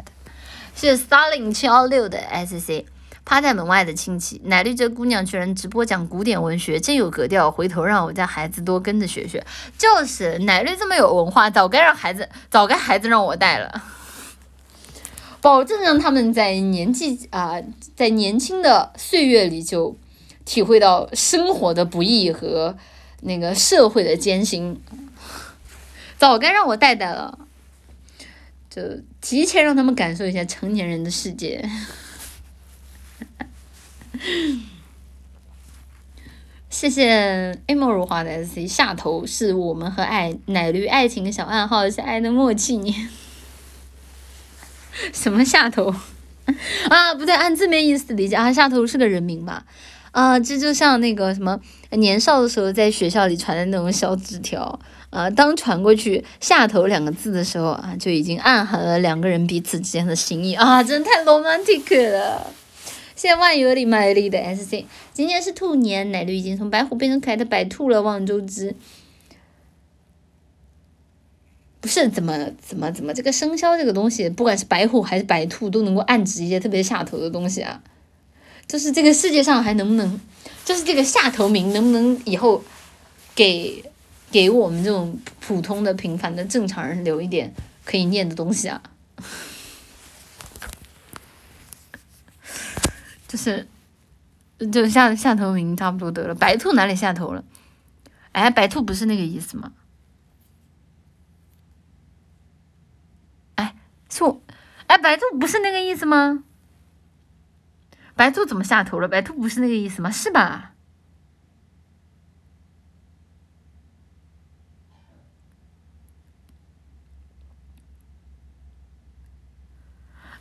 [0.75, 2.85] 谢谢 Starling 七幺六的 S C。
[3.25, 7.49] 趴在门外的亲戚，奶绿这姑娘居然直播讲古典文学，真有格调。
[7.49, 9.45] 回头让我家孩子多跟着学学。
[9.77, 13.81] 就是奶绿这么有文化，早该让孩子，早该孩子让我带了，
[15.39, 17.55] 保证让他们在年纪啊，
[17.95, 19.97] 在年轻的岁月里就
[20.43, 22.77] 体会到生活的不易和
[23.21, 24.81] 那个社会的艰辛。
[26.17, 27.39] 早该让我带带了，
[28.69, 28.81] 就
[29.21, 31.63] 提前让他们感受一下成年人的世界。
[36.69, 42.77] 谢谢 A 梦如花的 S C 下头是我们和爱奶绿爱情的小暗号，是爱的默契。
[42.77, 42.95] 你
[45.13, 45.93] 什么下头
[46.89, 47.13] 啊？
[47.13, 49.65] 不对，按字面意思理解啊，下头是个人名吧？
[50.11, 51.59] 啊，这就像那个什么
[51.91, 54.79] 年少的时候在学校里传的那种小纸条
[55.09, 62.47] 啊，当传过去“下头”两个字的时候啊，就已经暗含了两个人彼此之间的心意啊，真的太 romantic 了。
[63.23, 68.01] 谢万有里卖力的 S C，今年是兔年，奶绿已经从白虎变成可爱的白兔了。
[68.01, 68.75] 望周知，
[71.79, 77.81] 不是怎么怎么怎么这个生肖这个东西，不管是白虎还是白兔，都能够暗指一些特别下头的东西啊。
[78.67, 80.19] 就是这个世界上还能不能，
[80.65, 82.61] 就是这个下头名能不能以后
[83.33, 83.85] 给
[84.33, 87.53] 给我们这种普通的平凡的正常人留一点
[87.85, 88.83] 可以念的东西啊？
[93.33, 93.67] 就是，
[94.71, 96.35] 就下下头名差不多得了。
[96.35, 97.43] 白兔哪里下头了？
[98.31, 99.73] 哎，白兔不是那个意思吗？
[103.55, 103.75] 哎，
[104.07, 104.39] 是我，
[104.85, 106.43] 哎，白兔不是那个意思吗？
[108.15, 109.07] 白兔怎么下头了？
[109.07, 110.11] 白兔不是那个意思吗？
[110.11, 110.73] 是吧？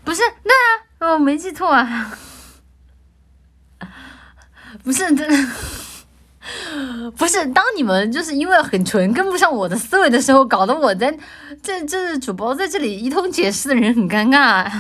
[0.05, 0.53] 不是，对
[0.99, 2.19] 啊，我没记错啊。
[4.85, 11.17] 不是真的， 不是当你们就是因为很纯跟不上我的思维的时候，搞得我在
[11.63, 14.71] 这这主播在这里一通解释的人很尴尬，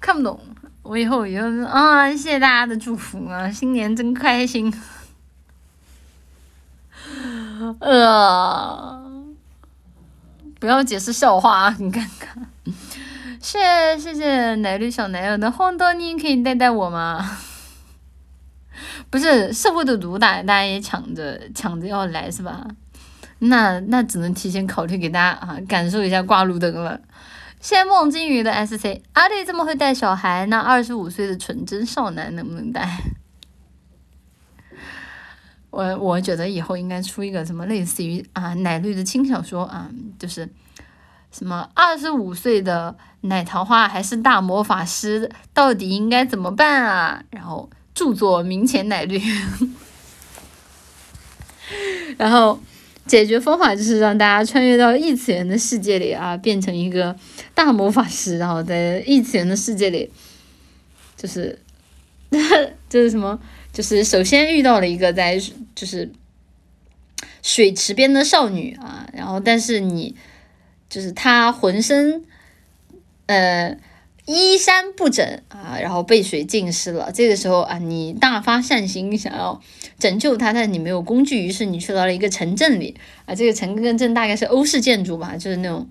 [0.00, 0.38] 看不懂。
[0.82, 4.72] 我以后以后啊，谢谢大家的祝福啊，新年真开心。
[7.78, 9.00] 呃，
[10.58, 12.26] 不要解释笑话啊，很尴尬。
[13.42, 13.58] 谢
[13.98, 17.38] 谢谢奶绿小男友的红豆泥，可以带带我吗？
[19.10, 22.64] 不是社会的毒打，大家也抢着抢着要来是吧？
[23.40, 27.00] 那那只能提前考虑给大家啊感受一下挂路灯了。
[27.60, 32.88] 谢谢梦金鱼的 S C，阿丽这么会带小孩，那二十五岁的纯真少男能不能带？
[35.70, 40.48] 我我觉得以后应该出一个什么类似于啊奶绿的轻小说啊，就是
[41.32, 42.96] 什么二十五岁的。
[43.24, 47.22] 奶桃花还是大魔法师，到底应该怎么办啊？
[47.30, 49.16] 然后著作《明前奶绿》，
[52.18, 52.58] 然后
[53.06, 57.14] 解决方法就是让大家穿越到异次元的世界里啊，变成一个
[57.54, 60.10] 大魔法师，然后在异次元的世界里，
[61.16, 61.56] 就是
[62.90, 63.38] 就是什么，
[63.72, 65.40] 就是首先遇到了一个在
[65.76, 66.10] 就是
[67.40, 70.16] 水池边的少女啊，然后但是你
[70.92, 72.22] 就是她浑身
[73.26, 73.78] 呃。
[74.24, 77.10] 衣衫不整啊，然后被水浸湿了。
[77.12, 79.60] 这个时候啊，你大发善心，想要
[79.98, 82.94] 拯救他，但是你没有工具，于是你去到了一个城镇里
[83.26, 83.34] 啊。
[83.34, 85.88] 这个城跟镇大概是欧式建筑吧，就是那种，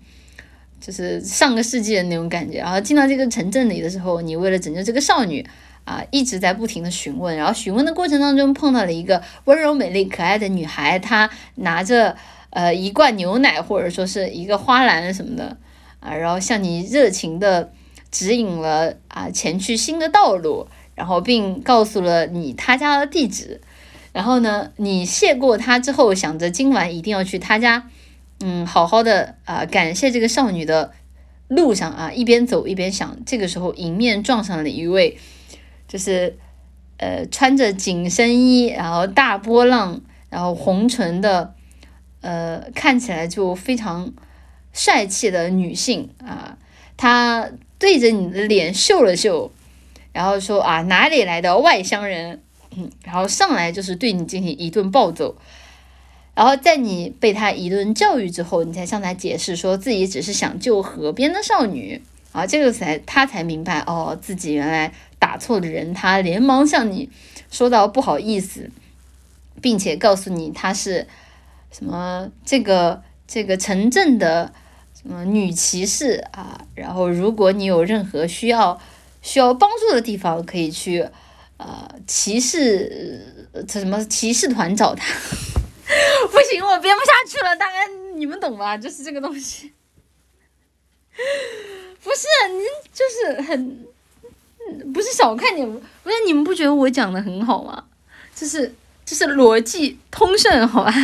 [0.80, 2.60] 就是上个世纪的那种感觉。
[2.60, 5.45] 然后进到这个城镇里的时候，你为了拯救这个少女
[5.84, 7.36] 啊，一直在不停的询问。
[7.36, 12.15] 然后询问的过程当中，碰到了一个温柔、美丽、可爱的女孩，她拿着
[12.52, 15.57] 呃一罐牛奶或者说是一个花篮什么的
[15.99, 17.73] 啊，然后向你热情的。
[18.11, 23.61] 指引了啊前去新的道路，然后并告诉了你他家的地址。
[24.11, 27.88] 然后呢，你谢过他之后，想着今晚一定要去他家，
[28.41, 30.91] 嗯，好好的啊感谢这个少女的
[31.48, 33.18] 路上啊，一边走一边想。
[33.26, 35.18] 这个时候，迎面撞上了一位，
[35.88, 36.38] 就是
[36.98, 41.53] 呃穿着紧身衣，然后大波浪，然后红唇的，
[42.22, 44.11] 呃看起来就非常
[44.72, 46.57] 帅气的女性啊，
[46.95, 47.49] 她。
[47.81, 49.52] 对着你的脸嗅了嗅，
[50.14, 52.39] 然后说啊哪里来的外乡人，
[52.77, 55.35] 嗯然后上来就是对你进行一顿暴揍，
[56.35, 61.99] 然后在你被他一顿教育之后，你才向他解释说自己只是想救河边的少女，
[62.34, 67.10] 啊这个才他才明白哦自己原来打错了人，他连忙向你
[67.49, 68.69] 说到不好意思，
[69.60, 71.07] 并且告诉你他是
[71.72, 74.53] 什么这个这个城镇的。
[74.93, 76.64] 什么女骑士啊？
[76.76, 78.80] 然后如果你有任何需要
[79.23, 81.10] 需要帮助的地方，可以去
[81.57, 85.03] 呃骑士这什么骑士团找他。
[86.30, 88.77] 不行，我编不下去了，大概你们懂吧？
[88.77, 89.73] 就是这个东西。
[92.03, 93.84] 不是，你就是很
[94.93, 97.85] 不是小看你们，不是你们不觉得我讲的很好吗？
[98.35, 98.72] 就是
[99.11, 100.93] 就是逻辑通顺，好吧？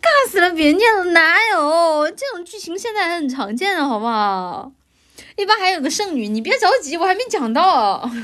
[0.00, 0.50] 尬死了！
[0.54, 2.78] 别念了，哪有这种剧情？
[2.78, 4.72] 现在很常见的，好不好？
[5.36, 8.10] 一般还有个剩女，你别着急，我还没讲到。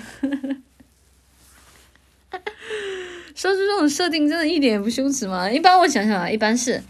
[3.35, 5.51] 说出这种设定，真的一点也不羞耻吗？
[5.51, 6.83] 一般我想想啊，一般是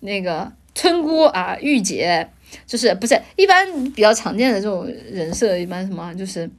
[0.00, 2.28] 那个村姑啊，御姐，
[2.66, 6.50] 就是不是一般比较常见的这种人设，一般什么就是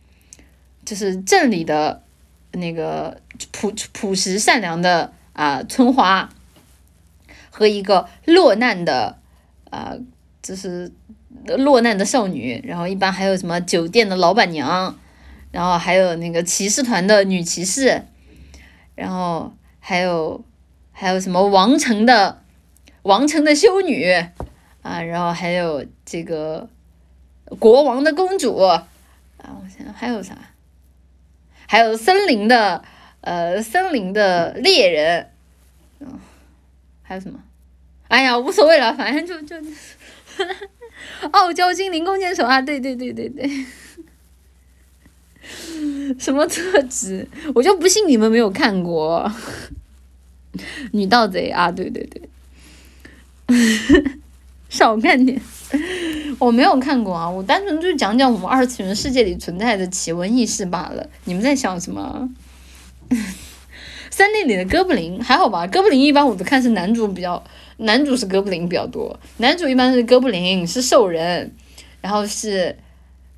[0.88, 2.01] 就是镇里的
[2.53, 3.19] 那个
[3.51, 5.11] 朴朴实善良的。
[5.38, 6.27] 啊，村花
[7.51, 9.19] 和一个落难的
[9.69, 9.93] 啊，
[10.41, 10.91] 就是
[11.45, 14.97] 落难的少女，然后一般还有什么酒店的老板娘，
[15.51, 18.01] 然后还有那个骑士团的女骑士，
[18.95, 20.43] 然后还有
[20.91, 22.41] 还有什么王城的
[23.03, 24.11] 王城的修女
[24.81, 26.68] 啊，然后还有这个
[27.59, 28.88] 国王的公主啊，
[29.38, 30.35] 我想想还有啥？
[31.68, 32.84] 还有森林的。
[33.22, 35.31] 呃，森林的猎人，
[35.99, 36.18] 嗯，
[37.03, 37.38] 还有什么？
[38.07, 39.57] 哎呀，无所谓了，反正就就，
[41.31, 43.65] 傲娇精灵弓箭手啊，对对对对对，
[46.18, 47.27] 什么特质？
[47.53, 49.30] 我就不信你们没有看过，
[50.94, 52.22] 女盗贼啊，对对对，
[54.69, 55.39] 少看点，
[56.39, 61.10] 我没有看过啊，我单纯就是讲讲我们二次元世界里存在的奇闻异事罢了。
[61.26, 62.30] 你们在想什么？
[64.10, 65.68] 三 D 里的哥布林还好吧？
[65.68, 67.44] 哥布林一般我都看是男主比较，
[67.77, 69.19] 男主是哥布林比较多。
[69.38, 71.53] 男主一般是哥布林，是兽人，
[72.02, 72.76] 然后是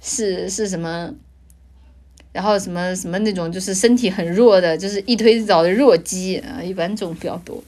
[0.02, 1.14] 是是什么？
[2.32, 7.62] 然后什么什么那种就是身体很弱的，就是一推倒的弱鸡啊，一般这种比较多。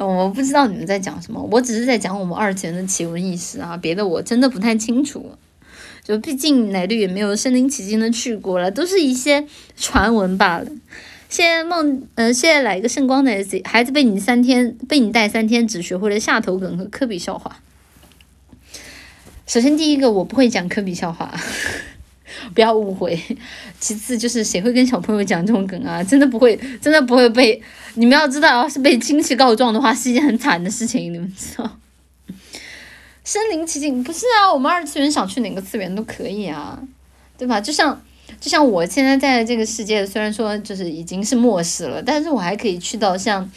[0.00, 5.32] 我不知道你们在讲什么，我只是在讲我们二次元的奇闻异事啊，别的我真的不太清楚。
[6.02, 9.46] 就毕竟奶绿也没有身临其境的去过了，都是一些
[9.76, 10.66] 传闻罢了。
[11.30, 17.60] 谢谢梦，呃，谢谢来一个圣光的 S，孩子被你三天被你带三天，只学会了下头梗和科比笑话。
[19.46, 21.34] 首先第一个，我不会讲科比笑话，
[22.52, 23.18] 不要误会。
[23.78, 26.02] 其次就是谁会跟小朋友讲这种梗啊？
[26.02, 27.62] 真的不会，真的不会被。
[27.94, 31.78] 你们要知道，要是被亲戚告状的话，是一件很惨的事情，你们知道。
[33.24, 36.78] 身临其境不是啊，我们二次元想去哪个次元都可以啊，
[37.38, 37.60] 对吧？
[37.60, 38.02] 就像
[38.40, 43.50] 就像我现在在这个世界，虽然说就是已经是末世了，但是我还可以去到像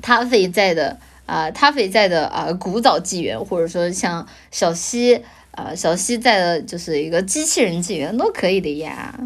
[0.00, 0.96] 他飞在的
[1.26, 5.22] 啊，他肥在的啊古早纪元，或者说像小西
[5.52, 9.18] 呃小西在的就是一个机器人纪元都可以的呀。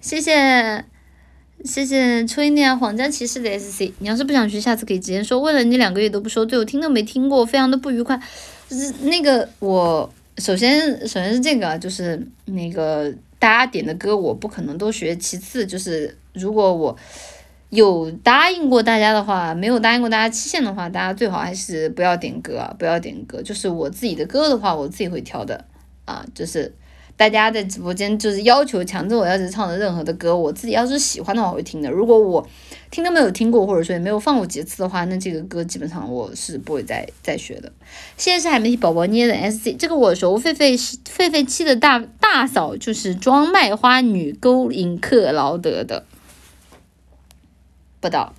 [0.00, 0.84] 谢谢
[1.64, 5.40] 谢谢初音的皇家骑士的 SC，你要是不想学，下次可以直接说。
[5.40, 8.20] 为了你两个月都不说，对我听都没听过，非常的不愉快。
[8.68, 13.12] 就是那个我首先首先是这个，就是那个。
[13.40, 15.16] 大家点的歌我不可能都学。
[15.16, 16.94] 其次就是，如果我
[17.70, 23.40] 有答应过大家的话，没有答应过大家期限的话，大家最好还是不要点歌啊，不要点歌。
[23.42, 25.64] 就是我自己的歌的话，我自己会挑的
[26.04, 26.74] 啊，就是。
[27.16, 31.90] 大家在直播间就是要求强制我要是唱的任何的歌，我自己要是喜欢的话我会听的。
[31.90, 32.48] 如果我
[32.90, 37.70] 听都没有听过，或者说也没有放过几次的话，那这个歌基本上我是不会再再学的。
[38.16, 40.38] 现在是海媒体宝宝捏的 S C，这个我熟。
[40.38, 40.74] 狒狒
[41.04, 46.06] 狒狒七的大大嫂就是装卖花女勾引克劳德的，
[48.00, 48.34] 不到。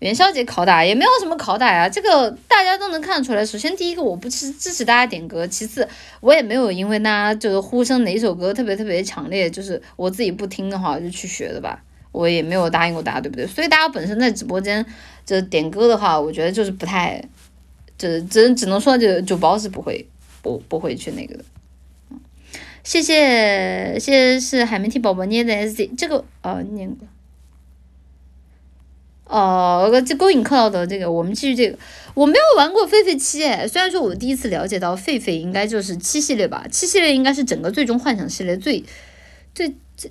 [0.00, 3.46] 元宵节拷打也没有什么拷打呀，这个大家都能看得出来。
[3.46, 5.88] 首先，第一个我不支支持大家点歌，其次
[6.20, 11.82] 我也没有因为大家就是呼声哪首歌特别特别强烈，就是我自己不听的话就去学的吧，
[12.12, 13.46] 我也没有答应过大家，对不对？
[13.46, 14.84] 所以大家本身在直播间
[15.24, 17.24] 就点歌的话，我觉得就是不太，
[17.96, 20.06] 就是只只能说就九包是不会
[20.42, 21.44] 不不会去那个的。
[22.84, 27.08] 谢谢谢谢是海绵体宝宝捏的 S Z 这个呃念过。
[29.26, 31.76] 哦，这勾引克劳德这个，我们继续这个。
[32.14, 38.82] 我没有玩过狒狒七，哎，虽然说我第一次了解到狒狒应该就是七系列吧，七系列应该是整个最终幻想系列最
[39.54, 40.10] 最最。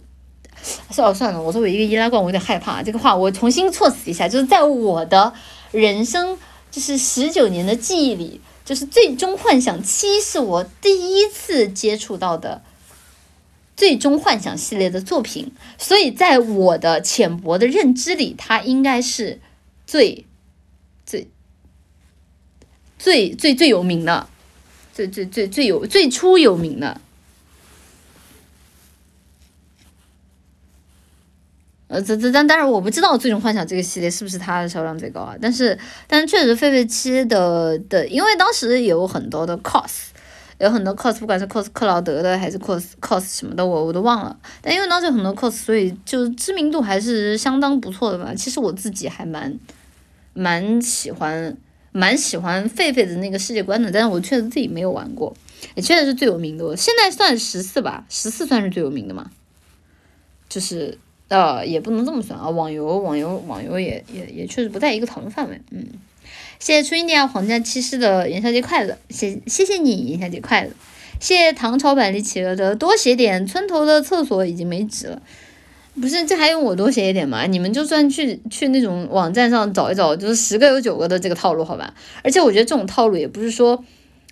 [0.91, 5.33] 算了算了，我作为一个易拉罐，我有点害怕这个话，我重新措辞一下，就是在我的
[5.71, 6.37] 人生
[6.69, 12.61] 就是十九年的记忆里，就是最终幻想七是我第一次接触到的。
[13.75, 19.41] 最终幻想系列的作品，所以在我的浅薄的认知里，它应该是
[19.85, 20.25] 最
[21.05, 21.27] 最
[22.97, 24.29] 最最最有名的，
[24.93, 27.01] 最最最最有最初有名的。
[31.87, 35.35] 呃，这这但但是我不知道最终幻想这个系列是不是它的销量最高啊？
[35.39, 35.77] 但是
[36.07, 40.14] 但是确实狒狒七的的，因为当时有很多的 cos。
[40.57, 44.37] 有很多 cos，不管是 cos 克劳德的还是 cos cos 什么的，我我都忘了。
[44.61, 48.33] 但因为当时有很多 cos，所以就知名度还是相当不错的吧。
[48.33, 49.59] 其实我自己还蛮
[50.33, 51.57] 蛮喜欢
[51.91, 55.35] 蛮喜欢狒狒的那个世界观的，但是我确实自己没有玩过，
[55.75, 56.77] 也确实是最有名的。
[56.77, 59.29] 现在算十四吧，十四算是最有名的嘛。
[60.47, 65.85] 就是呃，也不能这么算啊，网游网游网游也也也确实不在一个讨论范围，嗯。
[66.59, 70.69] 谢谢初音的皇家骑士的元宵节快乐，谢谢谢你元宵节快乐，
[71.19, 75.21] 谢谢唐朝百里企鹅的多写点，村头的厕所已经没纸了，
[76.01, 77.45] 不是这还用我多写一点吗？
[77.45, 81.93] 你们就算去去那种网站上找一找，就是十个有九个的这个套路好吧？
[82.23, 83.83] 而且我觉得这种套路也不是说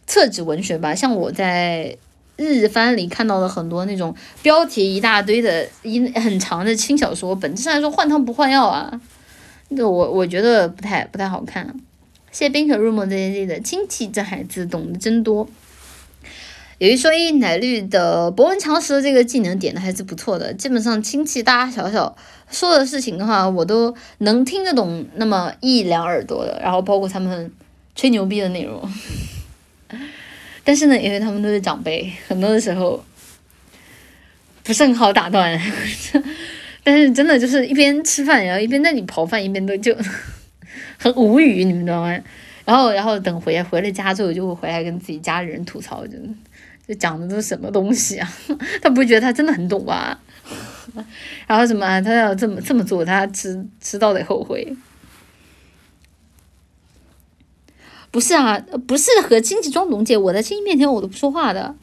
[0.08, 1.96] 厕纸文学吧，像我在
[2.38, 9.00] 日番里看到的很多那种标题一大堆的一很长的轻小说，本质上来说换汤不换药啊，
[9.70, 11.76] 那我我觉得不太不太好看。
[12.34, 15.48] 谢冰可入梦这些的亲戚，这孩子懂得真多。
[16.80, 20.52] 有一说一，奶绿的博闻强识这个技能点的还是不错的。
[20.52, 22.18] 基本上亲戚大大小小
[22.50, 26.60] 说的事情的话，我都能听得懂那么一两耳朵的。
[26.62, 27.52] 然后包括他们
[27.96, 28.82] 吹牛逼的内容。
[30.66, 33.06] 但是呢，因为他们都是长辈，很多的时候
[34.64, 35.62] 不是很好打断。
[36.84, 39.96] 但是真的就是一边吃饭，然后一边在你刨饭，一边都就。
[41.04, 42.18] 很无语，你们知道吗？
[42.64, 46.14] 然后，然后等回回了家之后，就会回来跟自己家里人吐槽，就
[46.88, 48.34] 就讲的都是什么东西啊？
[48.82, 50.18] 他不会觉得他真的很懂吧？
[51.46, 54.74] 然后什么，他要这么这么做，他迟迟早得后悔。
[58.10, 58.58] 不是啊，
[58.88, 61.76] 不是和亲戚装懂姐，我在亲戚面前我都不说话的。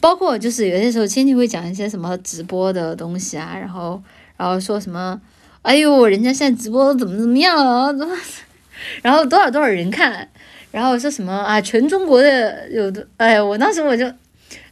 [0.00, 4.02] 包括就是有些时候亲戚会讲一些什么直播的东西啊，然后
[4.36, 5.20] 然后说什么。
[5.62, 7.92] 哎呦，人家现在直播怎么怎么样啊？
[7.92, 8.14] 怎么？
[9.02, 10.28] 然后多少多少人看？
[10.70, 11.60] 然后说什么啊？
[11.60, 14.04] 全中国的有的，哎，我当时我就，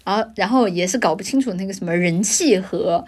[0.04, 3.04] 然后然后也是搞不清楚那个什么人气和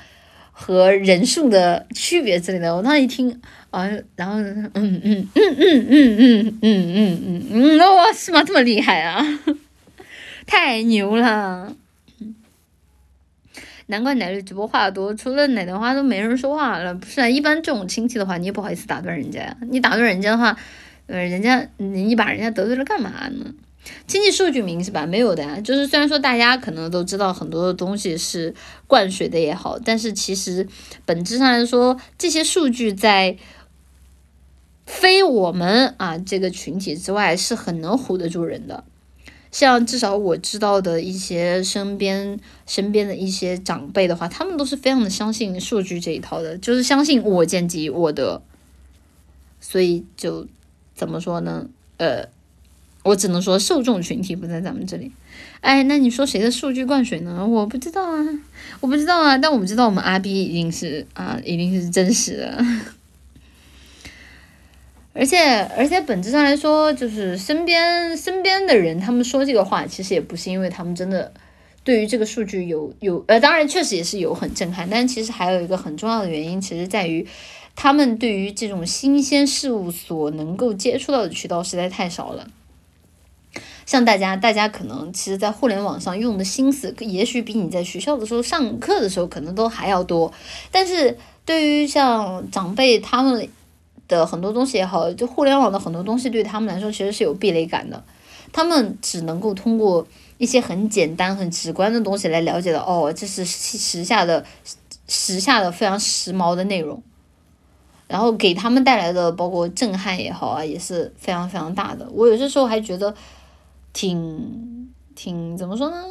[0.52, 2.76] 和人数的区别之类的。
[2.76, 3.40] 我当时一听
[3.70, 8.44] 啊，然后嗯嗯嗯嗯嗯嗯嗯嗯嗯嗯，哇，是吗？
[8.44, 9.24] 这么厉害啊？
[10.46, 11.74] 太牛了！
[13.86, 16.94] 难怪奶绿直播话多，除了奶奶话都没人说话了。
[16.94, 19.56] 不是啊，一般这种亲戚的话，你也不好意思打断人家呀。
[19.68, 20.56] 你打断人家的话，
[21.06, 23.55] 呃，人家你把人家得罪了干嘛呢？
[24.06, 25.05] 经济数据名是吧？
[25.05, 25.60] 没有的呀。
[25.60, 28.55] 就是虽然说大家可能都知道很多的东西是
[28.86, 30.66] 灌水的也好，但是其实
[31.05, 33.36] 本质上来说，这些数据在
[34.86, 38.85] 非我们啊这个群体之外，是很能唬得住人的。
[39.52, 48.43] 像至少我知道的一些身边身边的一些长辈的话，他们都是非常的相信数据这一套的，就是相信我见即我得。
[49.60, 50.47] 所以就
[50.94, 51.66] 怎么说呢？
[51.96, 52.28] 呃，
[53.02, 55.12] 我只能说受众群体不在咱们这里。
[55.60, 57.46] 哎，那你说谁的数据灌水呢？
[57.46, 58.22] 我不知道啊，
[58.80, 59.38] 我不知道啊。
[59.38, 62.64] 但我们知道我们阿 B 一定是啊，一定是真实的。
[65.12, 71.32] 而且而且本质上来说，就是身边身边的人，他们说这个话，其实也不是因为他们真的
[71.84, 77.24] 对于这个数据有有呃，当然确实也是有很震撼，但其实还有一个很重要的原因，其实在于
[77.76, 82.48] 他们对于这种新鲜事物所能够接触到的渠道实在太少了。
[83.86, 90.32] 像大家，大家可能其实，在互联网上用的心思，也许比你在学校的时候上课的时候可能都还要多。
[90.70, 93.46] 但是对于像长辈他们
[94.09, 98.02] 的很多东西也好，就互联网的很多东西对他们来说其实是有壁垒感的。
[98.52, 100.06] 他们只能够通过
[100.38, 104.44] 一些很简单、很直观的东西来了解到，哦，这是时下的
[105.09, 107.02] 时下的非常时髦的内容，
[108.09, 112.09] 然后给他们带来的包括震撼也好啊，也是非常非常大的。
[112.12, 113.14] 我有些时候还觉得。
[113.97, 116.05] 挺挺怎么说呢？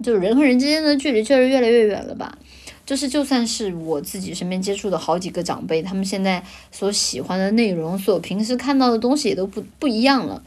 [0.00, 2.38] 就人和人之间的距离确实越来越远了吧。
[2.86, 10.44] 就是就算是我自己身边接触的好几个长辈，他们现在所喜欢的内容，所平时看到的东西也都不不一样了。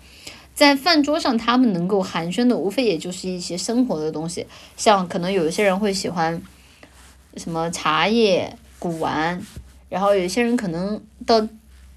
[0.56, 4.48] 在饭桌上，他们能够寒暄的无非也就是一些生活的东西，
[4.78, 6.42] 像可能有一些人会喜欢
[7.36, 9.42] 什么茶叶、古玩，
[9.90, 11.40] 然后有些人可能到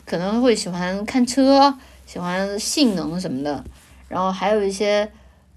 [0.05, 1.75] 可能会喜欢看车，
[2.07, 3.65] 喜欢性能什么的。
[4.09, 5.09] 然后还有一些，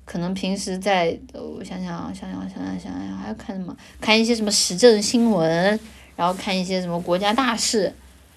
[0.06, 3.76] 可能平时在，我想想，想想想想想想，还要看什么？
[4.00, 5.80] 看一些什么时政新闻，
[6.16, 7.92] 然后看一些什么国家大事，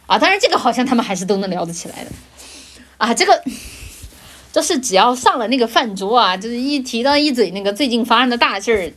[0.06, 2.10] 啊，当然这个好像他们还是都能聊得起来的，
[2.96, 3.42] 啊，这个，
[4.50, 8.92] 就是只要上了那个饭桌啊，就是一提到一嘴那个最近发生的大事儿，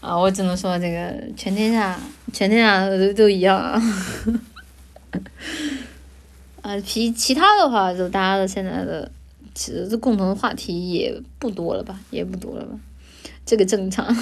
[0.00, 1.98] 啊，我只能说这个全天下，
[2.32, 3.80] 全天下都都一样啊。
[6.62, 9.10] 啊，其其他的话，就大家的现在的
[9.54, 12.78] 其实共同的话题也不多了吧，也不多了吧，
[13.44, 14.06] 这个正常。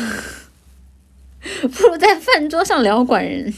[1.41, 3.53] 不如在饭桌上聊管人，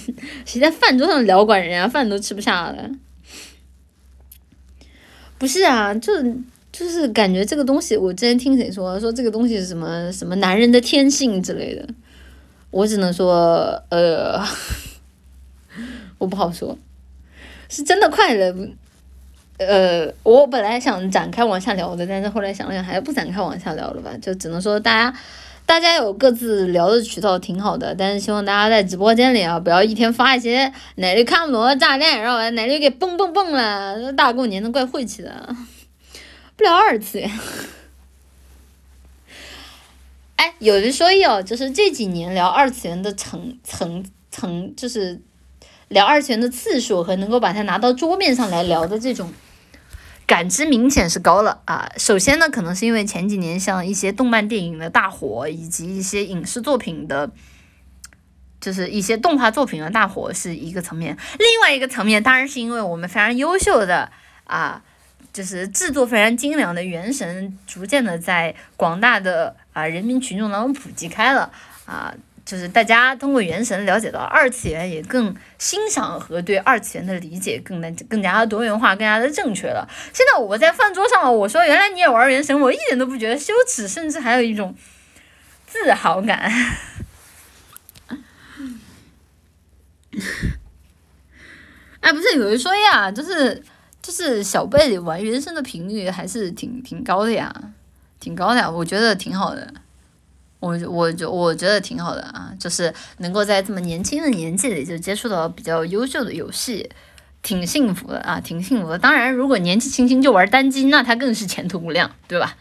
[0.44, 1.88] 谁在饭桌上聊管人啊？
[1.88, 2.90] 饭都吃不下了。
[5.38, 6.12] 不是啊，就
[6.70, 11.88] 就是感觉这个东西，我之前听谁说，说这个东西是什么什么男人的天性之类的，
[12.70, 14.40] 我只能说，呃，
[16.18, 16.76] 我不好说。
[17.68, 18.52] 是真的快乐，
[19.58, 24.10] 呃，我本来想展开往下聊的，但是后来想了想，还是不展开往下聊了吧。
[24.20, 25.16] 就只能说大家，
[25.66, 34.12] 大家有各自聊的渠道挺好的，但是希望大家在直播间里啊，不要一天发一些哪里看不懂的炸弹，然后哪里给蹦蹦蹦了。
[34.14, 35.54] 大过年的怪晦气的，
[36.56, 37.30] 不聊二次元。
[40.40, 45.20] 哎，有人说有，就是这几年聊二次元的层层层，就是。
[45.88, 49.32] 聊二次元的次数和能够把它拿到桌面上来聊的这种
[50.24, 51.90] 感知明显是高了啊。
[51.96, 57.32] 首先呢，可能是因为前几年像一些动漫电影的大火，以及一些影视作品的，
[58.60, 61.18] 就是一些动画作品的大火是一个层面。
[61.40, 64.12] 另外一个层面当然是因为我们非常优秀的
[64.44, 64.84] 啊，
[65.32, 71.52] 就是制作非常精良的《原神》逐渐的在广大的啊人民群众当中普及开了
[71.86, 72.14] 啊。
[72.42, 79.88] 就是大家通过原神了解到二次元，也更欣赏和对二次元的理解更的更加的多元化，更加的正确了。
[80.12, 84.74] 现在我在饭桌上，我说原来你也玩原神，我一点都不觉得羞耻，甚至还有一种
[85.66, 86.50] 自豪感。
[92.00, 93.62] 哎，不是有人说呀，就是
[94.02, 97.54] 就是小贝玩原神的频率还是挺挺高的呀，
[98.18, 99.72] 挺高的呀，我觉得挺好的。
[100.58, 106.90] 我我就我觉得挺好的啊，就是能够在这么年轻的年纪里就接触到比较优秀的游戏，
[107.42, 108.98] 挺幸福的啊，挺幸福的。
[108.98, 112.56] 当然，如果年纪轻轻就玩单机，那他更是前途无量，对吧？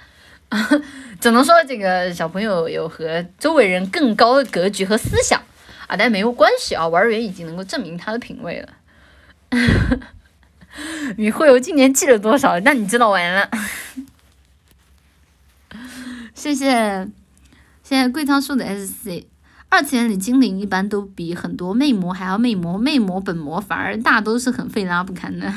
[1.20, 5.42] 只能说这个小朋友有和周围人更高的格局和思想
[5.88, 8.70] 啊，但没有关系啊，玩儿已经能够证明他的品味了。
[11.18, 12.60] 你会有今年记了多少？
[12.62, 13.50] 那你知道完了。
[16.34, 17.08] 谢谢。
[17.84, 19.26] 现在贵汤树的 SC，
[19.68, 25.52] 二次元里精灵一般都比很多魅魔还要魅魔，魅魔本魔反而大都是很费拉不堪的，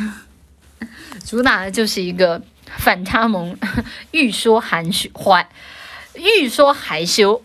[1.25, 2.43] 主打的就是一个
[2.79, 3.55] 反差萌，
[4.13, 5.47] 欲说含蓄，怀
[6.15, 7.43] 欲说害羞，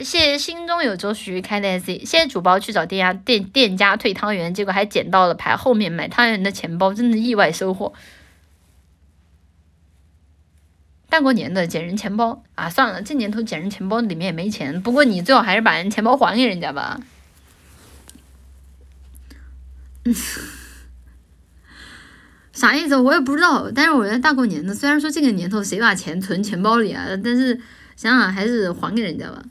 [0.00, 7.92] 谢谢心中有周徐开的 S，谢谢主播去找店家店店家退汤圆，结果还捡到了排后面买汤圆的钱包，真的意外收获。
[11.10, 17.00] 大过年的捡人钱包啊，算了，这年头捡人钱包里面也没钱，不过你最好还是把人钱包还给人家吧。
[22.52, 22.96] 啥意思？
[22.96, 23.70] 我也不知道。
[23.70, 27.60] 但是我觉得大过年的，虽然说这个年头谁把钱存钱包里啊，但是
[27.96, 29.42] 想想还是还给人家吧。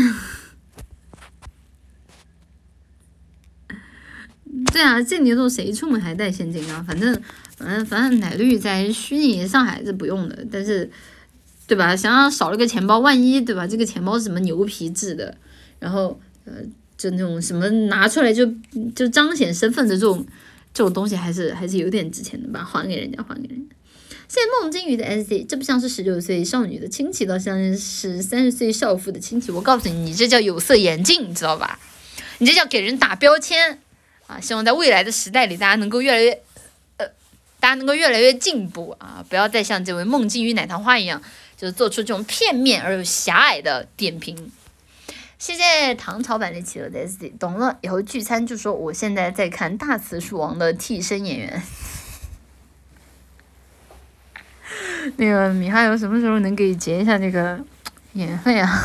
[4.72, 6.84] 对啊，这年头谁出门还带现金啊？
[6.86, 7.20] 反正
[7.56, 10.90] 反正反正奶绿在虚拟上海是不用的，但是
[11.66, 11.96] 对吧？
[11.96, 13.66] 想想少了个钱包，万一对吧？
[13.66, 15.36] 这个钱包是什么牛皮质的，
[15.78, 16.52] 然后呃。
[17.00, 18.44] 就那种什么拿出来就
[18.94, 20.22] 就彰显身份的这种
[20.74, 22.62] 这种东西，还是还是有点值钱的吧？
[22.62, 23.74] 还给人家，还给人家。
[24.30, 29.50] 谢谢梦金鱼的 S C，这不像是十九岁少女的亲戚，倒像是三十岁少妇的亲戚。
[29.50, 31.80] 我告诉你，你这叫有色眼镜，你知道吧？
[32.38, 33.80] 你这叫给人打标签
[34.28, 34.38] 啊！
[34.40, 36.40] 希望在未来的时代里，大家能够越来越
[36.98, 37.06] 呃，
[37.58, 39.26] 大家能够越来越进步啊！
[39.28, 41.20] 不要再像这位梦金鱼奶糖花一样，
[41.56, 44.52] 就是做出这种片面而又狭隘的点评。
[45.40, 47.78] 谢谢唐朝版的企鹅的 S D，懂了。
[47.82, 51.60] 以后聚餐就说我现在在看大慈树王的替身演员。
[55.16, 57.58] 那个米哈游什么时候能给结一下那个
[58.12, 58.68] 年费啊？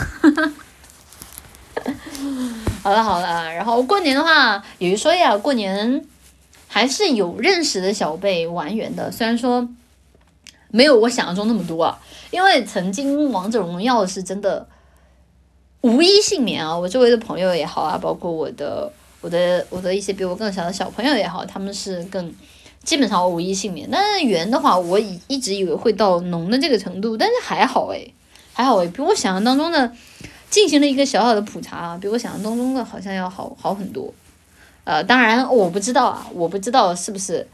[2.81, 6.03] 好了好了，然后过年的话，有一说呀，过年
[6.67, 9.67] 还是有认识的小辈玩元的，虽然说
[10.69, 11.97] 没有我想象中那么多，
[12.31, 14.67] 因为曾经王者荣耀是真的。
[15.81, 16.75] 无一幸免啊！
[16.75, 22.33] 我周围的朋友也好啊，包括我的、我的、我的一些比我更小的小朋友也好，他们是更
[22.85, 23.89] 基本上无一幸免。
[23.91, 28.13] 但是圆的话，我以一直以为会到浓的这个程度，但是还好诶，
[28.53, 29.91] 还好诶，比我想象当中的
[30.49, 34.13] 进行了一个小小的普查，比我想象当中的好像要好好很多。
[34.85, 37.45] 呃，当然我不知道啊，我不知道是不是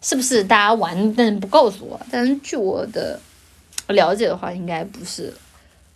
[0.00, 3.20] 是不是大家玩但是不告诉我，但是据我的
[3.88, 5.32] 了解的话，应该不是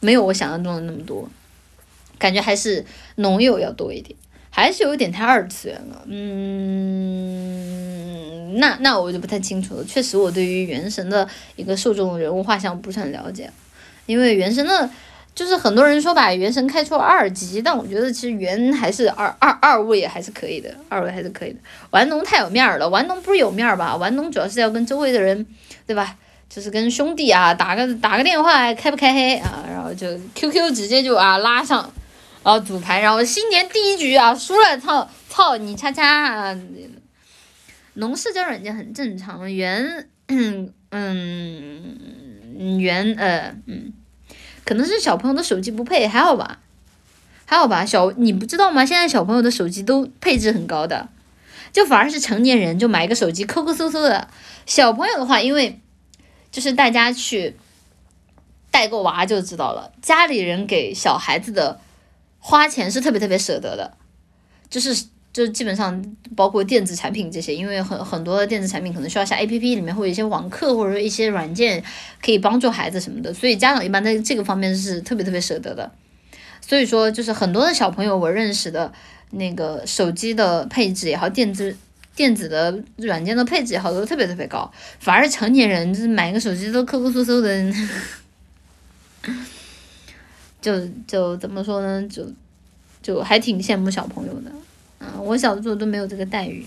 [0.01, 1.27] 没有我想象中的那么多。
[2.19, 2.85] 感觉还是
[3.17, 4.17] 农友要多一点，
[4.57, 6.01] 还是有点太二次元了。
[6.07, 7.35] 嗯，
[8.61, 9.85] 那那我就不太清楚了。
[9.85, 13.51] 确实，我对于原神的一个受众人物画像不是很了解，
[14.07, 14.89] 因为原神的，
[15.35, 21.59] 就是很多人说把原神开出二级，但我觉得其实原还是二二二位还是可以的，二位还是可以的。
[21.91, 23.97] 玩农太有面儿了，玩农不是有面儿吧？
[23.97, 25.45] 玩农主要是要跟周围的人，
[25.85, 26.17] 对吧？
[26.49, 29.65] 就是跟兄弟啊打个打个电话，开不开黑啊？
[29.69, 30.07] 然后就
[30.37, 31.93] QQ 直接就啊拉上。
[32.45, 36.55] 然后组牌，然后新年第一局啊输了，操操你叉叉啊！
[37.95, 40.71] 农社交软件很正常，原嗯
[42.79, 43.95] 原呃嗯，
[44.63, 46.61] 可能是小朋友的手机不配，还好吧，
[47.47, 47.87] 还好吧。
[47.87, 48.85] 小你不知道吗？
[48.85, 51.09] 现在小朋友的手机都配置很高的，
[51.73, 54.29] 就反而是成年人就买一个手机抠抠搜搜的。
[54.67, 55.81] 小朋友的话，因为
[56.53, 57.57] 就是大家去
[58.71, 61.81] 带过娃就知道了，家里人给小孩子的。
[62.47, 63.91] 花钱是特别特别舍得的，
[64.69, 71.83] 就是就基本上包括电子产品这些，因为很很多的电子产品可能需要下 A P P 里面会有一些网课或者说一些软件
[72.23, 75.91] 可以帮助孩子什么的，所以家长一般在这个方面是特别特别舍得的。
[76.61, 78.93] 所以说就是很多的小朋友我认识的
[79.31, 81.75] 那个手机的配置也好，电子
[82.15, 87.73] 电子的软件的配置也好，都特别特别高，反而成年人就是买一个手机都抠抠搜搜的。
[90.65, 92.09] 就就怎么说呢？
[92.09, 92.27] 就
[93.03, 94.51] 就还挺羡慕小朋友的，
[94.99, 96.65] 啊，我小时候都没有这个待遇，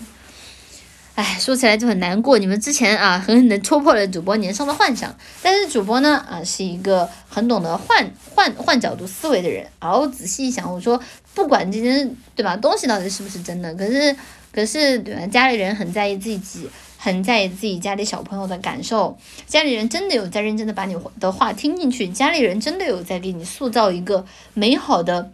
[1.16, 2.38] 哎，说起来就很难过。
[2.38, 5.12] 你们之前啊，狠狠的戳破了主播年少的幻想。
[5.42, 9.66] 但是主播呢，啊，是一个很懂得换换换角度思维的人。
[9.80, 11.02] 然后仔细一想，我说
[11.34, 14.14] 不管这件对吧，东西到底是不是真的，可是
[14.52, 16.70] 可是对吧，家里人很在意自己。
[17.00, 19.16] 很在意自己家里小朋友的感受，
[19.46, 25.32] 家里人真的有在认真的把你的话听进去，家里人真的有在给你塑造一个美好的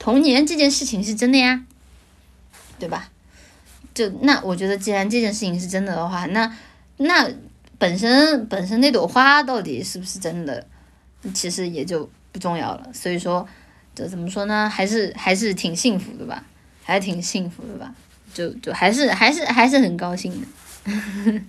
[0.00, 1.64] 童年，这件事情是真的呀，
[2.78, 3.08] 对吧？
[3.94, 6.54] 就那我觉得，既然这件事情是真的的话，那
[6.96, 7.30] 那
[7.78, 10.66] 本身本身那朵花到底是不是真的，
[11.32, 12.90] 其实也就不重要了。
[12.92, 13.48] 所以说，
[13.94, 14.68] 这怎么说呢？
[14.68, 16.44] 还是还是挺幸福的吧，
[16.82, 17.94] 还是挺幸福的吧，
[18.34, 20.46] 就就还是还是还是很高兴的。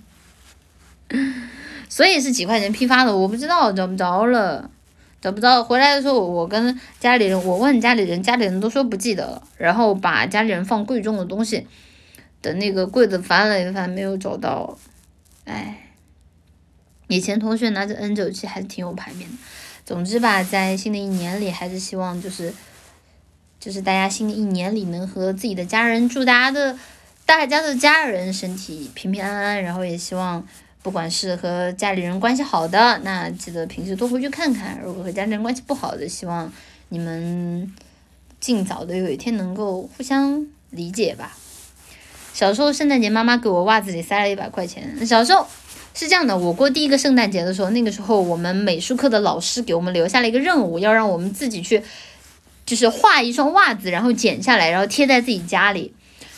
[1.88, 4.70] 所以是几块钱批发的，我不知道找不着了，
[5.20, 5.64] 找不着。
[5.64, 9.42] 回来的时候，我跟家里人，我问家里人，家里人都说不记得了。
[9.56, 11.66] 然后把家里人放贵重的东西
[12.42, 14.78] 的那个柜子翻了一翻，没有找到。
[15.44, 15.88] 哎，
[17.06, 19.36] 以前同学拿着 N 九七还是挺有排面的。
[19.86, 22.52] 总之吧，在新的一年里，还是希望就是
[23.58, 26.78] 就是大家新的一年里能和自己的家人，祝大家的
[27.28, 30.42] 大家的家人身体平平安安，然后也希望。
[30.80, 36.50] 不管是和家里人关系好的，那记得平时多回去看看；如果和家里人关系不好的，希望
[36.88, 37.70] 你们
[38.40, 41.36] 尽早的有一天能够互相理解吧。
[42.32, 45.04] 小时候圣诞节，妈妈给我袜子里塞了一百块钱。
[45.04, 45.46] 小时候
[45.92, 51.82] 是这样的，我过第一个圣诞节的时候，那个时候我们美术课的老师给我们留下了一个任务，要让我们自己去，
[52.64, 55.92] 就是画一双袜子，然后剪下来，然后贴在自己家里。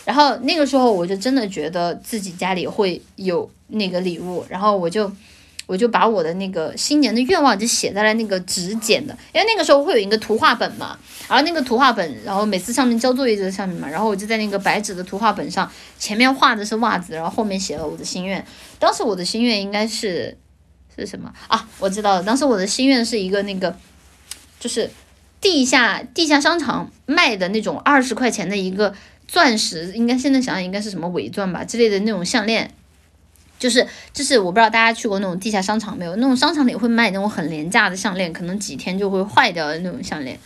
[0.04, 5.10] 然后那个时候我就真的觉得自己家里会有那个礼物，然后我就
[5.66, 10.98] 我就把我的那个新年的愿望就写在了那个纸剪的，因为那个时候会有一个图画本嘛，
[11.28, 18.44] 然后那个图画本，然后每次上面交作业就在上面嘛，然后我就在那个白纸的图画本上，前面画的是袜子，然后后面写了我的心愿。
[18.78, 20.36] 当时我的心愿应该是
[20.96, 21.68] 是什么啊？
[21.78, 23.76] 我知道了，当时我的心愿是一个那个，
[24.58, 24.90] 就是
[25.40, 28.94] 地下地下商场卖的那种二十块钱的一个。
[29.30, 32.68] 钻石应该现在想想应该是什么伪钻吧之类的那种项链，
[33.60, 36.16] 就是就是我不知道大家去过那种地下商场没有？
[36.16, 40.36] 那种商场里会卖那种很廉价的项链，可能几天就会坏掉的那种项链。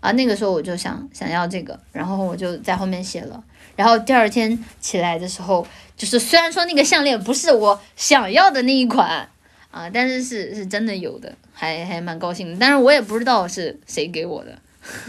[0.00, 3.42] 啊，那个时候我就想想要这个，然后我就在后面写了。
[3.74, 5.66] 然后第二天起来的时候，
[5.96, 9.26] 就是虽然说那个项链不是我想要的那一款
[9.70, 12.56] 啊，但是是是真的有的，还还蛮高兴的。
[12.60, 14.58] 但是我也不知道是谁给我的，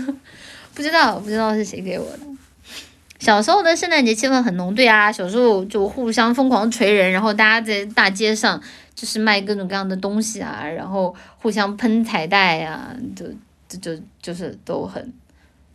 [0.74, 2.20] 不知道不知道是谁给我的。
[3.20, 8.62] 小时候的圣诞节气氛很浓，对啊，小时候就互相疯狂锤人，然后大家在大街上
[8.94, 13.26] 就是卖各种各样的东西啊，然后互相喷彩带呀，就
[13.70, 15.14] 就就就是都很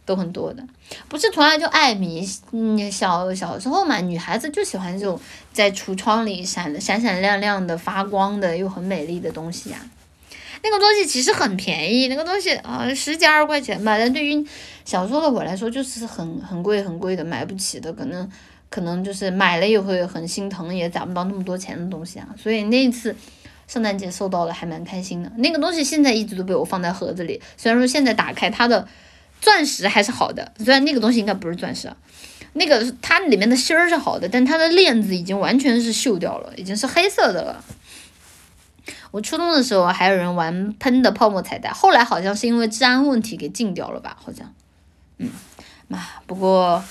[0.04, 0.62] 都很多的，
[1.08, 5.18] 不是从来就爱迷，嗯，小小时候嘛，女孩子就喜欢这种
[5.52, 9.78] 在橱窗里闪闪闪亮亮的发光的又很美丽的东西呀。
[10.62, 14.46] 那个东西其实很便宜，那个东西啊十几二十块钱吧，但对于
[14.84, 18.28] 小时候的我来说就是很很贵很贵的，买不起的，可能
[18.68, 22.28] 可能就是买了也会很心疼，也攒不到那么多钱的东西啊。
[22.36, 23.16] 所以那一次
[23.66, 25.32] 圣诞节收到了还蛮开心的。
[25.36, 28.86] 那个东西现在一直都被我放在盒子里，虽然说现在打开它的
[29.40, 31.96] 钻石还是好的，虽然那个东西应该不是钻石啊，
[32.52, 37.64] 那个它里面的芯儿是好的，但它的链子已经完全是锈掉了，已经是黑色的了。
[39.10, 44.16] 我初中的时候还有人玩喷的泡沫彩带，后来好像是因为治安问题给禁掉了吧？
[44.20, 44.54] 好像，
[45.18, 45.30] 嗯，
[45.88, 46.82] 嘛，不过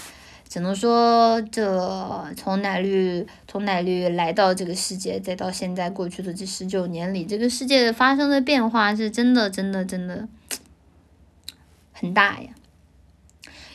[0.48, 10.28] 只能说这从奶绿从奶绿来到这个世界，再到现在过去的这十九年里，这个世界发生的变化是真的真的真的
[11.94, 12.50] 很大呀。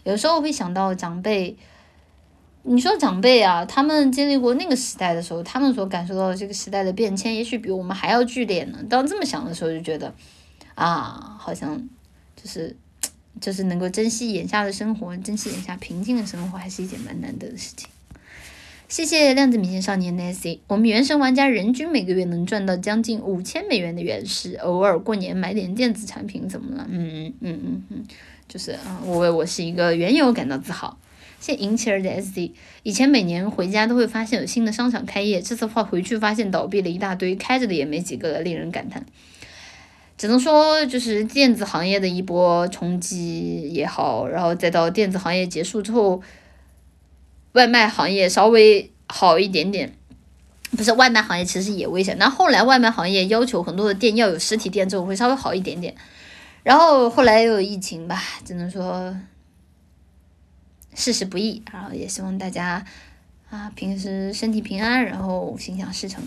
[0.03, 1.57] 有时候会想到长辈。
[2.67, 8.79] 你说长辈啊，他们经历过那个时代的时候，他们所感受到的这个时代的变迁，也许比我们还要剧烈呢。
[8.89, 10.15] 当这么想的时候，就觉得，
[10.75, 11.77] 啊，好像
[12.35, 12.75] 就是，
[13.39, 17.87] 就是能够珍惜眼下的生活，珍惜眼下平静的生活，还是一件蛮难得的事情。
[18.89, 26.87] 谢谢量子明星少年 Nancy，我们原神玩家人均每个月能赚到将近五千美元的原石，偶尔过年买点电子产品怎么了？
[26.89, 28.05] 嗯嗯嗯嗯嗯，
[28.49, 30.97] 就是啊，我为我是一个原友感到自豪。
[31.45, 32.53] 现引起儿的 SD，
[32.85, 39.05] 以前每年回家都会发现有新的商场开业，这次话回去发现倒闭了一大堆，开着的也没几个了，令人感叹。
[40.17, 46.23] 只能说就是电子行业的一波冲击也好，然后再到电子行业结束之后，
[47.53, 49.93] 外卖行业稍微好一点点，
[50.71, 52.17] 不是外卖行业其实也危险。
[52.17, 55.95] 那后来外卖行业要求很多的店要有实体店之后会稍微好一点点，
[56.63, 59.15] 然后后来又有疫情吧，只能说。
[60.95, 62.85] 事事不易，然后也希望大家
[63.51, 66.23] 啊平时身体平安，然后心想事成。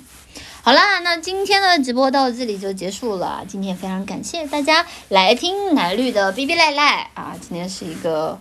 [0.61, 3.45] 好啦，那今天的直播到这里就结束了。
[3.48, 7.38] 今天非常感谢大家来听奶绿的哔哔赖赖啊！
[7.39, 8.38] 今天是一个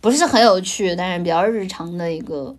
[0.00, 2.56] 不是很有趣，但是比较日常的一个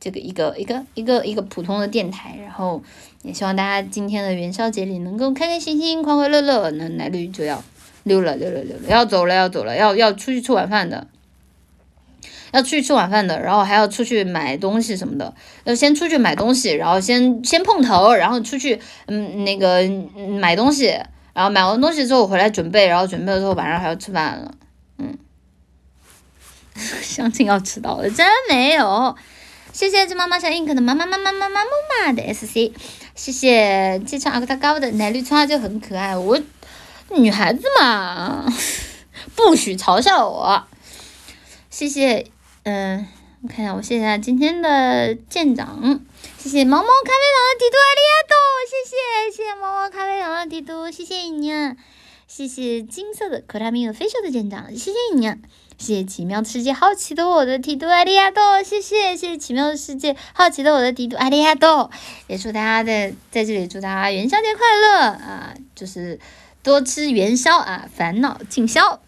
[0.00, 2.36] 这个一个一个一个一个普通的电台。
[2.42, 2.82] 然后
[3.22, 6.72] 也希望大家今天的元宵节里能够开开心心、快快乐乐。
[6.72, 7.62] 那奶绿就要
[8.02, 11.06] 溜了，溜了，溜了，要走了，要走了，要要出去吃晚饭的。
[12.52, 15.34] 要出去吃晚饭的，然后还要出去买东西什么的，
[15.64, 19.82] 要先出去买东西，然后先先碰头，然后出去嗯那个
[20.40, 20.86] 买东西，
[21.32, 24.54] 然后买完东西之后回来准备，然后准备了之后晚上还要吃饭了，
[24.98, 25.16] 嗯，
[27.02, 29.16] 相亲要迟到了，真没有。
[29.70, 31.70] 谢谢这妈妈小 ink 的妈妈妈妈妈妈妈
[32.06, 32.72] 妈的 sc，
[33.14, 36.40] 谢谢这场阿克达高的奶绿穿就很可爱，我
[37.10, 38.44] 女孩子嘛，
[39.36, 40.64] 不许嘲笑我。
[41.78, 42.26] 谢谢。
[42.64, 43.06] 嗯，
[43.40, 46.00] 我看一下，我谢谢今天的舰长，
[46.36, 48.34] 谢谢毛毛咖啡糖的提督阿里亚多，
[48.66, 51.76] 谢谢谢谢猫猫咖啡糖的提督，谢谢你啊！
[52.26, 55.38] 谢谢金色的克拉米尔飞秀的舰长，谢谢你啊！
[55.78, 61.92] 谢谢奇妙的世界好奇的我的提督阿里亚多，谢谢谢谢奇妙的世界好奇的我的提督阿里亚多，
[62.26, 65.54] 也祝大家的在这里祝大家元宵节快乐啊！
[65.76, 66.18] 就是
[66.64, 69.00] 多吃元宵啊，烦恼尽消。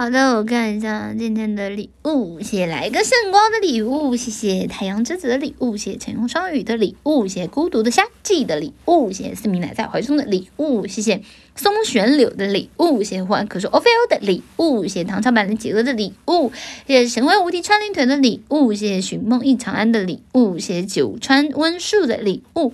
[0.00, 11.20] 好的，我看一下今天的礼物，谢谢来个圣光的礼物，谢谢太阳之子的礼物，谢谢晨风双语的礼物，谢谢孤独的夏季的礼物，谢谢四米奶在怀中的礼物，谢谢
[11.54, 16.50] 松旋柳的礼物，谢谢忽然可说 o f 的礼物，谢谢唐朝版的企鹅的礼物，
[16.86, 22.72] 谢谢神威无敌穿林腿的礼物，谢谢寻梦一长安的礼物，谢谢九川温树的礼物，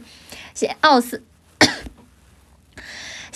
[0.54, 1.24] 谢谢奥斯。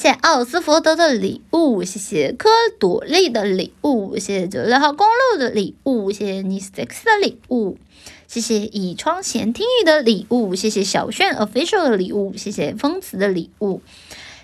[0.01, 2.48] 谢谢奥斯福德的礼物，谢谢科
[2.78, 7.77] 朵利的礼物，谢谢九六号公路的礼物，谢谢尼斯 x 的礼物，
[8.27, 13.82] 谢谢以窗闲听雨的礼物，谢谢小炫 official 的礼物，谢谢风词的礼物，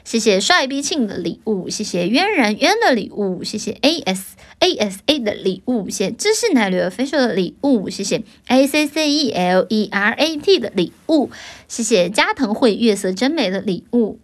[0.04, 9.88] 谢谢帅逼庆的礼物，谢谢渊然渊的礼物，谢谢 a s a s a 的礼物，谢谢知识奶绿 official 的礼物，谢谢 a c c e l e
[9.90, 11.30] r a t 的礼物，
[11.66, 14.18] 谢谢加藤惠月色真美的礼物。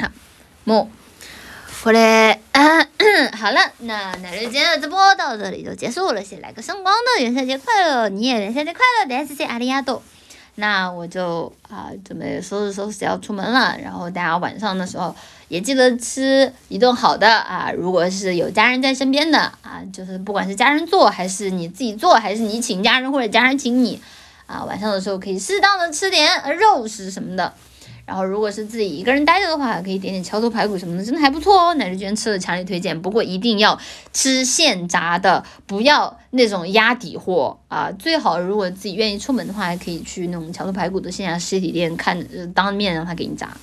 [0.00, 0.08] 好，
[0.64, 0.88] 么，
[1.82, 2.40] 回来，
[3.36, 6.24] 好了，那奶绿今天的直播到这里就结束了。
[6.24, 10.02] 先来个圣光的元宵节快乐，你也元宵节快乐，大家谢谢阿里亚多。
[10.54, 15.14] 那我就啊准备收拾收拾要出门了，然后大家晚上的时候
[15.48, 17.70] 也记得吃一顿好的啊。
[17.70, 24.02] 如果是有家人在身边的啊，就是不管是家人做还是你自己做，还是你请家人或者家人请你
[24.46, 27.52] 啊，晚上的时候可以适当的吃点肉食什么的。
[28.10, 31.74] 然后，如果是自己一个人待着的话，可以点点桥头排骨什么的，真的还不错哦。
[31.74, 33.00] 奶绿居然吃了，强烈推荐。
[33.00, 33.78] 不过一定要
[34.12, 37.88] 吃现炸的，不要那种压底货啊。
[37.96, 42.20] 最好如果自己愿意出门的话，还可以去那种桥头排骨的线下实体店看，
[42.52, 43.56] 当面让他给你炸。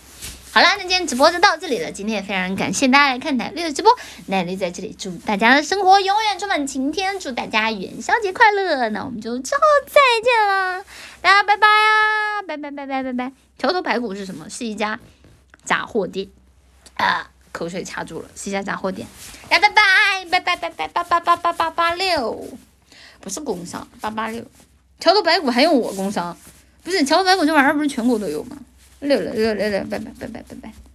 [0.57, 1.91] 好啦，那今天直播就到这里了。
[1.91, 8.89] 今天也非常感谢大家来看奶绿的直播，奶绿在这里祝大家的生活永远充满晴天，祝大家元宵节快乐。
[8.89, 10.83] 那我们就之后再见啦，
[11.21, 13.31] 大家拜拜啊，拜拜拜拜拜拜。
[13.59, 14.49] 桥头排骨是什么？
[14.49, 14.99] 是一家
[15.63, 16.27] 杂货店
[16.95, 17.29] 啊！
[17.51, 19.07] 口水卡住了，是一家杂货店。
[19.51, 19.83] 呀，拜拜
[20.25, 22.47] 拜拜拜拜八八八八八八六，
[23.21, 24.43] 不是工商八八六。
[24.99, 26.35] 桥头排骨还用我工商？
[26.83, 28.57] 不是桥头排骨这玩意儿不是全国都有吗？
[28.99, 30.86] 六六六六六，拜拜拜拜拜拜。